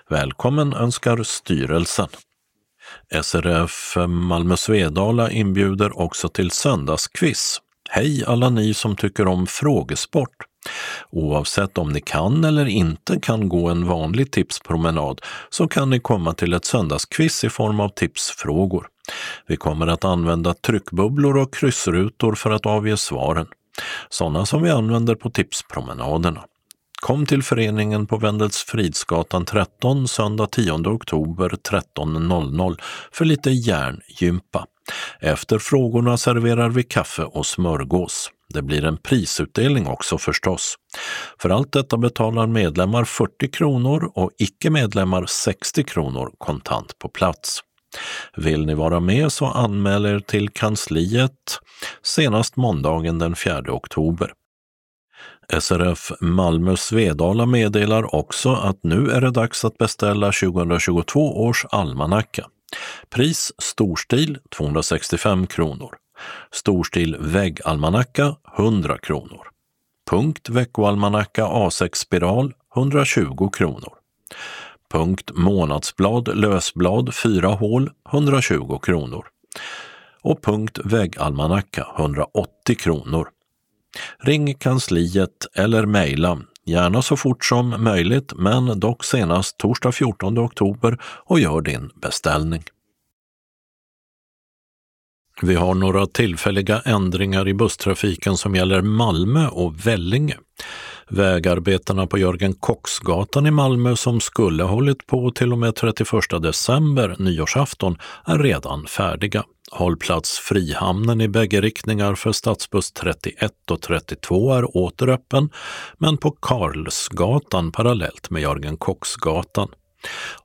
Välkommen 0.09 0.73
önskar 0.73 1.23
styrelsen. 1.23 2.07
SRF 3.11 3.97
Malmö 4.07 4.57
Svedala 4.57 5.31
inbjuder 5.31 5.99
också 5.99 6.29
till 6.29 6.51
söndagsquiz. 6.51 7.61
Hej 7.89 8.23
alla 8.27 8.49
ni 8.49 8.73
som 8.73 8.95
tycker 8.95 9.27
om 9.27 9.47
frågesport! 9.47 10.35
Oavsett 11.09 11.77
om 11.77 11.89
ni 11.89 12.01
kan 12.01 12.43
eller 12.43 12.65
inte 12.65 13.19
kan 13.19 13.49
gå 13.49 13.69
en 13.69 13.87
vanlig 13.87 14.31
tipspromenad 14.31 15.21
så 15.49 15.67
kan 15.67 15.89
ni 15.89 15.99
komma 15.99 16.33
till 16.33 16.53
ett 16.53 16.65
söndagsquiz 16.65 17.43
i 17.43 17.49
form 17.49 17.79
av 17.79 17.89
tipsfrågor. 17.89 18.87
Vi 19.47 19.57
kommer 19.57 19.87
att 19.87 20.05
använda 20.05 20.53
tryckbubblor 20.53 21.37
och 21.37 21.53
kryssrutor 21.53 22.35
för 22.35 22.51
att 22.51 22.65
avge 22.65 22.97
svaren. 22.97 23.47
Sådana 24.09 24.45
som 24.45 24.63
vi 24.63 24.69
använder 24.69 25.15
på 25.15 25.29
tipspromenaderna. 25.29 26.43
Kom 26.99 27.25
till 27.25 27.43
föreningen 27.43 28.07
på 28.07 28.17
Wendelsfridsgatan 28.17 29.45
13 29.45 30.07
söndag 30.07 30.47
10 30.47 30.71
oktober 30.71 31.49
13.00 31.49 32.77
för 33.11 33.25
lite 33.25 33.51
järngympa. 33.51 34.65
Efter 35.19 35.59
frågorna 35.59 36.17
serverar 36.17 36.69
vi 36.69 36.83
kaffe 36.83 37.23
och 37.23 37.45
smörgås. 37.45 38.31
Det 38.53 38.61
blir 38.61 38.85
en 38.85 38.97
prisutdelning 38.97 39.87
också 39.87 40.17
förstås. 40.17 40.75
För 41.41 41.49
allt 41.49 41.71
detta 41.71 41.97
betalar 41.97 42.47
medlemmar 42.47 43.03
40 43.03 43.51
kronor 43.51 44.11
och 44.15 44.31
icke-medlemmar 44.37 45.25
60 45.25 45.83
kronor 45.83 46.31
kontant 46.37 46.99
på 46.99 47.09
plats. 47.09 47.59
Vill 48.37 48.65
ni 48.65 48.73
vara 48.73 48.99
med 48.99 49.31
så 49.31 49.45
anmäl 49.45 50.05
er 50.05 50.19
till 50.19 50.49
kansliet 50.49 51.59
senast 52.03 52.55
måndagen 52.55 53.19
den 53.19 53.35
4 53.35 53.63
oktober. 53.67 54.33
SRF 55.59 56.11
Malmö 56.21 56.77
Svedala 56.77 57.45
meddelar 57.45 58.15
också 58.15 58.49
att 58.49 58.83
nu 58.83 59.11
är 59.11 59.21
det 59.21 59.31
dags 59.31 59.65
att 59.65 59.77
beställa 59.77 60.31
2022 60.31 61.43
års 61.43 61.65
almanacka. 61.65 62.45
Pris 63.09 63.51
storstil 63.57 64.37
265 64.57 65.47
kronor. 65.47 65.95
Storstil 66.51 67.17
väggalmanacka 67.19 68.35
100 68.57 68.97
kronor. 68.97 69.47
Punkt 70.09 70.49
veckoalmanacka 70.49 71.45
A6 71.45 71.89
spiral 71.93 72.53
120 72.75 73.49
kronor. 73.49 73.93
Punkt 74.91 75.31
månadsblad 75.33 76.37
lösblad 76.37 77.15
4 77.15 77.47
hål 77.47 77.89
120 78.11 78.79
kronor. 78.81 79.27
Och 80.21 80.43
punkt 80.43 80.79
väggalmanacka 80.83 81.87
180 81.97 82.75
kronor. 82.79 83.29
Ring 84.19 84.53
kansliet 84.53 85.45
eller 85.53 85.85
mejla, 85.85 86.41
gärna 86.65 87.01
så 87.01 87.17
fort 87.17 87.45
som 87.45 87.83
möjligt 87.83 88.33
men 88.35 88.79
dock 88.79 89.03
senast 89.03 89.57
torsdag 89.57 89.91
14 89.91 90.39
oktober 90.39 90.97
och 91.03 91.39
gör 91.39 91.61
din 91.61 91.89
beställning. 92.01 92.63
Vi 95.41 95.55
har 95.55 95.73
några 95.73 96.07
tillfälliga 96.07 96.81
ändringar 96.85 97.47
i 97.47 97.53
busstrafiken 97.53 98.37
som 98.37 98.55
gäller 98.55 98.81
Malmö 98.81 99.47
och 99.47 99.87
Vellinge. 99.87 100.37
Vägarbetena 101.09 102.07
på 102.07 102.17
Jörgen 102.17 102.53
Kocksgatan 102.53 103.47
i 103.47 103.51
Malmö 103.51 103.95
som 103.95 104.19
skulle 104.19 104.63
hållit 104.63 105.07
på 105.07 105.31
till 105.31 105.51
och 105.51 105.57
med 105.57 105.75
31 105.75 106.09
december, 106.41 107.15
nyårsafton, 107.19 107.97
är 108.25 108.39
redan 108.39 108.85
färdiga. 108.87 109.43
Hållplats 109.71 110.39
Frihamnen 110.39 111.21
i 111.21 111.27
bägge 111.27 111.61
riktningar 111.61 112.15
för 112.15 112.31
stadsbuss 112.31 112.91
31 112.91 113.51
och 113.71 113.81
32 113.81 114.53
är 114.53 114.77
åter 114.77 115.09
öppen, 115.09 115.49
men 115.97 116.17
på 116.17 116.31
Karlsgatan 116.31 117.71
parallellt 117.71 118.29
med 118.29 118.41
Jörgen 118.41 118.77
Kocksgatan. 118.77 119.69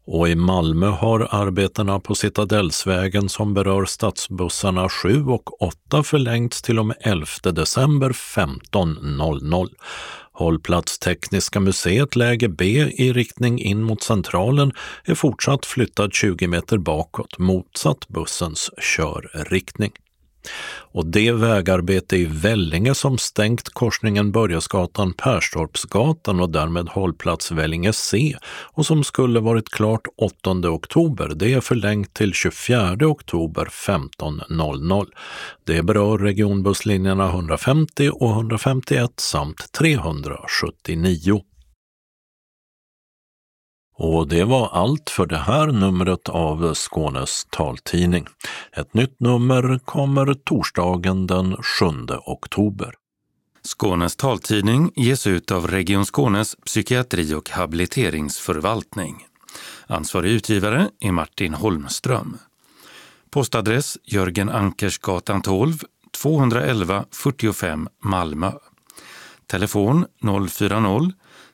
Och 0.06 0.28
i 0.28 0.34
Malmö 0.34 0.86
har 0.86 1.28
arbetena 1.30 2.00
på 2.00 2.14
Citadellsvägen 2.14 3.28
som 3.28 3.54
berör 3.54 3.84
stadsbussarna 3.84 4.88
7 4.88 5.24
och 5.24 5.62
8 5.62 6.02
förlängts 6.02 6.62
till 6.62 6.78
och 6.78 6.86
med 6.86 6.96
11 7.00 7.26
december 7.52 8.10
15.00. 8.10 9.68
Hållplats 10.34 10.98
Tekniska 10.98 11.60
museet 11.60 12.16
läge 12.16 12.48
B 12.48 12.64
i 12.96 13.12
riktning 13.12 13.60
in 13.60 13.82
mot 13.82 14.02
Centralen 14.02 14.72
är 15.04 15.14
fortsatt 15.14 15.66
flyttad 15.66 16.12
20 16.12 16.46
meter 16.46 16.78
bakåt, 16.78 17.38
motsatt 17.38 18.08
bussens 18.08 18.70
körriktning. 18.96 19.92
Och 20.92 21.06
det 21.06 21.32
vägarbete 21.32 22.16
i 22.16 22.24
Vellinge 22.24 22.94
som 22.94 23.18
stängt 23.18 23.68
korsningen 23.68 24.32
Börjesgatan 24.32 25.12
Perstorpsgatan 25.12 26.40
och 26.40 26.50
därmed 26.50 26.88
hållplats 26.88 27.52
Vellinge 27.52 27.92
C 27.92 28.36
och 28.46 28.86
som 28.86 29.04
skulle 29.04 29.40
varit 29.40 29.68
klart 29.68 30.06
8 30.16 30.50
oktober, 30.50 31.32
det 31.34 31.52
är 31.52 31.60
förlängt 31.60 32.14
till 32.14 32.32
24 32.32 32.96
oktober 33.00 33.64
15.00. 33.64 35.06
Det 35.66 35.82
berör 35.82 36.18
regionbusslinjerna 36.18 37.28
150 37.28 38.10
och 38.14 38.30
151 38.30 39.10
samt 39.16 39.72
379. 39.72 41.42
Och 43.96 44.28
det 44.28 44.44
var 44.44 44.68
allt 44.72 45.10
för 45.10 45.26
det 45.26 45.38
här 45.38 45.66
numret 45.66 46.28
av 46.28 46.74
Skånes 46.74 47.46
taltidning. 47.50 48.26
Ett 48.72 48.94
nytt 48.94 49.20
nummer 49.20 49.78
kommer 49.84 50.34
torsdagen 50.34 51.26
den 51.26 51.56
7 51.56 51.86
oktober. 52.26 52.94
Skånes 53.62 54.16
taltidning 54.16 54.92
ges 54.96 55.26
ut 55.26 55.50
av 55.50 55.66
Region 55.66 56.04
Skånes 56.04 56.56
psykiatri 56.56 57.34
och 57.34 57.50
habiliteringsförvaltning. 57.50 59.26
Ansvarig 59.86 60.30
utgivare 60.30 60.90
är 61.00 61.12
Martin 61.12 61.54
Holmström. 61.54 62.36
Postadress 63.30 63.98
Jörgen 64.04 64.48
Ankersgatan 64.48 65.42
12, 65.42 65.78
211 66.22 67.04
45 67.10 67.88
Malmö. 68.02 68.52
Telefon 69.46 70.06
040 70.48 71.12